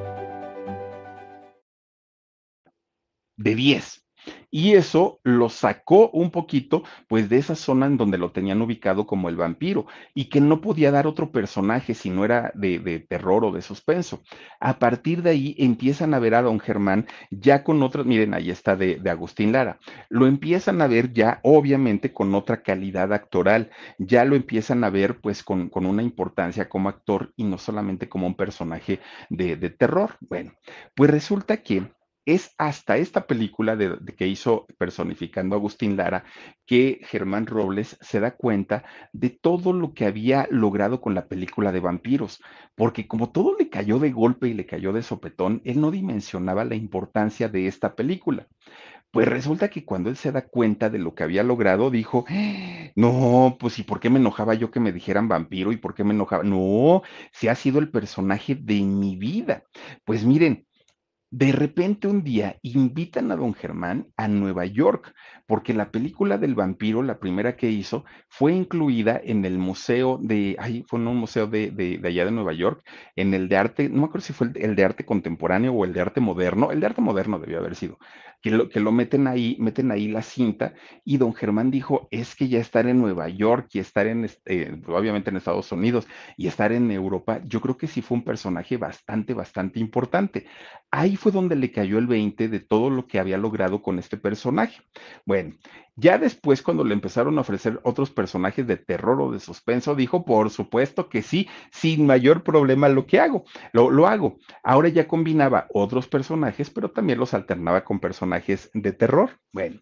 De 3.41 3.55
10. 3.55 4.01
Y 4.49 4.73
eso 4.73 5.19
lo 5.23 5.49
sacó 5.49 6.09
un 6.09 6.29
poquito, 6.29 6.83
pues, 7.07 7.29
de 7.29 7.37
esa 7.37 7.55
zona 7.55 7.85
en 7.85 7.97
donde 7.97 8.17
lo 8.17 8.31
tenían 8.31 8.61
ubicado 8.61 9.07
como 9.07 9.29
el 9.29 9.37
vampiro 9.37 9.85
y 10.13 10.25
que 10.25 10.41
no 10.41 10.61
podía 10.61 10.91
dar 10.91 11.07
otro 11.07 11.31
personaje 11.31 11.93
si 11.93 12.09
no 12.09 12.25
era 12.25 12.51
de, 12.53 12.99
terror 13.07 13.45
o 13.45 13.51
de 13.51 13.61
suspenso. 13.61 14.21
A 14.59 14.77
partir 14.77 15.23
de 15.23 15.31
ahí 15.31 15.55
empiezan 15.57 16.13
a 16.13 16.19
ver 16.19 16.35
a 16.35 16.41
don 16.41 16.59
Germán 16.59 17.07
ya 17.29 17.63
con 17.63 17.81
otras, 17.81 18.05
miren, 18.05 18.33
ahí 18.33 18.51
está 18.51 18.75
de, 18.75 18.97
de 18.97 19.09
Agustín 19.09 19.53
Lara, 19.53 19.79
lo 20.09 20.27
empiezan 20.27 20.81
a 20.81 20.87
ver 20.87 21.13
ya 21.13 21.39
obviamente 21.43 22.13
con 22.13 22.35
otra 22.35 22.61
calidad 22.61 23.13
actoral, 23.13 23.71
ya 23.97 24.25
lo 24.25 24.35
empiezan 24.35 24.83
a 24.83 24.89
ver 24.89 25.19
pues 25.21 25.43
con, 25.43 25.69
con 25.69 25.85
una 25.85 26.03
importancia 26.03 26.67
como 26.67 26.89
actor 26.89 27.33
y 27.37 27.45
no 27.45 27.57
solamente 27.57 28.09
como 28.09 28.27
un 28.27 28.35
personaje 28.35 28.99
de, 29.29 29.55
de 29.55 29.69
terror. 29.69 30.17
Bueno, 30.19 30.51
pues 30.95 31.09
resulta 31.09 31.57
que 31.57 31.87
es 32.25 32.53
hasta 32.57 32.97
esta 32.97 33.25
película 33.25 33.75
de, 33.75 33.97
que 34.15 34.27
hizo 34.27 34.67
personificando 34.77 35.55
a 35.55 35.59
Agustín 35.59 35.97
Lara 35.97 36.23
que 36.65 36.99
Germán 37.03 37.47
Robles 37.47 37.97
se 38.01 38.19
da 38.19 38.31
cuenta 38.31 38.83
de 39.11 39.29
todo 39.29 39.73
lo 39.73 39.93
que 39.93 40.05
había 40.05 40.47
logrado 40.51 41.01
con 41.01 41.15
la 41.15 41.27
película 41.27 41.71
de 41.71 41.79
vampiros, 41.79 42.41
porque 42.75 43.07
como 43.07 43.31
todo 43.31 43.55
le 43.57 43.69
cayó 43.69 43.99
de 43.99 44.11
golpe 44.11 44.47
y 44.47 44.53
le 44.53 44.65
cayó 44.65 44.93
de 44.93 45.03
sopetón, 45.03 45.61
él 45.65 45.81
no 45.81 45.91
dimensionaba 45.91 46.63
la 46.65 46.75
importancia 46.75 47.49
de 47.49 47.67
esta 47.67 47.95
película. 47.95 48.47
Pues 49.11 49.27
resulta 49.27 49.69
que 49.69 49.83
cuando 49.83 50.09
él 50.09 50.15
se 50.15 50.31
da 50.31 50.47
cuenta 50.47 50.89
de 50.89 50.97
lo 50.97 51.13
que 51.13 51.23
había 51.23 51.43
logrado, 51.43 51.91
dijo, 51.91 52.25
no, 52.95 53.57
pues 53.59 53.77
¿y 53.77 53.83
por 53.83 53.99
qué 53.99 54.09
me 54.09 54.19
enojaba 54.19 54.53
yo 54.53 54.71
que 54.71 54.79
me 54.79 54.93
dijeran 54.93 55.27
vampiro? 55.27 55.73
¿Y 55.73 55.77
por 55.77 55.93
qué 55.93 56.05
me 56.05 56.13
enojaba? 56.13 56.43
No, 56.43 57.01
si 57.33 57.49
ha 57.49 57.55
sido 57.55 57.79
el 57.79 57.91
personaje 57.91 58.55
de 58.55 58.81
mi 58.81 59.17
vida. 59.17 59.63
Pues 60.05 60.23
miren, 60.23 60.65
de 61.31 61.53
repente 61.53 62.09
un 62.09 62.23
día 62.23 62.57
invitan 62.61 63.31
a 63.31 63.37
don 63.37 63.53
Germán 63.53 64.07
a 64.17 64.27
Nueva 64.27 64.65
York, 64.65 65.13
porque 65.47 65.73
la 65.73 65.89
película 65.89 66.37
del 66.37 66.55
vampiro, 66.55 67.01
la 67.03 67.19
primera 67.19 67.55
que 67.55 67.71
hizo, 67.71 68.03
fue 68.27 68.53
incluida 68.53 69.19
en 69.23 69.45
el 69.45 69.57
museo 69.57 70.19
de, 70.21 70.57
ay, 70.59 70.83
fue 70.87 70.99
en 70.99 71.07
un 71.07 71.15
museo 71.15 71.47
de, 71.47 71.71
de, 71.71 72.01
allá 72.05 72.25
de 72.25 72.31
Nueva 72.31 72.51
York, 72.51 72.83
en 73.15 73.33
el 73.33 73.47
de 73.47 73.55
arte, 73.55 73.87
no 73.87 74.01
me 74.01 74.05
acuerdo 74.07 74.27
si 74.27 74.33
fue 74.33 74.47
el, 74.47 74.57
el, 74.61 74.75
de 74.75 74.83
arte 74.83 75.05
contemporáneo 75.05 75.71
o 75.71 75.85
el 75.85 75.93
de 75.93 76.01
arte 76.01 76.19
moderno, 76.19 76.71
el 76.71 76.81
de 76.81 76.87
arte 76.87 77.01
moderno 77.01 77.39
debió 77.39 77.59
haber 77.59 77.75
sido, 77.75 77.97
que 78.41 78.51
lo, 78.51 78.69
que 78.69 78.79
lo 78.79 78.91
meten 78.91 79.27
ahí, 79.27 79.55
meten 79.59 79.91
ahí 79.91 80.07
la 80.07 80.21
cinta, 80.21 80.73
y 81.05 81.17
don 81.17 81.33
Germán 81.33 81.71
dijo, 81.71 82.07
es 82.11 82.35
que 82.35 82.47
ya 82.47 82.59
estar 82.59 82.87
en 82.87 82.99
Nueva 82.99 83.29
York 83.29 83.69
y 83.73 83.79
estar 83.79 84.07
en, 84.07 84.29
eh, 84.45 84.81
obviamente 84.87 85.29
en 85.29 85.37
Estados 85.37 85.71
Unidos 85.71 86.07
y 86.37 86.47
estar 86.47 86.71
en 86.71 86.91
Europa, 86.91 87.41
yo 87.45 87.61
creo 87.61 87.77
que 87.77 87.87
sí 87.87 88.01
fue 88.01 88.17
un 88.17 88.23
personaje 88.23 88.77
bastante, 88.77 89.33
bastante 89.33 89.79
importante. 89.79 90.47
Ahí 90.89 91.15
fue 91.15 91.31
donde 91.31 91.55
le 91.55 91.71
cayó 91.71 91.97
el 91.97 92.07
20 92.07 92.47
de 92.47 92.59
todo 92.59 92.89
lo 92.89 93.07
que 93.07 93.19
había 93.19 93.37
logrado 93.37 93.81
con 93.81 93.99
este 93.99 94.17
personaje. 94.17 94.81
Bueno, 95.25 95.55
ya 95.95 96.17
después, 96.17 96.61
cuando 96.61 96.83
le 96.83 96.93
empezaron 96.93 97.37
a 97.37 97.41
ofrecer 97.41 97.79
otros 97.83 98.11
personajes 98.11 98.65
de 98.65 98.77
terror 98.77 99.21
o 99.21 99.31
de 99.31 99.39
suspenso, 99.39 99.93
dijo, 99.93 100.25
por 100.25 100.49
supuesto 100.49 101.09
que 101.09 101.21
sí, 101.21 101.49
sin 101.71 102.05
mayor 102.05 102.43
problema 102.43 102.87
lo 102.89 103.05
que 103.05 103.19
hago, 103.19 103.43
lo, 103.73 103.89
lo 103.89 104.07
hago. 104.07 104.37
Ahora 104.63 104.89
ya 104.89 105.07
combinaba 105.07 105.67
otros 105.73 106.07
personajes, 106.07 106.69
pero 106.69 106.91
también 106.91 107.19
los 107.19 107.33
alternaba 107.33 107.83
con 107.83 107.99
personajes 107.99 108.69
de 108.73 108.93
terror. 108.93 109.39
Bueno, 109.51 109.79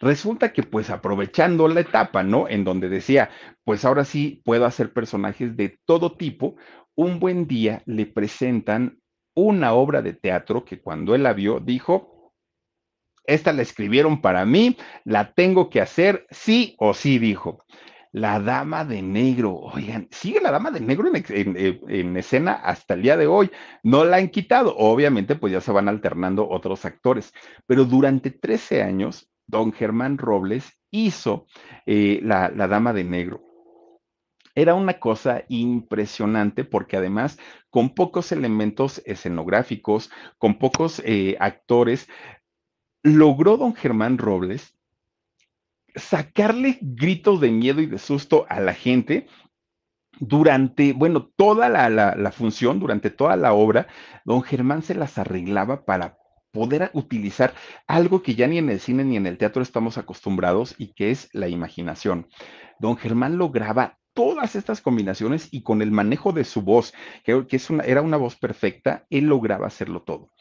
resulta 0.00 0.52
que 0.52 0.62
pues 0.62 0.90
aprovechando 0.90 1.68
la 1.68 1.80
etapa, 1.80 2.22
¿no? 2.22 2.48
En 2.48 2.64
donde 2.64 2.88
decía, 2.88 3.30
pues 3.64 3.84
ahora 3.84 4.04
sí 4.04 4.42
puedo 4.44 4.66
hacer 4.66 4.92
personajes 4.92 5.56
de 5.56 5.78
todo 5.86 6.12
tipo, 6.16 6.56
un 6.94 7.18
buen 7.18 7.46
día 7.46 7.82
le 7.86 8.06
presentan 8.06 8.98
una 9.34 9.74
obra 9.74 10.00
de 10.02 10.14
teatro 10.14 10.64
que 10.64 10.80
cuando 10.80 11.14
él 11.14 11.22
la 11.22 11.34
vio 11.34 11.60
dijo, 11.60 12.15
esta 13.26 13.52
la 13.52 13.62
escribieron 13.62 14.20
para 14.20 14.44
mí, 14.44 14.76
la 15.04 15.32
tengo 15.32 15.70
que 15.70 15.80
hacer 15.80 16.26
sí 16.30 16.74
o 16.78 16.94
sí, 16.94 17.18
dijo. 17.18 17.64
La 18.12 18.40
Dama 18.40 18.86
de 18.86 19.02
Negro, 19.02 19.52
oigan, 19.56 20.08
sigue 20.10 20.40
la 20.40 20.50
Dama 20.50 20.70
de 20.70 20.80
Negro 20.80 21.10
en, 21.14 22.16
escena 22.16 22.52
hasta 22.52 22.94
el 22.94 23.02
día 23.02 23.16
de 23.18 23.26
hoy, 23.26 23.50
no 23.82 24.06
la 24.06 24.16
han 24.16 24.30
quitado, 24.30 24.74
obviamente 24.74 25.34
pues 25.34 25.52
ya 25.52 25.60
se 25.60 25.70
van 25.70 25.86
alternando 25.86 26.48
otros 26.48 26.86
actores, 26.86 27.34
pero 27.66 27.84
durante 27.84 28.30
13 28.30 28.82
años, 28.82 29.28
don 29.46 29.70
Germán 29.70 30.16
Robles 30.16 30.72
hizo 30.90 31.46
eh, 31.84 32.20
la, 32.22 32.48
Dama 32.50 32.94
de 32.94 33.04
Negro. 33.04 33.42
Era 34.54 34.74
una 34.74 34.98
cosa 34.98 35.44
impresionante 35.48 36.64
porque 36.64 36.96
además 36.96 37.38
con 37.68 37.94
pocos 37.94 38.32
elementos 38.32 39.02
escenográficos, 39.04 40.10
con 40.38 40.58
pocos 40.58 41.02
eh, 41.04 41.36
actores, 41.38 42.08
logró 43.06 43.56
don 43.56 43.72
Germán 43.72 44.18
Robles 44.18 44.74
sacarle 45.94 46.78
gritos 46.80 47.40
de 47.40 47.50
miedo 47.52 47.80
y 47.80 47.86
de 47.86 47.98
susto 47.98 48.46
a 48.48 48.58
la 48.58 48.74
gente 48.74 49.28
durante, 50.18 50.92
bueno, 50.92 51.30
toda 51.36 51.68
la, 51.68 52.32
función, 52.32 52.80
durante 52.80 53.10
toda 53.10 53.36
la 53.36 53.52
obra, 53.52 53.86
don 54.24 54.42
Germán 54.42 54.82
se 54.82 54.96
las 54.96 55.18
arreglaba 55.18 55.84
para 55.84 56.18
poder 56.50 56.90
utilizar 56.94 57.54
algo 57.86 58.22
que 58.22 58.34
ya 58.34 58.48
ni 58.48 58.58
en 58.58 58.70
el 58.70 58.80
cine 58.80 59.04
ni 59.04 59.16
en 59.16 59.26
el 59.26 59.38
teatro 59.38 59.62
estamos 59.62 59.98
acostumbrados 59.98 60.74
y 60.76 60.92
que 60.94 61.12
es 61.12 61.28
la 61.32 61.46
imaginación. 61.46 62.26
Don 62.80 62.96
Germán 62.96 63.38
lograba 63.38 63.98
todas 64.14 64.56
estas 64.56 64.80
combinaciones 64.80 65.48
y 65.52 65.62
con 65.62 65.80
el 65.80 65.92
manejo 65.92 66.32
de 66.32 66.42
su 66.42 66.62
voz, 66.62 66.92
que, 67.22 67.46
que 67.46 67.56
es 67.56 67.70
una, 67.70 67.84
era 67.84 68.02
una 68.02 68.16
voz 68.16 68.34
perfecta, 68.34 69.06
él 69.10 69.26
lograba 69.26 69.68
hacerlo 69.68 70.02
todo. 70.02 70.32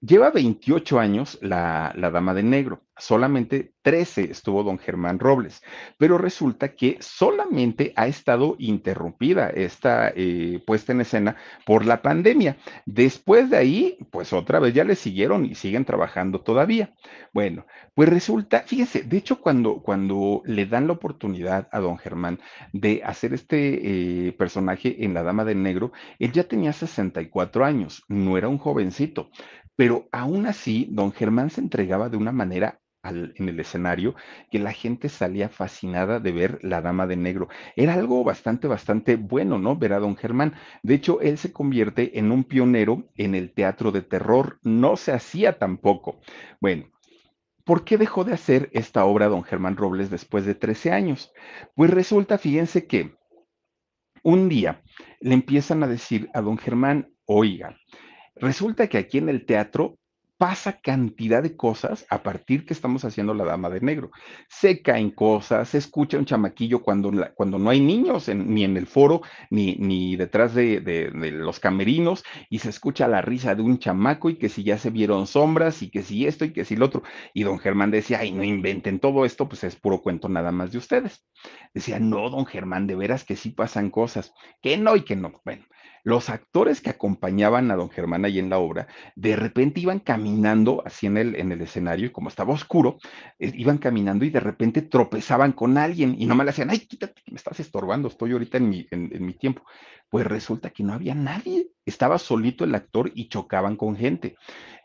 Lleva 0.00 0.30
28 0.30 1.00
años 1.00 1.38
la, 1.42 1.92
Dama 1.96 2.32
de 2.32 2.44
Negro, 2.44 2.84
solamente 2.96 3.72
13 3.82 4.30
estuvo 4.30 4.62
don 4.62 4.78
Germán 4.78 5.18
Robles, 5.18 5.60
pero 5.98 6.18
resulta 6.18 6.76
que 6.76 6.98
solamente 7.00 7.92
ha 7.96 8.06
estado 8.06 8.54
interrumpida 8.60 9.48
esta 9.50 10.12
eh, 10.14 10.62
puesta 10.64 10.92
en 10.92 11.00
escena 11.00 11.36
por 11.66 11.84
la 11.84 12.00
pandemia. 12.00 12.58
Después 12.86 13.50
de 13.50 13.56
ahí, 13.56 13.98
pues 14.12 14.32
otra 14.32 14.60
vez 14.60 14.72
ya 14.72 14.84
le 14.84 14.94
siguieron 14.94 15.44
y 15.44 15.56
siguen 15.56 15.84
trabajando 15.84 16.42
todavía. 16.42 16.94
Bueno, 17.32 17.66
pues 17.94 18.08
resulta, 18.08 18.60
fíjense, 18.60 19.02
de 19.02 19.16
hecho 19.16 19.40
cuando, 19.40 19.82
cuando 19.82 20.42
le 20.44 20.66
dan 20.66 20.86
la 20.86 20.92
oportunidad 20.92 21.68
a 21.72 21.80
don 21.80 21.98
Germán 21.98 22.38
de 22.72 23.02
hacer 23.04 23.34
este 23.34 24.28
eh, 24.28 24.32
personaje 24.32 25.04
en 25.04 25.12
La 25.12 25.24
Dama 25.24 25.44
de 25.44 25.56
Negro, 25.56 25.90
él 26.20 26.30
ya 26.30 26.44
tenía 26.44 26.72
64 26.72 27.64
años, 27.64 28.04
no 28.06 28.38
era 28.38 28.46
un 28.46 28.58
jovencito 28.58 29.30
pero 29.78 30.08
aún 30.10 30.46
así, 30.46 30.88
don 30.90 31.12
Germán 31.12 31.50
se 31.50 31.60
entregaba 31.60 32.08
de 32.08 32.16
una 32.16 32.32
manera 32.32 32.80
en 33.04 33.48
el 33.48 33.60
escenario 33.60 34.16
que 34.50 34.58
la 34.58 34.72
gente 34.72 35.08
salía 35.08 35.48
fascinada 35.48 36.18
de 36.18 36.32
ver 36.32 36.58
la 36.62 36.82
Dama 36.82 37.06
de 37.06 37.14
Negro. 37.14 37.48
Era 37.76 37.94
algo 37.94 38.24
bastante, 38.24 38.66
bastante 38.66 39.14
bueno, 39.14 39.56
¿no? 39.56 39.76
Ver 39.76 39.92
a 39.92 40.00
don 40.00 40.16
Germán. 40.16 40.54
De 40.82 40.94
hecho, 40.94 41.20
él 41.20 41.38
se 41.38 41.52
convierte 41.52 42.18
en 42.18 42.32
un 42.32 42.42
pionero 42.42 43.08
en 43.14 43.36
el 43.36 43.54
teatro 43.54 43.92
de 43.92 44.02
terror. 44.02 44.58
No 44.64 44.96
se 44.96 45.12
hacía 45.12 45.60
tampoco. 45.60 46.18
Bueno. 46.60 46.90
¿Por 47.64 47.84
qué 47.84 47.98
dejó 47.98 48.24
de 48.24 48.32
hacer 48.32 48.70
esta 48.72 49.04
obra 49.04 49.28
don 49.28 49.44
Germán 49.44 49.76
Robles 49.76 50.10
después 50.10 50.44
de 50.44 50.56
13 50.56 50.90
años? 50.90 51.30
Pues 51.76 51.90
resulta, 51.90 52.38
fíjense 52.38 52.86
que 52.88 53.14
un 54.24 54.48
día 54.48 54.82
le 55.20 55.34
empiezan 55.34 55.82
a 55.84 55.86
decir 55.86 56.30
a 56.32 56.40
don 56.40 56.56
Germán, 56.56 57.12
oiga, 57.26 57.76
Resulta 58.40 58.86
que 58.88 58.98
aquí 58.98 59.18
en 59.18 59.28
el 59.28 59.44
teatro 59.46 59.98
pasa 60.38 60.80
cantidad 60.80 61.42
de 61.42 61.56
cosas 61.56 62.06
a 62.08 62.22
partir 62.22 62.64
que 62.64 62.72
estamos 62.72 63.04
haciendo 63.04 63.34
la 63.34 63.44
dama 63.44 63.68
de 63.68 63.80
negro. 63.80 64.12
Se 64.48 64.82
caen 64.82 65.10
cosas, 65.10 65.70
se 65.70 65.78
escucha 65.78 66.16
un 66.16 66.24
chamaquillo 66.24 66.80
cuando, 66.80 67.10
cuando 67.34 67.58
no 67.58 67.70
hay 67.70 67.80
niños 67.80 68.28
ni 68.28 68.62
en 68.62 68.76
el 68.76 68.86
foro, 68.86 69.20
ni, 69.50 69.74
ni 69.74 70.14
detrás 70.14 70.54
de, 70.54 70.80
de, 70.80 71.10
los 71.32 71.58
camerinos, 71.58 72.22
y 72.48 72.60
se 72.60 72.70
escucha 72.70 73.08
la 73.08 73.20
risa 73.20 73.56
de 73.56 73.62
un 73.62 73.80
chamaco 73.80 74.30
y 74.30 74.36
que 74.36 74.48
si 74.48 74.62
ya 74.62 74.78
se 74.78 74.90
vieron 74.90 75.26
sombras 75.26 75.82
y 75.82 75.90
que 75.90 76.02
si 76.04 76.26
esto 76.26 76.44
y 76.44 76.52
que 76.52 76.64
si 76.64 76.76
lo 76.76 76.86
otro. 76.86 77.02
Y 77.34 77.42
don 77.42 77.58
Germán 77.58 77.90
decía, 77.90 78.20
ay, 78.20 78.30
no 78.30 78.44
inventen 78.44 79.00
todo 79.00 79.24
esto, 79.24 79.48
pues 79.48 79.64
es 79.64 79.74
puro 79.74 80.02
cuento 80.02 80.28
nada 80.28 80.52
más 80.52 80.70
de 80.70 80.78
ustedes. 80.78 81.26
Decía, 81.74 81.98
no, 81.98 82.30
don 82.30 82.46
Germán, 82.46 82.86
de 82.86 82.94
veras 82.94 83.24
que 83.24 83.34
sí 83.34 83.50
pasan 83.50 83.90
cosas, 83.90 84.32
que 84.62 84.76
no 84.76 84.94
y 84.94 85.02
que 85.02 85.16
no. 85.16 85.40
Bueno, 85.44 85.64
los 86.04 86.30
actores 86.30 86.80
que 86.80 86.90
acompañaban 86.90 87.70
a 87.70 87.76
don 87.76 87.90
Germán 87.90 88.24
ahí 88.24 88.38
en 88.38 88.50
la 88.50 88.58
obra, 88.58 88.86
de 89.14 89.36
repente 89.36 89.80
iban 89.80 90.00
caminando 90.00 90.82
así 90.84 91.06
en 91.06 91.16
el, 91.16 91.34
en 91.36 91.52
el 91.52 91.60
escenario 91.60 92.06
y 92.06 92.10
como 92.10 92.28
estaba 92.28 92.54
oscuro, 92.54 92.98
eh, 93.38 93.52
iban 93.54 93.78
caminando 93.78 94.24
y 94.24 94.30
de 94.30 94.40
repente 94.40 94.82
tropezaban 94.82 95.52
con 95.52 95.78
alguien 95.78 96.14
y 96.18 96.26
no 96.26 96.34
me 96.34 96.44
le 96.44 96.50
hacían, 96.50 96.70
ay, 96.70 96.80
quítate, 96.80 97.22
me 97.26 97.36
estás 97.36 97.60
estorbando, 97.60 98.08
estoy 98.08 98.32
ahorita 98.32 98.58
en 98.58 98.68
mi, 98.68 98.86
en, 98.90 99.24
mi 99.24 99.34
tiempo. 99.34 99.62
Pues 100.10 100.26
resulta 100.26 100.70
que 100.70 100.82
no 100.82 100.94
había 100.94 101.14
nadie, 101.14 101.68
estaba 101.84 102.18
solito 102.18 102.64
el 102.64 102.74
actor 102.74 103.12
y 103.14 103.28
chocaban 103.28 103.76
con 103.76 103.94
gente. 103.94 104.36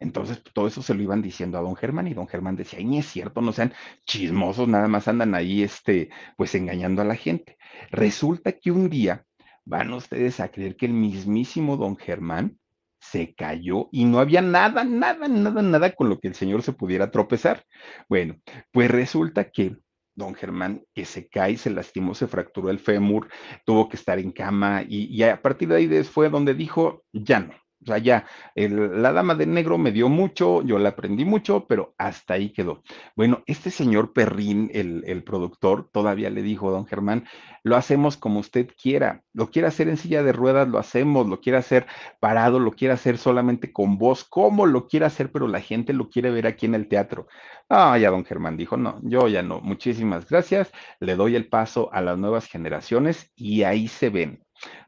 Entonces, 0.02 0.44
todo 0.54 0.68
eso 0.68 0.82
se 0.82 0.94
lo 0.94 1.02
iban 1.02 1.22
diciendo 1.22 1.58
a 1.58 1.62
don 1.62 1.78
Germán 1.78 2.08
y 2.08 2.14
don 2.14 2.28
Germán 2.28 2.58
decía, 2.58 2.80
ay, 2.80 2.86
ni 2.86 3.00
es 3.00 3.06
cierto, 3.06 3.40
no 3.40 3.54
sean 3.54 3.74
chismosos, 4.06 4.68
nada 4.68 4.90
más 4.90 5.08
andan 5.08 5.34
ahí, 5.34 5.64
este, 5.64 6.10
pues 6.36 6.54
engañando 6.56 7.02
a 7.02 7.06
la 7.06 7.16
gente. 7.16 7.58
Resulta 7.90 8.52
que 8.52 8.72
un 8.72 8.90
día 8.90 9.26
van 9.66 9.94
ustedes 9.94 10.40
a 10.40 10.50
creer 10.50 10.76
que 10.76 10.86
el 10.86 10.94
mismísimo 10.94 11.78
don 11.78 11.96
Germán 11.98 12.58
se 13.00 13.34
cayó 13.36 13.90
y 13.92 14.06
no 14.06 14.20
había 14.20 14.42
nada, 14.42 14.84
nada, 14.84 15.28
nada, 15.28 15.62
nada 15.62 15.92
con 15.92 16.10
lo 16.10 16.20
que 16.20 16.30
el 16.30 16.36
señor 16.36 16.64
se 16.64 16.74
pudiera 16.74 17.12
tropezar. 17.12 17.66
Bueno, 18.08 18.38
pues 18.72 18.90
resulta 18.90 19.50
que 19.52 19.78
don 20.16 20.36
Germán, 20.36 20.84
que 20.94 21.06
se 21.06 21.28
cae, 21.28 21.58
se 21.58 21.70
lastimó, 21.70 22.16
se 22.16 22.28
fracturó 22.28 22.70
el 22.70 22.80
fémur, 22.80 23.30
tuvo 23.66 23.90
que 23.90 23.98
estar 23.98 24.20
en 24.20 24.32
cama 24.32 24.84
y, 24.88 25.22
a 25.24 25.42
partir 25.42 25.70
de 25.70 25.76
ahí 25.78 26.04
fue 26.04 26.30
donde 26.30 26.54
dijo, 26.54 27.04
ya 27.12 27.40
no, 27.40 27.54
O 27.84 27.86
sea, 27.86 27.98
ya, 27.98 28.26
la 28.56 29.12
dama 29.12 29.36
de 29.36 29.46
negro 29.46 29.78
me 29.78 29.92
dio 29.92 30.10
mucho, 30.10 30.62
yo 30.64 30.80
la 30.80 30.90
aprendí 30.90 31.26
mucho, 31.26 31.66
pero 31.68 31.94
hasta 31.98 32.36
ahí 32.36 32.52
quedó. 32.52 32.82
Bueno, 33.16 33.44
este 33.46 33.72
señor 33.72 34.14
Perrín, 34.14 34.70
el, 34.74 35.04
el 35.06 35.24
productor, 35.24 35.90
todavía 35.92 36.30
le 36.30 36.42
dijo, 36.42 36.72
don 36.72 36.86
Germán, 36.86 37.26
lo 37.64 37.76
hacemos 37.76 38.18
como 38.18 38.40
usted 38.40 38.70
quiera, 38.82 39.24
lo 39.34 39.50
quiere 39.50 39.68
hacer 39.68 39.88
en 39.88 39.98
silla 39.98 40.24
de 40.24 40.34
ruedas, 40.34 40.68
lo 40.68 40.80
hacemos, 40.80 41.28
lo 41.28 41.40
quiere 41.40 41.58
hacer 41.58 41.86
parado, 42.20 42.60
lo 42.60 42.72
quiere 42.72 42.94
hacer 42.94 43.18
solamente 43.18 43.72
con 43.72 43.98
voz, 43.98 44.24
como 44.24 44.66
lo 44.66 44.88
quiere 44.88 45.06
hacer, 45.06 45.32
pero 45.32 45.48
la 45.48 45.62
gente 45.62 45.94
lo 45.94 46.10
quiere 46.10 46.32
ver 46.32 46.48
aquí 46.48 46.66
en 46.66 46.76
el 46.76 46.88
teatro. 46.88 47.28
Ah, 47.70 47.98
ya 47.98 48.12
don 48.12 48.26
Germán 48.26 48.58
dijo, 48.58 48.78
no, 48.78 49.00
yo 49.04 49.28
ya 49.28 49.42
no, 49.42 49.60
muchísimas 49.62 50.30
gracias, 50.30 50.72
le 51.00 51.16
doy 51.16 51.36
el 51.36 51.48
paso 51.48 51.90
a 51.94 52.02
las 52.02 52.18
nuevas 52.18 52.48
generaciones 52.48 53.32
y 53.36 53.64
ahí 53.64 53.88
se 53.88 54.10
ven. 54.10 54.44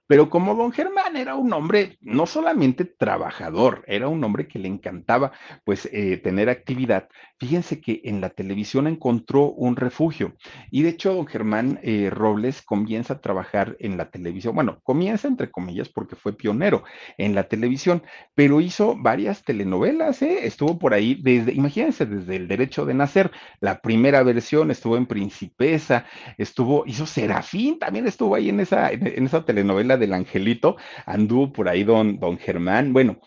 Pero 0.08 0.30
como 0.30 0.56
don 0.56 0.72
Germán 0.72 1.16
era 1.16 1.36
un 1.36 1.52
hombre 1.54 1.98
no 2.02 2.26
solamente 2.26 2.86
trabajador, 2.86 3.84
era 3.88 4.08
un 4.08 4.24
hombre 4.24 4.48
que 4.48 4.60
le 4.60 4.68
encantaba 4.68 5.32
pues 5.64 5.90
eh, 5.92 6.18
tener 6.18 6.50
actividad, 6.50 7.10
fíjense 7.40 7.82
que 7.82 8.02
en 8.06 8.22
la 8.22 8.30
televisión 8.30 8.88
encontró 8.88 9.52
un 9.52 9.76
refugio. 9.76 10.36
Y 10.70 10.84
de 10.84 10.90
hecho 10.90 11.14
don 11.14 11.26
Germán 11.26 11.80
eh, 11.82 12.10
Robles 12.12 12.62
comienza 12.62 13.16
a 13.16 13.22
trabajar 13.22 13.76
en 13.80 13.98
la 13.98 14.12
televisión. 14.12 14.56
Bueno, 14.56 14.80
comienza 14.84 15.28
entre 15.28 15.50
comillas 15.52 15.90
porque 15.90 16.16
fue 16.16 16.34
pionero 16.34 16.84
en 17.18 17.34
la 17.34 17.44
televisión, 17.44 18.04
pero 18.36 18.62
hizo 18.62 18.96
varias 18.98 19.44
telenovelas, 19.44 20.22
¿eh? 20.22 20.46
estuvo 20.46 20.78
por 20.78 20.94
ahí 20.94 21.20
desde, 21.22 21.54
imagínense, 21.54 22.06
desde 22.06 22.36
El 22.36 22.48
Derecho 22.48 22.86
de 22.86 22.94
Nacer, 22.94 23.32
la 23.60 23.82
primera 23.82 24.22
versión, 24.24 24.72
estuvo 24.72 24.98
en 24.98 25.06
Principesa, 25.06 26.06
estuvo, 26.38 26.84
hizo 26.86 27.06
Serafín, 27.06 27.80
también 27.80 28.08
estuvo 28.08 28.36
ahí 28.36 28.50
en 28.50 28.60
esa, 28.60 28.92
en 28.92 29.26
esa 29.26 29.46
telenovela 29.46 29.95
del 29.98 30.14
angelito, 30.14 30.78
anduvo 31.06 31.52
por 31.52 31.70
ahí 31.70 31.84
don, 31.84 32.20
don 32.20 32.38
Germán. 32.38 32.94
Bueno, 32.94 33.20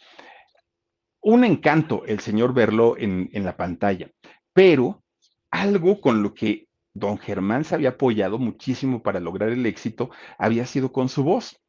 un 1.21 1.45
encanto 1.45 2.05
el 2.07 2.21
señor 2.21 2.55
verlo 2.55 2.97
en, 2.97 3.29
en 3.33 3.45
la 3.45 3.57
pantalla, 3.57 4.11
pero 4.53 5.03
algo 5.51 6.01
con 6.01 6.23
lo 6.23 6.35
que 6.35 6.69
don 6.95 7.19
Germán 7.19 7.65
se 7.65 7.75
había 7.75 7.91
apoyado 7.91 8.39
muchísimo 8.39 9.03
para 9.03 9.21
lograr 9.21 9.51
el 9.51 9.67
éxito 9.67 10.11
había 10.39 10.67
sido 10.67 10.93
con 10.93 11.09
su 11.09 11.25
voz. 11.25 11.61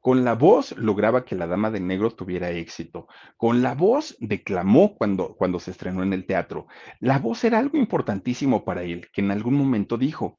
Con 0.00 0.24
la 0.24 0.34
voz 0.34 0.76
lograba 0.78 1.24
que 1.24 1.34
la 1.34 1.46
Dama 1.46 1.70
de 1.70 1.80
Negro 1.80 2.12
tuviera 2.12 2.50
éxito. 2.50 3.08
Con 3.36 3.62
la 3.62 3.74
voz 3.74 4.16
declamó 4.20 4.94
cuando, 4.96 5.34
cuando 5.34 5.58
se 5.58 5.72
estrenó 5.72 6.02
en 6.02 6.12
el 6.12 6.24
teatro. 6.24 6.66
La 7.00 7.18
voz 7.18 7.42
era 7.44 7.58
algo 7.58 7.78
importantísimo 7.78 8.64
para 8.64 8.84
él, 8.84 9.08
que 9.12 9.20
en 9.20 9.32
algún 9.32 9.54
momento 9.54 9.98
dijo, 9.98 10.38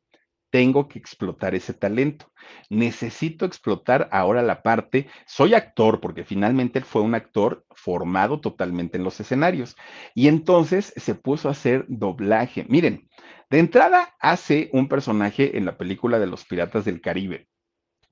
tengo 0.50 0.88
que 0.88 1.00
explotar 1.00 1.56
ese 1.56 1.74
talento. 1.74 2.32
Necesito 2.70 3.46
explotar 3.46 4.10
ahora 4.12 4.42
la 4.42 4.62
parte, 4.62 5.08
soy 5.26 5.54
actor, 5.54 6.00
porque 6.00 6.24
finalmente 6.24 6.80
él 6.80 6.86
fue 6.86 7.02
un 7.02 7.16
actor 7.16 7.66
formado 7.72 8.40
totalmente 8.40 8.98
en 8.98 9.04
los 9.04 9.20
escenarios. 9.20 9.76
Y 10.16 10.28
entonces 10.28 10.94
se 10.96 11.16
puso 11.16 11.50
a 11.50 11.52
hacer 11.52 11.86
doblaje. 11.88 12.66
Miren, 12.70 13.10
de 13.50 13.60
entrada 13.60 14.16
hace 14.20 14.70
un 14.74 14.88
personaje 14.88 15.58
en 15.58 15.66
la 15.66 15.78
película 15.78 16.20
de 16.20 16.28
los 16.28 16.46
Piratas 16.46 16.86
del 16.86 17.02
Caribe 17.02 17.49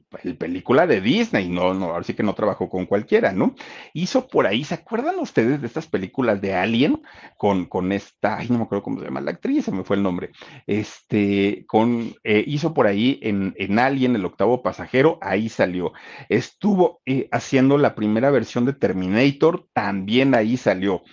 película 0.09 0.87
de 0.87 1.01
Disney, 1.01 1.49
no, 1.49 1.73
no, 1.73 1.87
ahora 1.87 2.03
sí 2.03 2.13
que 2.13 2.23
no 2.23 2.33
trabajó 2.33 2.69
con 2.69 2.85
cualquiera, 2.85 3.33
¿no? 3.33 3.55
Hizo 3.93 4.27
por 4.27 4.47
ahí, 4.47 4.63
¿se 4.63 4.75
acuerdan 4.75 5.19
ustedes 5.19 5.59
de 5.59 5.67
estas 5.67 5.87
películas 5.87 6.39
de 6.41 6.55
Alien? 6.55 7.01
Con, 7.37 7.65
con 7.65 7.91
esta, 7.91 8.37
ay, 8.37 8.47
no 8.49 8.57
me 8.57 8.63
acuerdo 8.63 8.83
cómo 8.83 8.99
se 8.99 9.05
llama 9.05 9.21
la 9.21 9.31
actriz, 9.31 9.65
se 9.65 9.71
me 9.71 9.83
fue 9.83 9.97
el 9.97 10.03
nombre. 10.03 10.31
Este, 10.65 11.65
con, 11.67 12.13
eh, 12.23 12.43
hizo 12.47 12.73
por 12.73 12.87
ahí 12.87 13.19
en, 13.21 13.53
en, 13.57 13.79
Alien, 13.79 14.15
el 14.15 14.25
octavo 14.25 14.61
pasajero, 14.63 15.19
ahí 15.21 15.49
salió. 15.49 15.91
Estuvo 16.29 17.01
eh, 17.05 17.27
haciendo 17.31 17.77
la 17.77 17.95
primera 17.95 18.31
versión 18.31 18.65
de 18.65 18.73
Terminator, 18.73 19.67
también 19.73 20.35
ahí 20.35 20.57
salió 20.57 21.03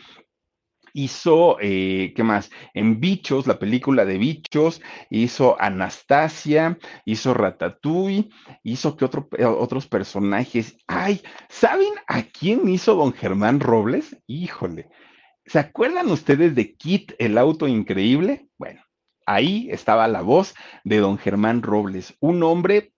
hizo, 0.95 1.59
eh, 1.61 2.15
¿qué 2.17 2.23
más? 2.23 2.51
En 2.73 3.01
Bichos, 3.01 3.47
la 3.47 3.59
película 3.59 4.07
de 4.07 4.17
Bichos, 4.17 4.81
hizo 5.11 5.61
Anastasia, 5.61 6.79
hizo 7.05 7.35
Ratatouille, 7.35 8.31
hizo 8.63 8.97
que 8.97 9.05
otro, 9.05 9.29
eh, 9.37 9.45
otros 9.45 9.87
personajes. 9.87 10.79
Ay, 10.87 11.21
¿saben 11.51 11.93
a 12.07 12.23
quién 12.23 12.67
hizo 12.69 12.95
don 12.95 13.13
Germán 13.13 13.61
Robles? 13.61 14.17
Híjole. 14.27 14.89
¿Se 15.45 15.59
acuerdan 15.59 16.11
ustedes 16.11 16.55
de 16.55 16.75
Kit, 16.75 17.13
el 17.19 17.37
auto 17.37 17.69
increíble? 17.69 18.49
Bueno, 18.57 18.81
ahí 19.27 19.69
estaba 19.71 20.09
la 20.09 20.23
voz 20.23 20.55
de 20.85 20.99
don 20.99 21.19
Germán 21.19 21.63
Robles, 21.63 22.17
un 22.21 22.43
hombre 22.43 22.93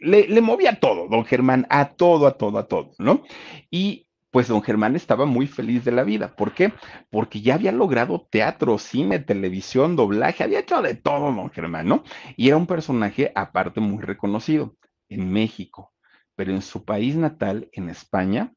le, 0.00 0.28
le, 0.28 0.40
movía 0.40 0.80
todo, 0.80 1.08
don 1.08 1.26
Germán, 1.26 1.66
a 1.68 1.90
todo, 1.90 2.26
a 2.26 2.38
todo, 2.38 2.58
a 2.58 2.66
todo, 2.66 2.92
¿no? 2.98 3.22
Y 3.70 4.06
pues 4.30 4.48
don 4.48 4.62
Germán 4.62 4.96
estaba 4.96 5.26
muy 5.26 5.46
feliz 5.46 5.84
de 5.84 5.92
la 5.92 6.04
vida. 6.04 6.34
¿Por 6.36 6.54
qué? 6.54 6.72
Porque 7.10 7.40
ya 7.40 7.54
había 7.54 7.72
logrado 7.72 8.26
teatro, 8.30 8.78
cine, 8.78 9.18
televisión, 9.18 9.96
doblaje, 9.96 10.44
había 10.44 10.60
hecho 10.60 10.80
de 10.82 10.94
todo 10.94 11.32
don 11.32 11.50
Germán, 11.50 11.88
¿no? 11.88 12.04
Y 12.36 12.48
era 12.48 12.56
un 12.56 12.66
personaje 12.66 13.32
aparte 13.34 13.80
muy 13.80 14.02
reconocido 14.02 14.76
en 15.08 15.32
México, 15.32 15.92
pero 16.36 16.52
en 16.52 16.62
su 16.62 16.84
país 16.84 17.16
natal, 17.16 17.68
en 17.72 17.88
España, 17.88 18.54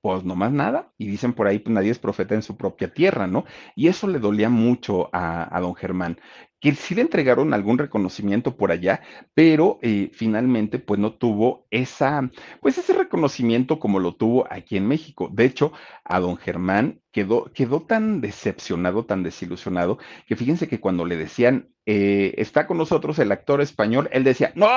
pues 0.00 0.24
no 0.24 0.34
más 0.34 0.52
nada. 0.52 0.92
Y 0.98 1.06
dicen 1.06 1.32
por 1.32 1.46
ahí, 1.46 1.58
pues 1.58 1.74
nadie 1.74 1.90
es 1.90 1.98
profeta 1.98 2.34
en 2.34 2.42
su 2.42 2.56
propia 2.56 2.92
tierra, 2.92 3.26
¿no? 3.26 3.44
Y 3.74 3.88
eso 3.88 4.06
le 4.08 4.18
dolía 4.18 4.48
mucho 4.48 5.10
a, 5.12 5.58
don 5.60 5.74
Germán, 5.74 6.18
que 6.60 6.74
sí 6.74 6.94
le 6.94 7.02
entregaron 7.02 7.54
algún 7.54 7.78
reconocimiento 7.78 8.56
por 8.56 8.70
allá, 8.70 9.02
pero 9.34 9.78
eh, 9.82 10.10
finalmente 10.12 10.78
pues 10.78 11.00
no 11.00 11.14
tuvo 11.14 11.66
esa, 11.70 12.30
pues 12.60 12.78
ese 12.78 12.92
reconocimiento 12.92 13.78
como 13.78 13.98
lo 13.98 14.14
tuvo 14.14 14.46
aquí 14.50 14.76
en 14.76 14.86
México. 14.86 15.30
De 15.32 15.44
hecho, 15.44 15.72
a 16.04 16.20
don 16.20 16.36
Germán 16.36 17.00
quedó, 17.12 17.50
quedó 17.52 17.82
tan 17.82 18.20
decepcionado, 18.20 19.04
tan 19.06 19.22
desilusionado, 19.22 19.98
que 20.26 20.36
fíjense 20.36 20.68
que 20.68 20.80
cuando 20.80 21.04
le 21.04 21.16
decían, 21.16 21.70
eh, 21.86 22.34
está 22.36 22.66
con 22.66 22.78
nosotros 22.78 23.18
el 23.18 23.32
actor 23.32 23.60
español, 23.60 24.08
él 24.12 24.24
decía, 24.24 24.52
no, 24.54 24.68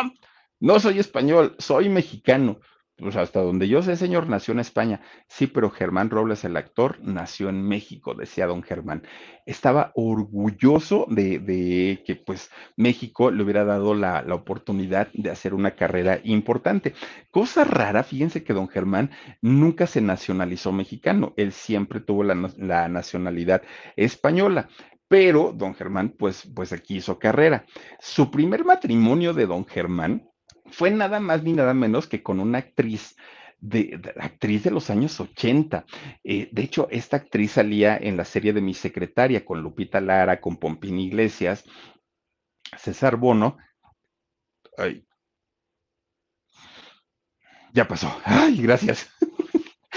no 0.60 0.80
soy 0.80 1.00
español, 1.00 1.56
soy 1.60 1.90
mexicano 1.90 2.60
pues 2.98 3.16
hasta 3.16 3.42
donde 3.42 3.68
yo 3.68 3.82
sé, 3.82 3.96
señor, 3.96 4.28
nació 4.30 4.54
en 4.54 4.60
España. 4.60 5.02
Sí, 5.28 5.48
pero 5.48 5.70
Germán 5.72 6.10
Robles, 6.10 6.44
el 6.44 6.56
actor, 6.58 7.00
nació 7.02 7.50
en 7.50 7.68
México, 7.68 8.14
decía 8.14 8.46
don 8.46 8.62
Germán. 8.62 9.04
Estaba 9.46 9.92
orgulloso 9.96 11.08
de, 11.10 12.04
que 12.06 12.16
pues 12.16 12.50
México 12.78 13.32
le 13.32 13.44
hubiera 13.44 13.66
dado 13.66 13.96
la, 13.96 14.24
oportunidad 14.34 15.10
de 15.14 15.32
hacer 15.32 15.54
una 15.54 15.72
carrera 15.72 16.20
importante. 16.24 16.94
Cosa 17.32 17.64
rara, 17.64 18.04
fíjense 18.04 18.44
que 18.44 18.54
don 18.54 18.68
Germán 18.68 19.12
nunca 19.42 19.88
se 19.88 20.02
nacionalizó 20.02 20.72
mexicano, 20.72 21.34
él 21.38 21.52
siempre 21.52 22.00
tuvo 22.00 22.24
la, 22.24 22.36
la 22.58 22.88
nacionalidad 22.90 23.64
española 23.96 24.70
pero 25.08 25.54
don 25.56 25.76
Germán, 25.76 26.16
pues, 26.18 26.50
pues 26.56 26.74
aquí 26.74 26.96
hizo 26.96 27.20
carrera. 27.20 27.66
Su 28.00 28.32
primer 28.32 28.66
matrimonio 28.66 29.36
de 29.36 29.46
don 29.46 29.64
Germán 29.64 30.28
fue 30.74 30.92
nada 30.92 31.20
más 31.20 31.44
ni 31.44 31.54
nada 31.54 31.74
menos 31.74 32.08
que 32.08 32.24
con 32.24 32.40
una 32.40 32.58
actriz 32.58 33.16
de, 33.60 34.14
actriz 34.20 34.64
de 34.64 34.72
los 34.72 34.90
años 34.90 35.20
80. 35.20 35.86
Eh, 36.24 36.50
de 36.52 36.62
hecho, 36.64 36.88
esta 36.92 37.18
actriz 37.18 37.52
salía 37.54 37.98
en 37.98 38.18
la 38.18 38.26
serie 38.26 38.54
de 38.54 38.62
Mi 38.62 38.74
Secretaria 38.74 39.46
con 39.46 39.62
Lupita 39.62 40.02
Lara, 40.02 40.42
con 40.42 40.58
Pompín 40.58 41.00
Iglesias, 41.00 41.64
César 42.78 43.18
Bono. 43.18 43.58
Ya 47.74 47.88
pasó. 47.88 48.16
Ay, 48.26 48.62
gracias. 48.62 49.10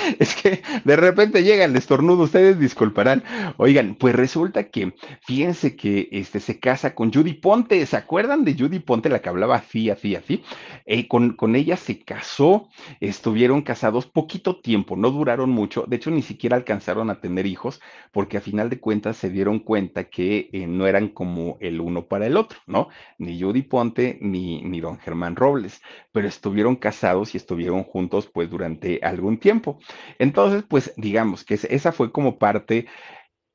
es 0.19 0.35
que 0.35 0.63
de 0.85 0.97
repente 0.97 1.43
llega 1.43 1.65
el 1.65 1.77
estornudo, 1.77 2.25
ustedes 2.25 2.59
disculparán. 2.59 3.23
Oigan, 3.57 3.95
pues 3.95 4.15
resulta 4.15 4.65
que, 4.65 4.95
fíjense 5.23 5.77
que 5.77 6.09
este, 6.13 6.41
se 6.41 6.59
casa 6.59 6.95
con 6.95 7.13
Judy 7.13 7.35
Ponte, 7.35 7.85
¿se 7.87 7.97
acuerdan 7.97 8.45
de 8.45 8.55
Judy 8.55 8.79
Ponte, 8.79 9.09
la 9.09 9.21
que 9.21 9.29
hablaba 9.29 9.57
así, 9.57 9.91
así, 9.91 10.15
así? 10.15 10.43
Eh, 10.85 11.09
con, 11.09 11.33
con 11.33 11.57
ella 11.57 11.77
se 11.77 12.01
casó, 12.01 12.69
estuvieron 13.01 13.63
casados 13.63 14.07
poquito 14.07 14.61
tiempo, 14.61 14.97
no 14.97 15.11
duraron 15.11 15.51
mucho, 15.51 15.85
de 15.87 15.97
hecho 15.97 16.11
ni 16.11 16.23
siquiera 16.23 16.57
alcanzaron 16.57 17.11
a 17.11 17.21
tener 17.21 17.47
hijos, 17.47 17.81
porque 18.13 18.37
a 18.37 18.41
final 18.41 18.71
de 18.71 18.81
cuentas 18.81 19.17
se 19.17 19.31
dieron 19.31 19.59
cuenta 19.61 20.05
que 20.05 20.49
eh, 20.53 20.67
no 20.67 20.87
eran 20.87 21.09
como 21.09 21.59
el 21.61 21.81
uno 21.81 22.07
para 22.07 22.27
el 22.27 22.37
otro, 22.37 22.59
¿no? 22.67 22.89
Ni 23.19 23.41
Judy 23.41 23.63
Ponte 23.63 24.19
ni, 24.21 24.63
ni 24.63 24.81
don 24.81 24.99
Germán 24.99 25.37
Robles, 25.37 25.81
pero 26.13 26.29
estuvieron 26.29 26.77
casados 26.77 27.35
y 27.35 27.39
estuvieron 27.39 27.85
juntos 27.85 28.29
pues 28.33 28.49
durante 28.51 29.01
algún 29.03 29.39
tiempo. 29.39 29.79
Entonces, 30.19 30.65
pues 30.69 30.93
digamos 30.97 31.45
que 31.45 31.55
esa 31.55 31.93
fue 31.93 32.13
como 32.13 32.39
parte 32.39 32.87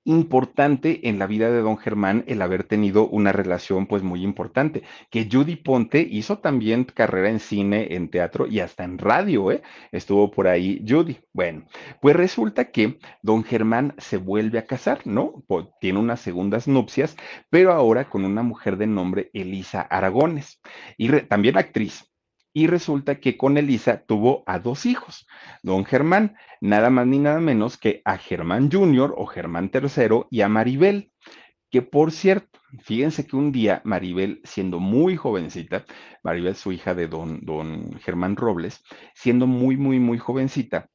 importante 0.03 1.07
en 1.07 1.19
la 1.19 1.27
vida 1.27 1.51
de 1.51 1.61
don 1.61 1.77
Germán 1.77 2.23
el 2.27 2.41
haber 2.41 2.63
tenido 2.63 3.07
una 3.07 3.31
relación 3.31 3.85
pues 3.85 4.01
muy 4.03 4.23
importante, 4.23 4.83
que 5.09 5.27
Judy 5.31 5.57
Ponte 5.57 6.01
hizo 6.09 6.39
también 6.39 6.85
carrera 6.85 7.29
en 7.29 7.39
cine, 7.39 7.95
en 7.95 8.09
teatro 8.09 8.47
y 8.47 8.59
hasta 8.61 8.83
en 8.83 8.97
radio, 8.97 9.51
¿eh? 9.51 9.61
Estuvo 9.91 10.31
por 10.31 10.47
ahí 10.47 10.83
Judy. 10.87 11.19
Bueno, 11.33 11.65
pues 12.01 12.15
resulta 12.15 12.71
que 12.71 12.99
don 13.21 13.43
Germán 13.43 13.93
se 13.97 14.17
vuelve 14.17 14.59
a 14.59 14.65
casar, 14.65 15.01
¿no? 15.05 15.43
tiene 15.79 15.99
unas 15.99 16.21
segundas 16.21 16.67
nupcias, 16.67 17.15
pero 17.49 17.71
ahora 17.71 18.09
con 18.09 18.25
una 18.25 18.43
mujer 18.43 18.77
de 18.77 18.87
nombre 18.87 19.29
Elisa 19.33 19.81
Aragones 19.81 20.61
y 20.97 21.09
también 21.21 21.57
actriz. 21.57 22.10
Y 22.53 22.67
resulta 22.67 23.19
que 23.19 23.37
con 23.37 23.57
Elisa 23.57 24.03
tuvo 24.05 24.43
a 24.45 24.59
dos 24.59 24.85
hijos, 24.85 25.27
don 25.63 25.85
Germán, 25.85 26.35
nada 26.59 26.89
más 26.89 27.07
ni 27.07 27.19
nada 27.19 27.39
menos 27.39 27.77
que 27.77 28.01
a 28.05 28.17
Germán 28.17 28.69
Jr. 28.71 29.13
o 29.17 29.25
Germán 29.25 29.71
III 29.73 30.25
y 30.29 30.41
a 30.41 30.49
Maribel, 30.49 31.11
que 31.69 31.81
por 31.81 32.11
cierto, 32.11 32.59
fíjense 32.83 33.25
que 33.25 33.37
un 33.37 33.51
día 33.51 33.81
Maribel, 33.85 34.41
siendo 34.43 34.79
muy 34.79 35.15
jovencita, 35.15 35.85
Maribel 36.23 36.55
su 36.55 36.73
hija 36.73 36.93
de 36.93 37.07
don, 37.07 37.39
don 37.45 37.97
Germán 37.99 38.35
Robles, 38.35 38.83
siendo 39.15 39.47
muy, 39.47 39.77
muy, 39.77 39.99
muy 39.99 40.17
jovencita, 40.17 40.89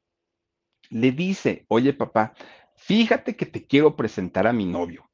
le 0.90 1.12
dice, 1.12 1.64
oye 1.68 1.94
papá, 1.94 2.34
fíjate 2.76 3.36
que 3.36 3.46
te 3.46 3.66
quiero 3.66 3.96
presentar 3.96 4.46
a 4.46 4.52
mi 4.52 4.66
novio. 4.66 5.05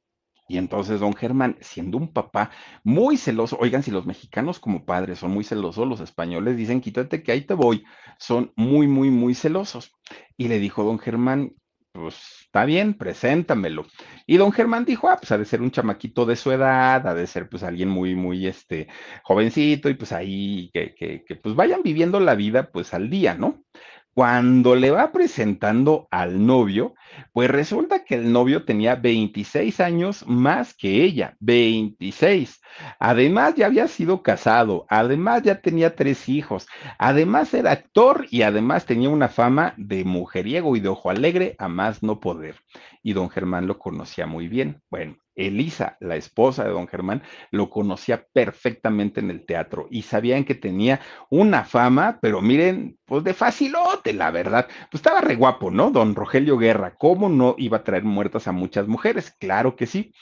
Y 0.52 0.58
entonces 0.58 1.00
don 1.00 1.14
Germán, 1.14 1.56
siendo 1.62 1.96
un 1.96 2.12
papá 2.12 2.50
muy 2.84 3.16
celoso, 3.16 3.56
oigan, 3.58 3.82
si 3.82 3.90
los 3.90 4.04
mexicanos 4.04 4.60
como 4.60 4.84
padres 4.84 5.18
son 5.18 5.30
muy 5.30 5.44
celosos, 5.44 5.88
los 5.88 6.00
españoles 6.00 6.58
dicen, 6.58 6.82
quítate 6.82 7.22
que 7.22 7.32
ahí 7.32 7.40
te 7.40 7.54
voy, 7.54 7.84
son 8.18 8.52
muy, 8.54 8.86
muy, 8.86 9.08
muy 9.10 9.34
celosos. 9.34 9.96
Y 10.36 10.48
le 10.48 10.58
dijo 10.58 10.84
don 10.84 10.98
Germán, 10.98 11.54
pues 11.90 12.16
está 12.42 12.66
bien, 12.66 12.92
preséntamelo. 12.92 13.86
Y 14.26 14.36
don 14.36 14.52
Germán 14.52 14.84
dijo, 14.84 15.08
ah, 15.08 15.16
pues 15.16 15.32
ha 15.32 15.38
de 15.38 15.46
ser 15.46 15.62
un 15.62 15.70
chamaquito 15.70 16.26
de 16.26 16.36
su 16.36 16.52
edad, 16.52 17.06
ha 17.06 17.14
de 17.14 17.26
ser 17.26 17.48
pues 17.48 17.62
alguien 17.62 17.88
muy, 17.88 18.14
muy, 18.14 18.46
este, 18.46 18.88
jovencito 19.22 19.88
y 19.88 19.94
pues 19.94 20.12
ahí 20.12 20.70
que, 20.74 20.94
que, 20.94 21.24
que 21.24 21.36
pues 21.36 21.54
vayan 21.54 21.82
viviendo 21.82 22.20
la 22.20 22.34
vida 22.34 22.70
pues 22.70 22.92
al 22.92 23.08
día, 23.08 23.32
¿no? 23.32 23.64
Cuando 24.12 24.76
le 24.76 24.90
va 24.90 25.12
presentando 25.12 26.08
al 26.10 26.44
novio, 26.44 26.92
pues 27.32 27.50
resulta 27.50 28.04
que 28.04 28.14
el 28.14 28.32
novio 28.32 28.64
tenía 28.64 28.96
26 28.96 29.80
años 29.80 30.24
más 30.26 30.74
que 30.74 31.02
ella, 31.02 31.36
26. 31.40 32.60
Además 32.98 33.54
ya 33.54 33.66
había 33.66 33.88
sido 33.88 34.22
casado, 34.22 34.86
además 34.88 35.42
ya 35.42 35.60
tenía 35.60 35.94
tres 35.94 36.28
hijos, 36.28 36.66
además 36.98 37.52
era 37.54 37.72
actor 37.72 38.26
y 38.30 38.42
además 38.42 38.86
tenía 38.86 39.10
una 39.10 39.28
fama 39.28 39.74
de 39.76 40.04
mujeriego 40.04 40.76
y 40.76 40.80
de 40.80 40.88
ojo 40.88 41.10
alegre 41.10 41.54
a 41.58 41.68
más 41.68 42.02
no 42.02 42.20
poder. 42.20 42.56
Y 43.02 43.12
don 43.12 43.30
Germán 43.30 43.66
lo 43.66 43.78
conocía 43.78 44.26
muy 44.26 44.48
bien. 44.48 44.80
Bueno, 44.90 45.16
Elisa, 45.34 45.96
la 46.00 46.16
esposa 46.16 46.64
de 46.64 46.70
don 46.70 46.88
Germán, 46.88 47.22
lo 47.50 47.70
conocía 47.70 48.26
perfectamente 48.32 49.20
en 49.20 49.30
el 49.30 49.46
teatro 49.46 49.86
y 49.90 50.02
sabían 50.02 50.44
que 50.44 50.54
tenía 50.54 51.00
una 51.30 51.64
fama, 51.64 52.18
pero 52.20 52.42
miren, 52.42 52.98
pues 53.06 53.24
de 53.24 53.34
facilote, 53.34 54.12
la 54.12 54.30
verdad. 54.30 54.66
Pues 54.90 55.00
estaba 55.00 55.20
re 55.20 55.36
guapo, 55.36 55.70
¿no? 55.70 55.90
Don 55.90 56.14
Rogelio 56.14 56.58
Guerra, 56.58 56.94
¿cómo 57.02 57.28
no 57.28 57.56
iba 57.58 57.78
a 57.78 57.82
traer 57.82 58.04
muertas 58.04 58.46
a 58.46 58.52
muchas 58.52 58.86
mujeres? 58.86 59.34
Claro 59.40 59.74
que 59.74 59.86
sí. 59.88 60.12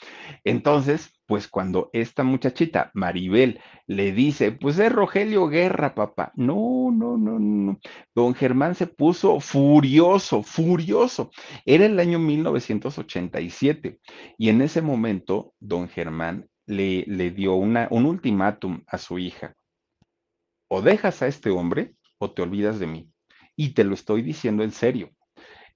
Entonces, 0.43 1.13
pues 1.27 1.47
cuando 1.47 1.91
esta 1.93 2.23
muchachita, 2.23 2.89
Maribel, 2.95 3.59
le 3.85 4.11
dice, 4.11 4.51
pues 4.51 4.79
es 4.79 4.91
Rogelio 4.91 5.47
Guerra, 5.47 5.93
papá. 5.93 6.31
No, 6.35 6.89
no, 6.91 7.17
no, 7.17 7.37
no. 7.37 7.79
Don 8.15 8.33
Germán 8.33 8.73
se 8.73 8.87
puso 8.87 9.39
furioso, 9.39 10.41
furioso. 10.41 11.29
Era 11.67 11.85
el 11.85 11.99
año 11.99 12.17
1987 12.17 13.99
y 14.39 14.49
en 14.49 14.63
ese 14.63 14.81
momento 14.81 15.53
don 15.59 15.87
Germán 15.87 16.49
le, 16.65 17.05
le 17.05 17.29
dio 17.29 17.53
una, 17.53 17.89
un 17.91 18.07
ultimátum 18.07 18.81
a 18.87 18.97
su 18.97 19.19
hija. 19.19 19.55
O 20.67 20.81
dejas 20.81 21.21
a 21.21 21.27
este 21.27 21.51
hombre 21.51 21.93
o 22.17 22.31
te 22.31 22.41
olvidas 22.41 22.79
de 22.79 22.87
mí. 22.87 23.11
Y 23.55 23.75
te 23.75 23.83
lo 23.83 23.93
estoy 23.93 24.23
diciendo 24.23 24.63
en 24.63 24.71
serio. 24.71 25.11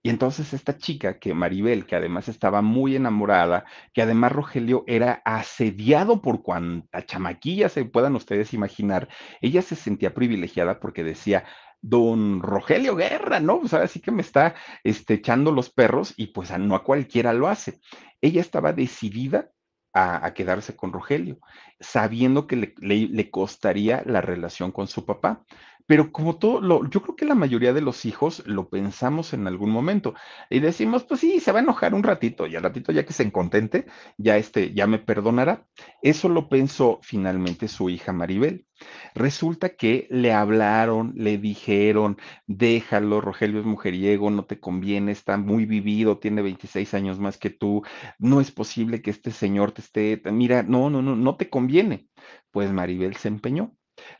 Y 0.06 0.12
entonces 0.12 0.54
esta 0.54 0.78
chica, 0.78 1.18
que 1.18 1.34
Maribel, 1.34 1.88
que 1.88 1.96
además 1.96 2.28
estaba 2.28 2.62
muy 2.62 2.96
enamorada, 2.96 3.66
que 3.92 4.04
además 4.04 4.34
Rogelio 4.34 4.84
era 4.86 5.24
asediado 5.26 6.22
por 6.22 6.44
cuanta 6.44 7.04
chamaquilla 7.08 7.70
se 7.70 7.86
puedan 7.86 8.16
ustedes 8.16 8.54
imaginar, 8.54 9.10
ella 9.42 9.64
se 9.64 9.76
sentía 9.76 10.14
privilegiada 10.14 10.80
porque 10.80 11.04
decía, 11.04 11.46
don 11.82 12.40
Rogelio 12.44 12.96
Guerra, 12.96 13.40
¿no? 13.40 13.62
Pues 13.62 13.74
ahora 13.74 13.88
sí 13.88 14.00
que 14.00 14.12
me 14.12 14.22
está 14.22 14.54
este, 14.84 15.16
echando 15.16 15.52
los 15.52 15.72
perros 15.72 16.14
y 16.18 16.28
pues 16.28 16.56
no 16.60 16.76
a 16.76 16.84
cualquiera 16.84 17.34
lo 17.34 17.48
hace. 17.48 17.80
Ella 18.22 18.42
estaba 18.42 18.74
decidida 18.74 19.50
a, 19.96 20.34
quedarse 20.34 20.76
con 20.76 20.92
Rogelio, 20.92 21.40
sabiendo 21.80 22.48
que 22.48 22.58
le, 22.58 22.76
le, 23.08 23.32
costaría 23.32 24.04
la 24.06 24.20
relación 24.20 24.72
con 24.72 24.88
su 24.88 25.06
papá. 25.06 25.46
Pero 25.88 26.12
como 26.12 26.38
todo, 26.38 26.62
lo, 26.62 26.90
yo 26.90 27.02
creo 27.02 27.16
que 27.16 27.26
la 27.26 27.36
mayoría 27.36 27.74
de 27.74 27.82
los 27.82 28.06
hijos 28.06 28.44
lo 28.48 28.70
pensamos 28.70 29.34
en 29.34 29.48
algún 29.48 29.70
momento 29.70 30.16
y 30.50 30.60
decimos, 30.60 31.04
pues 31.04 31.20
sí, 31.20 31.40
se 31.40 31.52
va 31.52 31.60
a 31.60 31.64
enojar 31.64 31.94
un 31.94 32.04
ratito 32.04 32.48
y 32.48 32.56
al 32.56 32.64
ratito 32.64 32.92
ya 32.92 33.06
que 33.06 33.14
se 33.14 33.32
contente, 33.32 33.86
ya 34.18 34.38
este, 34.38 34.74
ya 34.74 34.88
me 34.88 35.00
perdonará. 35.00 35.68
Eso 36.02 36.30
lo 36.30 36.50
pensó 36.50 37.00
finalmente 37.04 37.68
su 37.68 37.90
hija 37.90 38.14
Maribel. 38.14 38.66
Resulta 39.14 39.70
que 39.76 40.08
le 40.10 40.34
hablaron, 40.34 41.14
le 41.16 41.38
dijeron, 41.38 42.18
déjalo, 42.48 43.22
Rogelio 43.22 43.60
es 43.60 43.66
mujeriego, 43.66 44.30
no 44.32 44.46
te 44.46 44.60
conviene, 44.60 45.12
está 45.12 45.38
muy 45.38 45.66
vivido, 45.66 46.20
tiene 46.20 46.42
26 46.42 46.94
años 46.94 47.20
más 47.20 47.38
que 47.38 47.50
tú, 47.50 47.84
no 48.20 48.42
es 48.42 48.52
posible 48.52 49.02
que 49.02 49.12
este 49.12 49.32
señor 49.32 49.72
te 49.72 49.82
esté, 49.82 50.22
mira, 50.32 50.64
no, 50.64 50.90
no, 50.90 51.02
no, 51.02 51.16
no 51.16 51.36
te 51.38 51.50
conviene. 51.50 52.08
Pues 52.52 52.72
Maribel 52.72 53.16
se 53.18 53.28
empeñó 53.28 53.76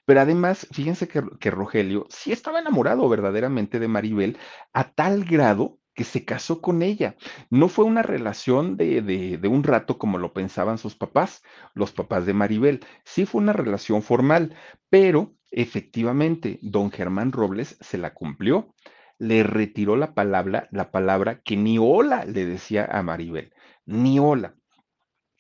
pero 0.06 0.22
además, 0.22 0.68
fíjense 0.72 1.08
que, 1.08 1.52
Rogelio 1.52 2.08
sí 2.10 2.32
estaba 2.32 2.60
enamorado 2.60 3.08
verdaderamente 3.10 3.80
de 3.80 3.88
Maribel 3.88 4.38
a 4.74 4.92
tal 4.92 5.26
grado 5.26 5.80
que 5.94 6.04
se 6.04 6.26
casó 6.26 6.62
con 6.62 6.82
ella. 6.82 7.16
No 7.50 7.70
fue 7.70 7.86
una 7.86 8.02
relación 8.02 8.78
de, 8.78 9.02
de, 9.02 9.38
de, 9.38 9.48
un 9.48 9.64
rato 9.64 9.98
como 9.98 10.18
lo 10.18 10.34
pensaban 10.34 10.78
sus 10.78 10.96
papás, 10.96 11.42
los 11.74 11.92
papás 11.92 12.26
de 12.26 12.34
Maribel. 12.34 12.86
Sí 13.06 13.26
fue 13.26 13.42
una 13.42 13.54
relación 13.54 14.02
formal, 14.02 14.56
pero 14.90 15.36
efectivamente, 15.52 16.60
don 16.62 16.92
Germán 16.92 17.32
Robles 17.32 17.78
se 17.80 17.98
la 17.98 18.14
cumplió. 18.14 18.76
Le 19.18 19.44
retiró 19.44 19.96
la 19.96 20.14
palabra, 20.14 20.68
la 20.72 20.92
palabra 20.92 21.42
que 21.42 21.56
ni 21.56 21.78
hola 21.80 22.26
le 22.26 22.46
decía 22.46 22.86
a 22.92 23.02
Maribel, 23.02 23.54
ni 23.86 24.20
hola. 24.20 24.56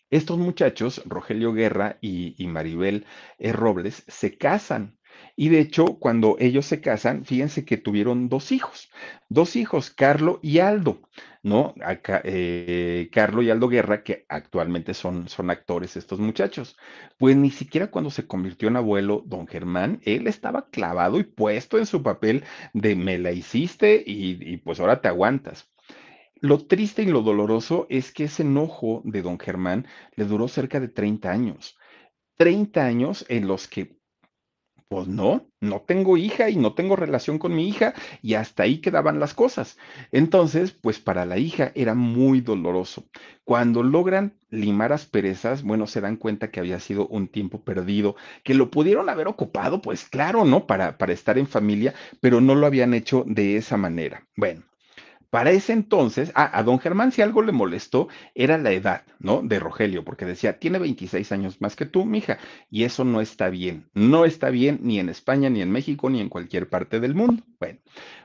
Estos 0.09 0.37
muchachos, 0.37 1.01
Rogelio 1.05 1.53
Guerra 1.53 1.97
y, 2.01 2.35
Maribel 2.47 3.05
eh, 3.39 3.51
Robles, 3.51 4.03
se 4.07 4.37
casan. 4.37 4.97
Y 5.35 5.49
de 5.49 5.59
hecho, 5.59 5.97
cuando 5.99 6.35
ellos 6.39 6.65
se 6.65 6.81
casan, 6.81 7.25
fíjense 7.25 7.65
que 7.65 7.77
tuvieron 7.77 8.29
dos 8.29 8.51
hijos, 8.51 8.89
dos 9.29 9.55
hijos, 9.55 9.89
Carlo 9.89 10.39
y 10.41 10.59
Aldo, 10.59 11.01
¿no? 11.43 11.73
Acá, 11.83 12.21
eh, 12.25 13.09
Carlo 13.11 13.41
y 13.41 13.49
Aldo 13.49 13.67
Guerra, 13.69 14.03
que 14.03 14.25
actualmente 14.29 14.93
son, 14.93 15.27
son 15.29 15.49
actores 15.49 15.95
estos 15.97 16.19
muchachos. 16.19 16.77
Pues 17.17 17.35
ni 17.37 17.51
siquiera 17.51 17.87
cuando 17.91 18.11
se 18.11 18.27
convirtió 18.27 18.67
en 18.67 18.77
abuelo, 18.77 19.23
don 19.25 19.47
Germán, 19.47 20.01
él 20.03 20.27
estaba 20.27 20.69
clavado 20.69 21.19
y 21.19 21.23
puesto 21.23 21.77
en 21.77 21.85
su 21.85 22.03
papel 22.03 22.43
de 22.73 22.95
me 22.95 23.17
la 23.17 23.31
hiciste 23.31 24.03
y, 24.05 24.37
y 24.53 24.57
pues 24.57 24.79
ahora 24.79 25.01
te 25.01 25.07
aguantas. 25.07 25.69
Lo 26.41 26.65
triste 26.65 27.03
y 27.03 27.07
lo 27.07 27.21
doloroso 27.21 27.87
es 27.89 28.11
que 28.11 28.25
ese 28.25 28.43
enojo 28.43 29.01
de 29.05 29.21
don 29.21 29.39
Germán 29.39 29.87
le 30.15 30.25
duró 30.25 30.47
cerca 30.47 30.79
de 30.79 30.87
30 30.87 31.31
años. 31.31 31.77
30 32.37 32.85
años 32.85 33.25
en 33.29 33.47
los 33.47 33.67
que, 33.67 33.97
pues 34.89 35.07
no, 35.07 35.49
no 35.61 35.81
tengo 35.81 36.17
hija 36.17 36.49
y 36.49 36.57
no 36.57 36.73
tengo 36.75 36.95
relación 36.95 37.39
con 37.39 37.55
mi 37.55 37.67
hija 37.69 37.93
y 38.21 38.35
hasta 38.35 38.63
ahí 38.63 38.81
quedaban 38.81 39.19
las 39.19 39.33
cosas. 39.33 39.77
Entonces, 40.11 40.71
pues 40.73 40.99
para 40.99 41.25
la 41.25 41.37
hija 41.39 41.71
era 41.75 41.95
muy 41.95 42.41
doloroso. 42.41 43.05
Cuando 43.43 43.83
logran 43.83 44.37
limar 44.49 44.93
asperezas, 44.93 45.63
bueno, 45.63 45.87
se 45.87 46.01
dan 46.01 46.17
cuenta 46.17 46.51
que 46.51 46.59
había 46.59 46.79
sido 46.79 47.07
un 47.07 47.27
tiempo 47.29 47.63
perdido, 47.63 48.15
que 48.43 48.53
lo 48.53 48.71
pudieron 48.71 49.09
haber 49.09 49.27
ocupado, 49.27 49.81
pues 49.81 50.05
claro, 50.05 50.45
¿no? 50.45 50.67
Para, 50.67 50.97
para 50.97 51.13
estar 51.13 51.37
en 51.37 51.47
familia, 51.47 51.93
pero 52.21 52.41
no 52.41 52.55
lo 52.55 52.67
habían 52.67 52.93
hecho 52.93 53.23
de 53.27 53.57
esa 53.57 53.77
manera. 53.77 54.27
Bueno. 54.35 54.63
Para 55.35 55.51
ese 55.51 55.73
entonces, 55.73 56.31
a 56.33 56.63
don 56.63 56.79
Germán 56.79 57.11
si 57.11 57.21
algo 57.21 57.41
le 57.41 57.51
molestó 57.51 58.07
era 58.35 58.57
la 58.57 58.71
edad, 58.71 59.03
¿no? 59.19 59.41
De 59.41 59.59
Rogelio, 59.59 60.05
porque 60.05 60.25
decía, 60.25 60.59
tiene 60.59 60.79
26 60.79 61.29
años 61.33 61.59
más 61.59 61.75
que 61.75 61.85
tú, 61.85 62.05
mija, 62.05 62.37
y 62.69 62.85
eso 62.85 63.03
no 63.03 63.19
está 63.19 63.49
bien, 63.49 63.89
no 63.93 64.23
está 64.23 64.49
bien 64.49 64.79
ni 64.81 64.97
en 64.97 65.09
España, 65.09 65.49
ni 65.49 65.61
en 65.61 65.73
México, 65.73 66.09
ni 66.09 66.21
en 66.21 66.29
cualquier 66.29 66.69
parte 66.69 67.01
del 67.01 67.15
mundo. 67.15 67.43
Bueno, 67.59 67.79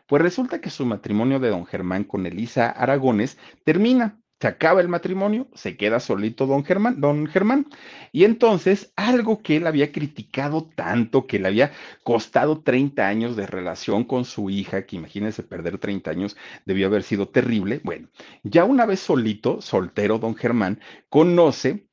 pues 0.07 0.23
resulta 0.23 0.61
que 0.61 0.71
su 0.71 0.87
matrimonio 0.87 1.41
de 1.41 1.49
don 1.49 1.67
Germán 1.67 2.05
con 2.05 2.27
Elisa 2.27 2.71
Aragones 2.71 3.39
termina, 3.65 4.21
se 4.41 4.49
acaba 4.49 4.81
el 4.81 4.89
matrimonio, 4.89 5.49
se 5.55 5.77
queda 5.77 6.01
solito 6.01 6.47
don 6.47 6.65
Germán, 6.65 7.01
don 7.01 7.27
Germán. 7.27 7.67
Y 8.11 8.25
entonces, 8.25 8.93
algo 8.97 9.43
que 9.43 9.59
él 9.59 9.67
había 9.67 9.93
criticado 9.93 10.65
tanto, 10.75 11.27
que 11.27 11.39
le 11.39 11.49
había 11.49 11.73
costado 12.05 12.63
30 12.63 13.07
años 13.07 13.37
de 13.37 13.47
relación 13.47 14.05
con 14.05 14.25
su 14.25 14.49
hija, 14.49 14.87
que 14.87 14.97
imagínense 14.97 15.43
perder 15.43 15.77
30 15.77 16.11
años 16.11 16.37
debió 16.65 16.87
haber 16.87 17.03
sido 17.03 17.29
terrible. 17.29 17.83
Bueno, 17.85 18.09
ya 18.43 18.65
una 18.65 18.87
vez 18.87 19.01
solito, 19.01 19.61
soltero 19.61 20.19
don 20.19 20.35
Germán, 20.35 20.81
conoce 21.11 21.87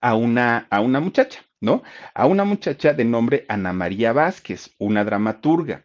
a 0.00 0.14
una, 0.14 0.66
a 0.70 0.80
una 0.80 1.00
muchacha, 1.00 1.44
¿no? 1.60 1.82
A 2.14 2.26
una 2.26 2.44
muchacha 2.44 2.94
de 2.94 3.04
nombre 3.04 3.44
Ana 3.48 3.74
María 3.74 4.14
Vázquez, 4.14 4.74
una 4.78 5.04
dramaturga. 5.04 5.84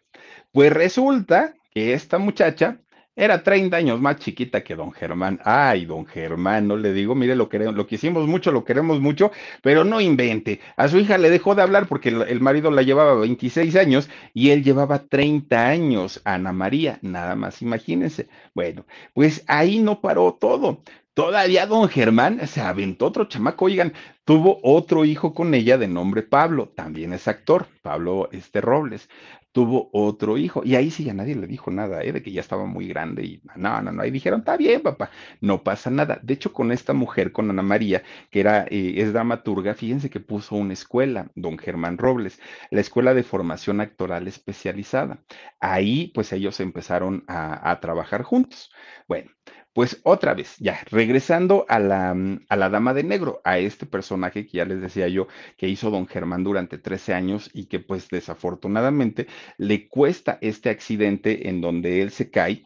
Pues 0.50 0.72
resulta 0.72 1.56
que 1.74 1.92
esta 1.92 2.18
muchacha 2.18 2.80
Era 3.16 3.44
30 3.44 3.76
años 3.76 4.00
más 4.00 4.16
chiquita 4.16 4.64
que 4.64 4.74
don 4.74 4.90
Germán. 4.92 5.40
Ay, 5.44 5.84
don 5.86 6.04
Germán, 6.04 6.66
no 6.66 6.76
le 6.76 6.92
digo, 6.92 7.14
mire, 7.14 7.36
lo 7.36 7.48
queremos, 7.48 7.74
lo 7.76 7.86
quisimos 7.86 8.26
mucho, 8.26 8.50
lo 8.50 8.64
queremos 8.64 9.00
mucho, 9.00 9.30
pero 9.62 9.84
no 9.84 10.00
invente. 10.00 10.60
A 10.76 10.88
su 10.88 10.98
hija 10.98 11.16
le 11.16 11.30
dejó 11.30 11.54
de 11.54 11.62
hablar 11.62 11.86
porque 11.86 12.08
el, 12.08 12.22
el 12.22 12.40
marido 12.40 12.72
la 12.72 12.82
llevaba 12.82 13.14
26 13.14 13.76
años 13.76 14.10
y 14.32 14.50
él 14.50 14.64
llevaba 14.64 14.98
30 15.06 15.64
años. 15.68 16.20
Ana 16.24 16.52
María, 16.52 16.98
nada 17.02 17.36
más, 17.36 17.62
imagínense. 17.62 18.28
Bueno, 18.52 18.84
pues 19.12 19.44
ahí 19.46 19.78
no 19.78 20.00
paró 20.00 20.36
todo. 20.40 20.82
Todavía 21.14 21.66
don 21.66 21.88
Germán 21.88 22.44
se 22.48 22.60
aventó 22.60 23.06
otro 23.06 23.26
chamaco, 23.26 23.66
oigan, 23.66 23.92
tuvo 24.24 24.58
otro 24.64 25.04
hijo 25.04 25.32
con 25.32 25.54
ella 25.54 25.78
de 25.78 25.86
nombre 25.86 26.22
Pablo, 26.22 26.72
también 26.74 27.12
es 27.12 27.28
actor, 27.28 27.68
Pablo 27.82 28.28
este 28.32 28.60
Robles 28.60 29.08
tuvo 29.54 29.88
otro 29.92 30.36
hijo. 30.36 30.62
Y 30.64 30.74
ahí 30.74 30.90
sí 30.90 31.04
ya 31.04 31.14
nadie 31.14 31.36
le 31.36 31.46
dijo 31.46 31.70
nada, 31.70 32.02
¿eh? 32.02 32.12
de 32.12 32.22
que 32.22 32.32
ya 32.32 32.40
estaba 32.40 32.66
muy 32.66 32.88
grande. 32.88 33.22
Y 33.24 33.42
no, 33.56 33.80
no, 33.82 33.92
no. 33.92 34.02
Ahí 34.02 34.10
dijeron, 34.10 34.40
está 34.40 34.56
bien, 34.56 34.82
papá, 34.82 35.10
no 35.40 35.62
pasa 35.62 35.90
nada. 35.90 36.18
De 36.22 36.34
hecho, 36.34 36.52
con 36.52 36.72
esta 36.72 36.92
mujer, 36.92 37.30
con 37.30 37.48
Ana 37.50 37.62
María, 37.62 38.02
que 38.30 38.40
era, 38.40 38.64
eh, 38.68 38.94
es 38.96 39.12
dramaturga, 39.12 39.74
fíjense 39.74 40.10
que 40.10 40.18
puso 40.20 40.56
una 40.56 40.72
escuela, 40.72 41.30
don 41.36 41.56
Germán 41.56 41.98
Robles, 41.98 42.40
la 42.70 42.80
Escuela 42.80 43.14
de 43.14 43.22
Formación 43.22 43.80
Actoral 43.80 44.26
Especializada. 44.26 45.22
Ahí, 45.60 46.10
pues 46.14 46.32
ellos 46.32 46.58
empezaron 46.58 47.24
a, 47.28 47.70
a 47.70 47.78
trabajar 47.80 48.22
juntos. 48.24 48.72
Bueno, 49.06 49.30
pues 49.74 50.00
otra 50.04 50.34
vez, 50.34 50.56
ya, 50.58 50.80
regresando 50.90 51.66
a 51.68 51.80
la, 51.80 52.16
a 52.48 52.56
la 52.56 52.70
Dama 52.70 52.94
de 52.94 53.02
Negro, 53.02 53.40
a 53.44 53.58
este 53.58 53.86
personaje 53.86 54.46
que 54.46 54.58
ya 54.58 54.64
les 54.64 54.80
decía 54.80 55.08
yo 55.08 55.26
que 55.56 55.68
hizo 55.68 55.90
don 55.90 56.06
Germán 56.06 56.44
durante 56.44 56.78
13 56.78 57.12
años 57.12 57.50
y 57.52 57.66
que 57.66 57.80
pues 57.80 58.08
desafortunadamente 58.08 59.26
le 59.58 59.88
cuesta 59.88 60.38
este 60.40 60.70
accidente 60.70 61.48
en 61.48 61.60
donde 61.60 62.02
él 62.02 62.10
se 62.12 62.30
cae 62.30 62.64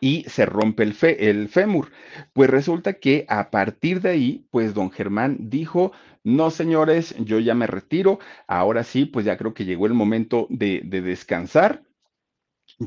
y 0.00 0.24
se 0.24 0.46
rompe 0.46 0.82
el, 0.82 0.94
fe, 0.94 1.30
el 1.30 1.48
fémur. 1.48 1.92
Pues 2.32 2.50
resulta 2.50 2.94
que 2.94 3.24
a 3.28 3.50
partir 3.50 4.00
de 4.00 4.10
ahí, 4.10 4.46
pues 4.50 4.74
don 4.74 4.90
Germán 4.90 5.36
dijo, 5.48 5.92
no 6.24 6.50
señores, 6.50 7.14
yo 7.20 7.38
ya 7.38 7.54
me 7.54 7.68
retiro, 7.68 8.18
ahora 8.48 8.82
sí, 8.82 9.04
pues 9.06 9.24
ya 9.24 9.36
creo 9.36 9.54
que 9.54 9.64
llegó 9.64 9.86
el 9.86 9.94
momento 9.94 10.48
de, 10.50 10.82
de 10.84 11.02
descansar 11.02 11.84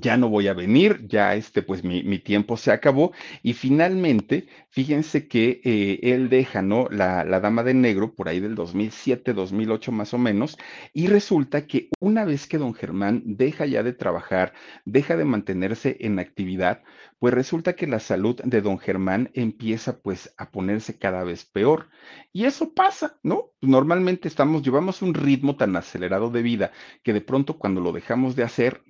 ya 0.02 0.18
no 0.18 0.30
voy 0.30 0.48
a 0.48 0.54
venir, 0.54 1.08
ya 1.08 1.36
este, 1.36 1.62
pues 1.62 1.84
mi, 1.84 2.04
mi 2.04 2.20
tiempo 2.20 2.58
se 2.58 2.72
acabó. 2.72 3.12
Y 3.44 3.54
finalmente, 3.54 4.48
fíjense 4.70 5.28
que 5.28 5.62
eh, 5.64 6.00
él 6.04 6.30
deja, 6.30 6.62
¿no? 6.62 6.88
La, 6.90 7.24
la, 7.24 7.40
Dama 7.40 7.64
de 7.64 7.74
Negro 7.74 8.14
por 8.14 8.28
ahí 8.30 8.40
del 8.40 8.56
2007, 8.56 9.34
2008 9.34 9.92
más 9.92 10.14
o 10.14 10.18
menos. 10.18 10.58
Y 10.94 11.08
resulta 11.08 11.68
que 11.68 11.90
una 12.00 12.26
vez 12.26 12.48
que 12.48 12.58
don 12.58 12.74
Germán 12.74 13.24
deja 13.26 13.66
ya 13.66 13.84
de 13.84 13.94
trabajar, 13.94 14.54
deja 14.86 15.18
de 15.18 15.26
mantenerse 15.26 15.98
en 16.00 16.20
actividad, 16.20 16.84
pues 17.20 17.34
resulta 17.34 17.74
que 17.76 17.88
la 17.88 18.00
salud 18.00 18.40
de 18.44 18.62
don 18.62 18.78
Germán 18.78 19.32
empieza 19.34 20.00
pues 20.00 20.34
a 20.38 20.52
ponerse 20.52 20.98
cada 20.98 21.24
vez 21.24 21.46
peor. 21.46 21.90
Y 22.32 22.46
eso 22.46 22.74
pasa, 22.74 23.18
¿no? 23.24 23.52
Normalmente 23.62 24.28
estamos, 24.28 24.62
llevamos 24.62 25.02
un 25.02 25.14
ritmo 25.14 25.56
tan 25.56 25.76
acelerado 25.76 26.30
de 26.30 26.42
vida 26.42 26.72
que 27.04 27.14
de 27.14 27.22
pronto 27.22 27.58
cuando 27.58 27.82
lo 27.82 27.92
dejamos 27.92 28.36
de 28.36 28.44
hacer, 28.44 28.84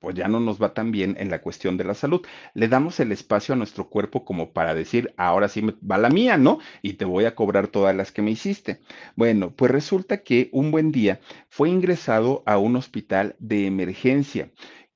pues 0.00 0.16
ya 0.16 0.28
no 0.28 0.40
nos 0.40 0.60
va 0.60 0.74
tan 0.74 0.90
bien 0.90 1.16
en 1.18 1.30
la 1.30 1.40
cuestión 1.40 1.76
de 1.76 1.84
la 1.84 1.94
salud. 1.94 2.22
Le 2.54 2.68
damos 2.68 2.98
el 3.00 3.12
espacio 3.12 3.54
a 3.54 3.56
nuestro 3.56 3.88
cuerpo 3.88 4.24
como 4.24 4.52
para 4.52 4.74
decir, 4.74 5.12
ahora 5.16 5.48
sí 5.48 5.62
me 5.62 5.74
va 5.88 5.98
la 5.98 6.08
mía, 6.10 6.36
¿no? 6.38 6.58
Y 6.82 6.94
te 6.94 7.04
voy 7.04 7.26
a 7.26 7.34
cobrar 7.34 7.68
todas 7.68 7.94
las 7.94 8.10
que 8.10 8.22
me 8.22 8.30
hiciste. 8.32 8.80
Bueno, 9.16 9.52
pues 9.54 9.70
resulta 9.70 10.22
que 10.22 10.48
un 10.52 10.70
buen 10.70 10.90
día 10.90 11.20
fue 11.48 11.68
ingresado 11.68 12.42
a 12.46 12.58
un 12.58 12.76
hospital 12.76 13.36
de 13.38 13.66
emergencia 13.66 14.50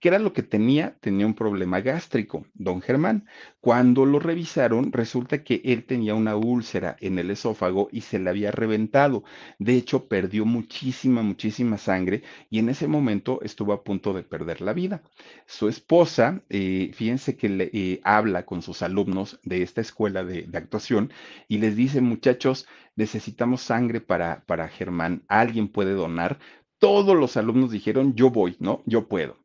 ¿Qué 0.05 0.09
era 0.09 0.19
lo 0.19 0.35
que 0.35 0.43
tenía? 0.43 0.99
Tenía 1.01 1.25
un 1.25 1.33
problema 1.33 1.81
gástrico, 1.81 2.47
don 2.53 2.83
Germán. 2.83 3.25
Cuando 3.63 4.05
lo 4.05 4.19
revisaron, 4.19 4.93
resulta 4.93 5.43
que 5.43 5.63
él 5.65 5.87
tenía 5.87 6.15
una 6.15 6.37
úlcera 6.37 6.95
en 7.01 7.19
el 7.19 7.31
esófago 7.31 7.89
y 7.91 8.03
se 8.03 8.19
le 8.19 8.29
había 8.29 8.51
reventado. 8.51 9.25
De 9.59 9.75
hecho, 9.77 10.07
perdió 10.07 10.45
muchísima, 10.45 11.23
muchísima 11.23 11.79
sangre 11.79 12.23
y 12.51 12.59
en 12.59 12.69
ese 12.69 12.87
momento 12.87 13.41
estuvo 13.41 13.73
a 13.73 13.83
punto 13.83 14.13
de 14.13 14.25
perder 14.25 14.61
la 14.61 14.75
vida. 14.75 15.03
Su 15.47 15.71
esposa, 15.71 16.43
eh, 16.51 16.91
fíjense 16.93 17.39
que 17.39 17.49
le, 17.49 17.71
eh, 17.73 18.03
habla 18.05 18.45
con 18.45 18.61
sus 18.61 18.83
alumnos 18.83 19.41
de 19.43 19.63
esta 19.63 19.81
escuela 19.81 20.23
de, 20.23 20.43
de, 20.43 20.59
actuación 20.59 21.15
y 21.49 21.57
les 21.57 21.77
dice, 21.77 22.03
muchachos, 22.03 22.67
necesitamos 22.95 23.63
sangre 23.63 24.03
para, 24.03 24.45
para 24.45 24.69
Germán. 24.69 25.23
¿Alguien 25.29 25.69
puede 25.69 25.95
donar? 25.95 26.41
Todos 26.79 27.17
los 27.17 27.39
alumnos 27.39 27.71
dijeron, 27.71 28.15
yo 28.15 28.29
voy, 28.29 28.57
¿no? 28.61 28.83
Yo 28.85 29.09
puedo. 29.09 29.44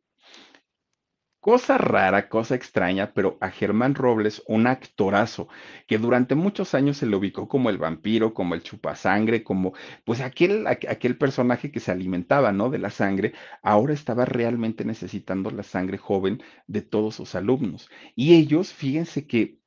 Cosa 1.40 1.78
rara, 1.78 2.28
cosa 2.28 2.54
extraña, 2.54 3.14
pero 3.14 3.38
a 3.40 3.50
Germán 3.50 3.94
Robles, 3.94 4.42
un 4.46 4.66
actorazo, 4.66 5.48
que 5.86 5.96
durante 5.96 6.34
muchos 6.34 6.74
años 6.74 6.98
se 6.98 7.06
le 7.06 7.16
ubicó 7.16 7.48
como 7.48 7.70
el 7.70 7.78
vampiro, 7.78 8.34
como 8.34 8.54
el 8.54 8.62
chupasangre, 8.62 9.42
como 9.42 9.72
pues 10.04 10.20
aquel, 10.20 10.66
aquel 10.66 11.16
personaje 11.16 11.70
que 11.72 11.80
se 11.80 11.92
alimentaba, 11.92 12.52
¿no? 12.52 12.68
De 12.68 12.78
la 12.78 12.90
sangre, 12.90 13.32
ahora 13.62 13.94
estaba 13.94 14.26
realmente 14.26 14.84
necesitando 14.84 15.50
la 15.50 15.62
sangre 15.62 15.96
joven 15.96 16.42
de 16.66 16.82
todos 16.82 17.14
sus 17.14 17.34
alumnos. 17.34 17.88
Y 18.14 18.34
ellos, 18.34 18.74
fíjense 18.74 19.26
que 19.26 19.60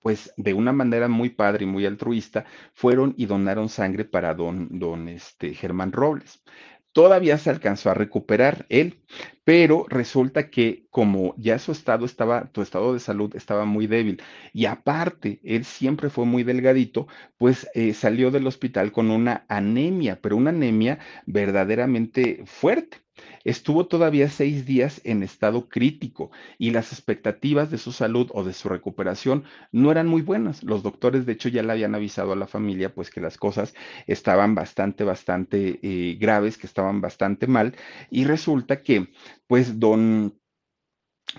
pues 0.00 0.32
de 0.36 0.54
una 0.54 0.72
manera 0.72 1.08
muy 1.08 1.30
padre 1.30 1.64
y 1.64 1.66
muy 1.66 1.84
altruista, 1.84 2.44
fueron 2.72 3.14
y 3.16 3.26
donaron 3.26 3.68
sangre 3.68 4.04
para 4.04 4.34
don, 4.34 4.68
don 4.78 5.08
este, 5.08 5.52
Germán 5.54 5.90
Robles. 5.90 6.44
Todavía 6.92 7.36
se 7.38 7.50
alcanzó 7.50 7.90
a 7.90 7.94
recuperar 7.94 8.66
él, 8.68 9.02
pero 9.46 9.86
resulta 9.88 10.50
que 10.50 10.88
como 10.90 11.32
ya 11.38 11.60
su 11.60 11.70
estado 11.70 12.04
estaba, 12.04 12.46
tu 12.52 12.62
estado 12.62 12.92
de 12.92 12.98
salud 13.00 13.36
estaba 13.36 13.64
muy 13.64 13.86
débil 13.86 14.20
y 14.52 14.66
aparte 14.66 15.40
él 15.44 15.64
siempre 15.64 16.10
fue 16.10 16.26
muy 16.26 16.42
delgadito, 16.42 17.06
pues 17.38 17.68
eh, 17.74 17.94
salió 17.94 18.32
del 18.32 18.48
hospital 18.48 18.90
con 18.90 19.08
una 19.10 19.46
anemia, 19.48 20.20
pero 20.20 20.36
una 20.36 20.50
anemia 20.50 20.98
verdaderamente 21.26 22.42
fuerte. 22.44 22.98
Estuvo 23.44 23.86
todavía 23.86 24.28
seis 24.28 24.66
días 24.66 25.00
en 25.04 25.22
estado 25.22 25.68
crítico 25.68 26.30
y 26.58 26.70
las 26.72 26.92
expectativas 26.92 27.70
de 27.70 27.78
su 27.78 27.92
salud 27.92 28.30
o 28.34 28.44
de 28.44 28.52
su 28.52 28.68
recuperación 28.68 29.44
no 29.72 29.90
eran 29.90 30.06
muy 30.08 30.22
buenas. 30.22 30.62
Los 30.64 30.82
doctores, 30.82 31.24
de 31.24 31.32
hecho, 31.32 31.48
ya 31.48 31.62
le 31.62 31.72
habían 31.72 31.94
avisado 31.94 32.32
a 32.32 32.36
la 32.36 32.46
familia, 32.46 32.94
pues 32.94 33.10
que 33.10 33.20
las 33.20 33.38
cosas 33.38 33.74
estaban 34.06 34.54
bastante, 34.54 35.04
bastante 35.04 35.78
eh, 35.82 36.16
graves, 36.20 36.58
que 36.58 36.66
estaban 36.66 37.00
bastante 37.00 37.46
mal. 37.46 37.74
Y 38.10 38.24
resulta 38.24 38.82
que, 38.82 39.08
pues, 39.46 39.80
don, 39.80 40.40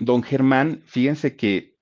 don 0.00 0.22
Germán, 0.22 0.82
fíjense 0.86 1.36
que 1.36 1.77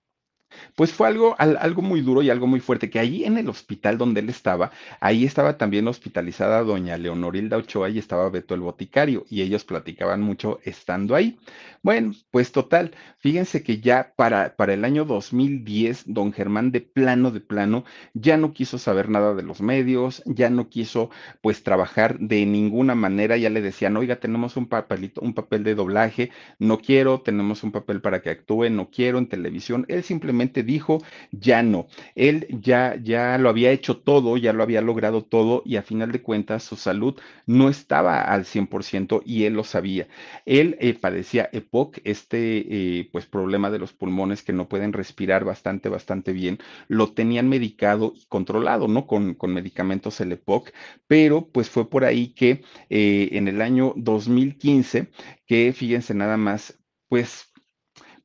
pues 0.75 0.93
fue 0.93 1.09
algo, 1.09 1.35
algo 1.39 1.83
muy 1.83 2.01
duro 2.01 2.23
y 2.23 2.31
algo 2.31 2.47
muy 2.47 2.61
fuerte, 2.61 2.91
que 2.91 2.99
allí 2.99 3.25
en 3.25 3.39
el 3.39 3.49
hospital 3.49 3.99
donde 3.99 4.21
él 4.21 4.29
estaba, 4.29 4.71
ahí 5.01 5.25
estaba 5.25 5.59
también 5.59 5.89
hospitalizada 5.89 6.63
doña 6.63 6.97
Leonorilda 6.97 7.57
Ochoa 7.57 7.91
y 7.91 7.99
estaba 7.99 8.31
Beto 8.31 8.55
el 8.55 8.61
Boticario, 8.61 9.25
y 9.29 9.43
ellos 9.43 9.65
platicaban 9.65 10.23
mucho 10.23 10.61
estando 10.65 11.15
ahí. 11.15 11.39
Bueno, 11.83 12.13
pues 12.31 12.53
total, 12.53 12.93
fíjense 13.19 13.63
que 13.63 13.81
ya 13.81 14.13
para, 14.17 14.57
para 14.57 14.75
el 14.75 14.85
año 14.85 15.05
2010, 15.05 16.05
don 16.07 16.33
Germán 16.33 16.73
de 16.73 16.81
plano, 16.81 17.31
de 17.31 17.41
plano, 17.41 17.85
ya 18.15 18.37
no 18.37 18.53
quiso 18.53 18.79
saber 18.79 19.09
nada 19.09 19.35
de 19.35 19.43
los 19.43 19.61
medios, 19.61 20.23
ya 20.27 20.51
no 20.51 20.69
quiso 20.69 21.11
pues 21.41 21.63
trabajar 21.63 22.19
de 22.19 22.45
ninguna 22.47 22.95
manera, 22.95 23.37
ya 23.37 23.51
le 23.51 23.61
decían, 23.63 23.97
oiga, 23.97 24.17
tenemos 24.17 24.57
un 24.57 24.67
papelito, 24.69 25.21
un 25.21 25.35
papel 25.35 25.65
de 25.65 25.75
doblaje, 25.75 26.31
no 26.59 26.79
quiero, 26.79 27.21
tenemos 27.21 27.63
un 27.63 27.73
papel 27.73 28.01
para 28.01 28.21
que 28.21 28.31
actúe, 28.31 28.69
no 28.71 28.91
quiero 28.91 29.19
en 29.19 29.29
televisión, 29.29 29.85
él 29.89 30.03
simplemente 30.03 30.36
dijo, 30.63 31.03
ya 31.31 31.63
no. 31.63 31.87
Él 32.15 32.47
ya, 32.51 32.97
ya 33.03 33.39
lo 33.39 33.49
había 33.49 33.71
hecho 33.73 33.99
todo, 33.99 34.37
ya 34.37 34.53
lo 34.53 34.63
había 34.63 34.81
logrado 34.81 35.23
todo 35.25 35.63
y 35.65 35.77
a 35.77 35.83
final 35.83 36.13
de 36.13 36.23
cuentas 36.23 36.63
su 36.63 36.77
salud 36.77 37.19
no 37.47 37.69
estaba 37.69 38.23
al 38.23 38.45
100% 38.45 39.23
y 39.25 39.45
él 39.45 39.55
lo 39.55 39.65
sabía. 39.65 40.07
Él 40.45 40.77
eh, 40.81 40.95
padecía 40.95 41.49
EPOC, 41.53 41.99
este 42.05 42.99
eh, 43.01 43.09
pues 43.13 43.27
problema 43.27 43.71
de 43.71 43.79
los 43.79 43.93
pulmones 43.93 44.43
que 44.43 44.53
no 44.53 44.69
pueden 44.69 44.93
respirar 44.93 45.45
bastante, 45.45 45.89
bastante 45.89 46.33
bien. 46.33 46.59
Lo 46.89 47.13
tenían 47.13 47.49
medicado 47.49 48.13
y 48.17 48.27
controlado, 48.27 48.89
¿no? 48.89 49.07
Con, 49.07 49.35
con 49.35 49.53
medicamentos 49.53 50.21
el 50.21 50.33
EPOC, 50.33 50.71
pero 51.07 51.49
pues 51.49 51.71
fue 51.71 51.89
por 51.89 52.05
ahí 52.05 52.29
que 52.29 52.63
eh, 52.91 53.31
en 53.33 53.49
el 53.49 53.61
año 53.63 53.93
2015, 53.97 55.11
que 55.47 55.73
fíjense 55.73 56.15
nada 56.15 56.37
más, 56.37 56.79
pues 57.09 57.53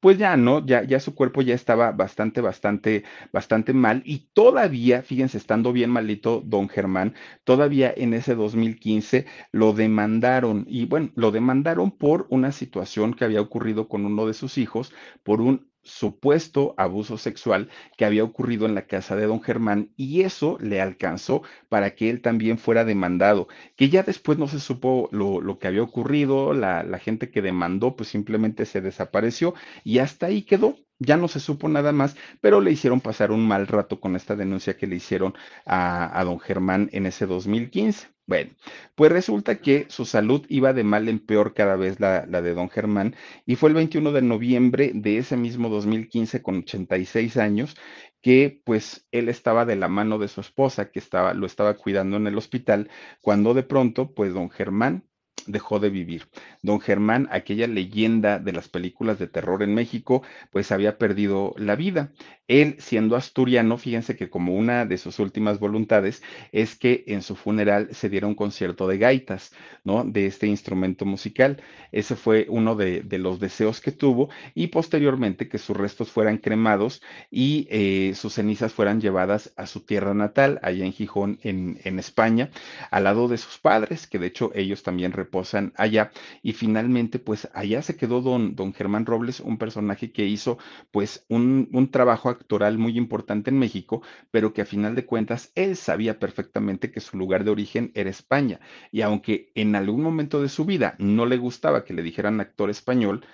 pues 0.02 0.18
ya 0.18 0.36
no, 0.36 0.66
ya, 0.66 0.84
ya 0.84 1.00
su 1.00 1.16
cuerpo 1.16 1.42
ya 1.42 1.56
estaba 1.56 1.92
bastante, 1.94 2.42
bastante, 2.42 3.04
bastante 3.32 3.74
mal 3.74 4.02
y 4.06 4.30
todavía, 4.34 5.04
fíjense, 5.04 5.38
estando 5.38 5.72
bien 5.74 5.90
malito 5.92 6.42
don 6.46 6.68
Germán, 6.70 7.16
todavía 7.46 7.94
en 7.96 8.14
ese 8.14 8.36
2015 8.36 9.26
lo 9.54 9.74
demandaron. 9.74 10.66
Y 10.68 10.86
bueno, 10.86 11.12
lo 11.16 11.32
demandaron 11.32 11.92
por 11.98 12.28
una 12.30 12.52
situación 12.52 13.14
que 13.14 13.26
había 13.26 13.42
ocurrido 13.42 13.88
con 13.88 14.06
uno 14.06 14.26
de 14.28 14.34
sus 14.34 14.58
hijos, 14.58 14.92
por 15.24 15.42
un 15.42 15.71
supuesto 15.84 16.74
abuso 16.78 17.18
sexual 17.18 17.70
que 17.98 18.06
había 18.06 18.24
ocurrido 18.24 18.66
en 18.66 18.76
la 18.76 18.88
casa 18.88 19.16
de 19.16 19.26
don 19.26 19.42
Germán 19.42 19.92
y 19.98 20.22
eso 20.22 20.58
le 20.62 20.82
alcanzó 20.82 21.44
para 21.70 21.96
que 21.96 22.10
él 22.10 22.22
también 22.22 22.58
fuera 22.58 22.86
demandado, 22.86 23.48
que 23.76 23.90
ya 23.90 24.04
después 24.04 24.38
no 24.38 24.48
se 24.48 24.60
supo 24.60 25.10
lo, 25.12 25.42
lo 25.42 25.60
que 25.60 25.68
había 25.68 25.84
ocurrido, 25.84 26.54
la, 26.54 26.84
la, 26.84 27.00
gente 27.00 27.32
que 27.32 27.42
demandó 27.42 27.96
pues 27.96 28.10
simplemente 28.10 28.66
se 28.66 28.82
desapareció 28.82 29.54
y 29.84 30.00
hasta 30.00 30.28
ahí 30.28 30.44
quedó. 30.44 30.78
Ya 31.02 31.18
no 31.18 31.28
se 31.28 31.40
supo 31.40 31.68
nada 31.68 31.92
más, 31.92 32.16
pero 32.42 32.62
le 32.62 32.72
hicieron 32.72 33.02
pasar 33.02 33.32
un 33.32 33.48
mal 33.48 33.68
rato 33.68 34.00
con 34.00 34.16
esta 34.16 34.36
denuncia 34.36 34.78
que 34.78 34.88
le 34.88 34.98
hicieron 34.98 35.34
a, 35.66 36.20
a 36.20 36.24
don 36.24 36.40
Germán 36.40 36.90
en 36.94 37.08
ese 37.08 37.26
2015. 37.26 38.08
Bueno, 38.28 38.52
pues 38.96 39.12
resulta 39.12 39.60
que 39.60 39.88
su 39.90 40.06
salud 40.06 40.46
iba 40.48 40.74
de 40.74 40.84
mal 40.84 41.10
en 41.10 41.20
peor 41.20 41.54
cada 41.54 41.76
vez 41.76 42.00
la, 42.00 42.26
la, 42.28 42.42
de 42.42 42.54
don 42.54 42.70
Germán 42.70 43.16
y 43.46 43.56
fue 43.56 43.70
el 43.70 43.76
21 43.76 44.12
de 44.12 44.22
noviembre 44.22 44.92
de 44.94 45.18
ese 45.18 45.36
mismo 45.38 45.70
2015 45.70 46.42
con 46.42 46.60
86 46.60 47.36
años 47.38 47.76
que 48.22 48.62
pues 48.64 49.08
él 49.12 49.28
estaba 49.28 49.66
de 49.66 49.76
la 49.76 49.88
mano 49.88 50.20
de 50.20 50.28
su 50.28 50.40
esposa 50.40 50.92
que 50.92 51.00
estaba, 51.00 51.34
lo 51.34 51.46
estaba 51.48 51.74
cuidando 51.76 52.18
en 52.18 52.28
el 52.28 52.38
hospital 52.38 52.90
cuando 53.22 53.54
de 53.54 53.64
pronto 53.64 54.14
pues 54.14 54.34
don 54.34 54.50
Germán 54.52 55.04
dejó 55.48 55.80
de 55.80 55.90
vivir. 55.90 56.30
Don 56.62 56.80
Germán, 56.80 57.28
aquella 57.32 57.68
leyenda 57.68 58.40
de 58.40 58.54
las 58.54 58.70
películas 58.70 59.20
de 59.20 59.28
terror 59.28 59.64
en 59.64 59.74
México, 59.74 60.24
pues 60.52 60.72
había 60.72 60.98
perdido 60.98 61.54
la 61.58 61.76
vida. 61.76 62.12
Él, 62.52 62.76
siendo 62.80 63.16
asturiano, 63.16 63.78
fíjense 63.78 64.18
que 64.18 64.30
como 64.30 64.54
una 64.54 64.86
de 64.86 64.98
sus 64.98 65.20
últimas 65.20 65.58
voluntades 65.58 66.22
es 66.52 66.76
que 66.76 67.06
en 67.08 67.22
su 67.22 67.38
funeral 67.38 67.88
se 67.92 68.10
diera 68.10 68.28
un 68.28 68.36
concierto 68.36 68.90
de 68.90 68.98
gaitas, 68.98 69.54
¿no? 69.86 70.04
De 70.04 70.26
este 70.26 70.48
instrumento 70.48 71.06
musical. 71.06 71.64
Ese 71.94 72.18
fue 72.18 72.48
uno 72.50 72.76
de, 72.76 73.06
los 73.20 73.40
deseos 73.40 73.80
que 73.80 73.94
tuvo 73.94 74.30
y 74.54 74.68
posteriormente 74.68 75.48
que 75.48 75.60
sus 75.60 75.78
restos 75.78 76.12
fueran 76.12 76.40
cremados 76.40 77.02
y 77.30 77.68
eh, 77.72 78.12
sus 78.16 78.34
cenizas 78.34 78.74
fueran 78.74 79.00
llevadas 79.00 79.54
a 79.56 79.66
su 79.66 79.80
tierra 79.80 80.14
natal, 80.14 80.60
allá 80.62 80.84
en 80.84 80.92
Gijón, 80.92 81.40
en, 81.44 81.80
en 81.86 82.00
España, 82.00 82.50
al 82.90 83.06
lado 83.06 83.30
de 83.30 83.38
sus 83.38 83.60
padres, 83.60 84.08
que 84.08 84.20
de 84.20 84.28
hecho 84.28 84.52
ellos 84.54 84.84
también 84.84 85.14
reposan 85.14 85.72
allá. 85.78 86.12
Y 86.44 86.52
finalmente, 86.52 87.18
pues 87.18 87.48
allá 87.54 87.82
se 87.82 87.96
quedó 87.96 88.20
don, 88.20 88.58
don 88.58 88.74
Germán 88.74 89.06
Robles, 89.06 89.40
un 89.40 89.58
personaje 89.58 90.12
que 90.12 90.26
hizo 90.26 90.58
pues 90.92 91.24
un, 91.30 91.70
un 91.72 91.90
trabajo 91.90 92.41
actoral 92.42 92.78
muy 92.78 92.98
importante 92.98 93.50
en 93.50 93.60
México, 93.60 94.02
pero 94.32 94.54
que 94.54 94.62
a 94.62 94.66
final 94.66 94.96
de 94.96 95.06
cuentas 95.06 95.52
él 95.56 95.76
sabía 95.76 96.20
perfectamente 96.20 96.92
que 96.92 97.00
su 97.00 97.18
lugar 97.18 97.44
de 97.44 97.52
origen 97.52 97.92
era 97.96 98.10
España. 98.10 98.60
Y 98.92 99.02
aunque 99.02 99.52
en 99.56 99.76
algún 99.76 100.02
momento 100.04 100.42
de 100.42 100.50
su 100.50 100.66
vida 100.66 100.96
no 101.00 101.26
le 101.26 101.38
gustaba 101.38 101.86
que 101.86 101.94
le 101.94 102.04
dijeran 102.04 102.42
actor 102.42 102.70
español, 102.70 103.26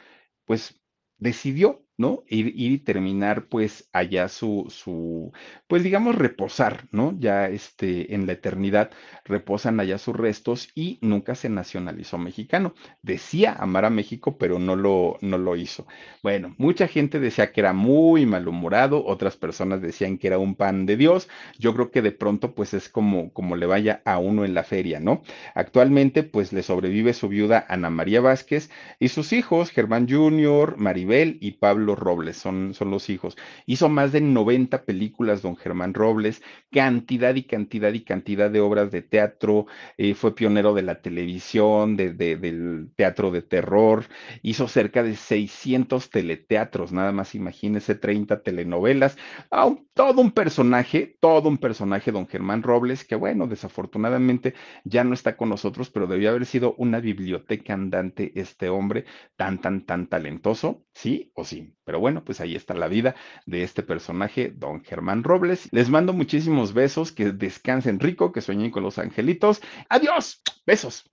pues 0.45 0.81
decidió 1.17 1.86
¿no? 1.97 2.23
Ir, 2.27 2.53
y 2.55 2.77
terminar 2.79 3.47
pues 3.47 3.89
allá 3.91 4.27
su, 4.29 4.67
su, 4.69 5.31
pues 5.67 5.83
digamos 5.83 6.15
reposar, 6.15 6.87
¿no? 6.91 7.15
Ya 7.19 7.47
este, 7.47 8.13
en 8.13 8.27
la 8.27 8.33
eternidad 8.33 8.91
reposan 9.25 9.79
allá 9.79 9.97
sus 9.97 10.15
restos 10.15 10.69
y 10.75 10.99
nunca 11.01 11.35
se 11.35 11.49
nacionalizó 11.49 12.17
mexicano. 12.17 12.73
Decía 13.01 13.53
amar 13.53 13.85
a 13.85 13.89
México, 13.89 14.37
pero 14.37 14.59
no 14.59 14.75
lo, 14.75 15.17
no 15.21 15.37
lo 15.37 15.55
hizo. 15.55 15.87
Bueno, 16.23 16.55
mucha 16.57 16.87
gente 16.87 17.19
decía 17.19 17.51
que 17.51 17.61
era 17.61 17.73
muy 17.73 18.25
malhumorado, 18.25 19.03
otras 19.05 19.37
personas 19.37 19.81
decían 19.81 20.17
que 20.17 20.27
era 20.27 20.37
un 20.37 20.55
pan 20.55 20.85
de 20.85 20.97
Dios. 20.97 21.27
Yo 21.57 21.73
creo 21.73 21.91
que 21.91 22.01
de 22.01 22.11
pronto 22.11 22.53
pues 22.53 22.73
es 22.73 22.89
como, 22.89 23.31
como 23.33 23.55
le 23.55 23.65
vaya 23.65 24.01
a 24.05 24.19
uno 24.19 24.45
en 24.45 24.53
la 24.53 24.63
feria, 24.63 24.99
¿no? 24.99 25.23
Actualmente 25.55 26.23
pues 26.23 26.53
le 26.53 26.63
sobrevive 26.63 27.13
su 27.13 27.27
viuda 27.27 27.65
Ana 27.69 27.89
María 27.89 28.21
Vázquez 28.21 28.69
y 28.99 29.09
sus 29.09 29.33
hijos, 29.33 29.71
Germán 29.71 30.07
Jr., 30.09 30.77
Maribel 30.77 31.37
y 31.41 31.51
Robles, 31.95 32.37
son, 32.37 32.73
son 32.73 32.91
los 32.91 33.09
hijos. 33.09 33.37
Hizo 33.65 33.89
más 33.89 34.11
de 34.11 34.21
90 34.21 34.83
películas, 34.85 35.41
don 35.41 35.55
Germán 35.55 35.93
Robles, 35.93 36.41
cantidad 36.71 37.35
y 37.35 37.43
cantidad 37.43 37.93
y 37.93 38.01
cantidad 38.03 38.49
de 38.49 38.59
obras 38.61 38.91
de 38.91 39.01
teatro, 39.01 39.65
eh, 39.97 40.13
fue 40.13 40.35
pionero 40.35 40.73
de 40.73 40.81
la 40.83 41.01
televisión, 41.01 41.95
de, 41.97 42.13
de, 42.13 42.35
del 42.37 42.91
teatro 42.95 43.31
de 43.31 43.41
terror, 43.41 44.05
hizo 44.41 44.67
cerca 44.67 45.03
de 45.03 45.15
600 45.15 46.09
teleteatros, 46.09 46.91
nada 46.91 47.11
más 47.11 47.35
imagínese, 47.35 47.95
30 47.95 48.41
telenovelas, 48.43 49.17
ah, 49.51 49.75
todo 49.93 50.21
un 50.21 50.31
personaje, 50.31 51.17
todo 51.19 51.49
un 51.49 51.57
personaje, 51.57 52.11
don 52.11 52.27
Germán 52.27 52.63
Robles, 52.63 53.03
que 53.05 53.15
bueno, 53.15 53.47
desafortunadamente 53.47 54.53
ya 54.83 55.03
no 55.03 55.13
está 55.13 55.37
con 55.37 55.49
nosotros, 55.49 55.89
pero 55.89 56.07
debió 56.07 56.29
haber 56.29 56.45
sido 56.45 56.75
una 56.77 56.99
biblioteca 56.99 57.73
andante 57.73 58.31
este 58.35 58.69
hombre 58.69 59.05
tan, 59.35 59.59
tan, 59.61 59.85
tan 59.85 60.07
talentoso, 60.07 60.85
¿sí 60.93 61.31
o 61.35 61.43
sí? 61.45 61.76
Pero 61.87 62.01
bueno, 62.01 62.21
pues 62.21 62.41
ahí 62.41 62.53
está 62.53 62.73
la 62.73 62.89
vida 62.89 63.15
de 63.45 63.63
este 63.63 63.81
personaje, 63.81 64.51
don 64.53 64.83
Germán 64.83 65.23
Robles. 65.23 65.69
Les 65.71 65.89
mando 65.89 66.11
muchísimos 66.11 66.73
besos, 66.73 67.13
que 67.13 67.31
descansen 67.31 68.01
rico, 68.01 68.33
que 68.33 68.41
sueñen 68.41 68.71
con 68.71 68.83
los 68.83 68.99
angelitos. 68.99 69.61
Adiós, 69.87 70.41
besos. 70.65 71.05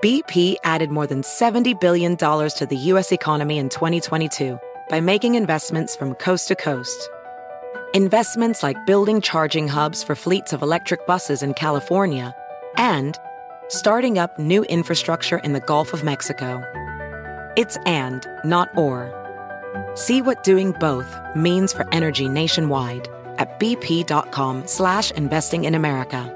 BP 0.00 0.58
added 0.62 0.90
more 0.90 1.08
than 1.08 1.22
$70 1.22 1.80
billion 1.80 2.16
to 2.16 2.66
the 2.70 2.76
U.S. 2.92 3.10
economy 3.10 3.58
in 3.58 3.68
2022 3.68 4.60
by 4.88 5.00
making 5.00 5.34
investments 5.34 5.96
from 5.96 6.14
coast 6.14 6.46
to 6.46 6.54
coast. 6.54 7.10
Investments 7.94 8.62
like 8.62 8.86
building 8.86 9.20
charging 9.20 9.66
hubs 9.66 10.04
for 10.04 10.14
fleets 10.14 10.52
of 10.52 10.62
electric 10.62 11.04
buses 11.04 11.42
in 11.42 11.52
California 11.54 12.32
and 12.76 13.18
starting 13.66 14.18
up 14.18 14.38
new 14.38 14.62
infrastructure 14.64 15.38
in 15.38 15.52
the 15.52 15.60
Gulf 15.60 15.92
of 15.92 16.04
Mexico. 16.04 16.62
It's 17.56 17.78
and, 17.86 18.24
not 18.44 18.68
or. 18.76 19.15
See 19.96 20.20
what 20.20 20.44
doing 20.44 20.72
both 20.72 21.18
means 21.34 21.72
for 21.72 21.88
energy 21.92 22.28
nationwide 22.28 23.08
at 23.38 23.58
bp.com 23.58 24.66
slash 24.66 25.10
investing 25.12 25.64
in 25.64 25.74
America. 25.74 26.32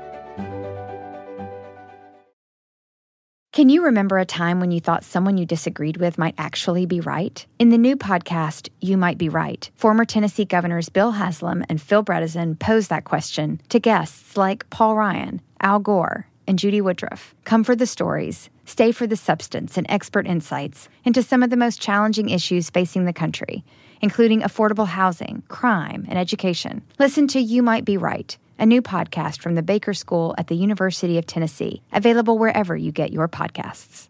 Can 3.53 3.69
you 3.69 3.85
remember 3.85 4.17
a 4.17 4.25
time 4.25 4.61
when 4.61 4.71
you 4.71 4.81
thought 4.81 5.05
someone 5.05 5.37
you 5.37 5.45
disagreed 5.45 5.99
with 5.99 6.17
might 6.17 6.37
actually 6.39 6.87
be 6.87 7.01
right? 7.01 7.45
In 7.59 7.69
the 7.69 7.77
new 7.77 7.97
podcast, 7.97 8.71
You 8.81 8.97
Might 8.97 9.19
Be 9.19 9.29
Right, 9.29 9.69
former 9.75 10.07
Tennessee 10.07 10.47
governors 10.47 10.89
Bill 10.89 11.11
Haslam 11.11 11.65
and 11.69 11.83
Phil 11.83 12.03
Bredesen 12.03 12.59
pose 12.59 12.89
that 12.89 13.05
question 13.05 13.61
to 13.69 13.79
guests 13.79 14.39
like 14.39 14.71
Paul 14.71 14.97
Ryan, 14.97 15.43
Al 15.61 15.81
Gore, 15.81 16.29
and 16.47 16.59
Judy 16.59 16.81
Woodruff. 16.81 17.35
Come 17.45 17.65
for 17.65 17.77
the 17.77 17.87
stories 17.87 18.49
Stay 18.71 18.93
for 18.93 19.05
the 19.05 19.17
substance 19.17 19.77
and 19.77 19.85
expert 19.91 20.29
insights 20.29 20.89
into 21.05 21.25
some 21.25 21.43
of 21.43 21.51
the 21.51 21.57
most 21.57 21.81
challenging 21.81 22.29
issues 22.29 22.71
facing 22.71 23.05
the 23.05 23.13
country, 23.13 23.65
including 24.01 24.43
affordable 24.43 24.87
housing, 24.87 25.43
crime, 25.49 26.07
and 26.09 26.17
education. 26.17 26.81
Listen 26.97 27.27
to 27.27 27.41
You 27.41 27.65
Might 27.65 27.85
Be 27.85 27.97
Right, 27.97 28.39
a 28.61 28.67
new 28.67 28.81
podcast 28.81 29.41
from 29.41 29.57
the 29.57 29.63
Baker 29.65 29.93
School 29.93 30.37
at 30.39 30.47
the 30.47 30.55
University 30.55 31.19
of 31.19 31.27
Tennessee, 31.27 31.83
available 31.93 32.39
wherever 32.39 32.77
you 32.77 32.93
get 32.93 33.13
your 33.13 33.27
podcasts. 33.27 34.10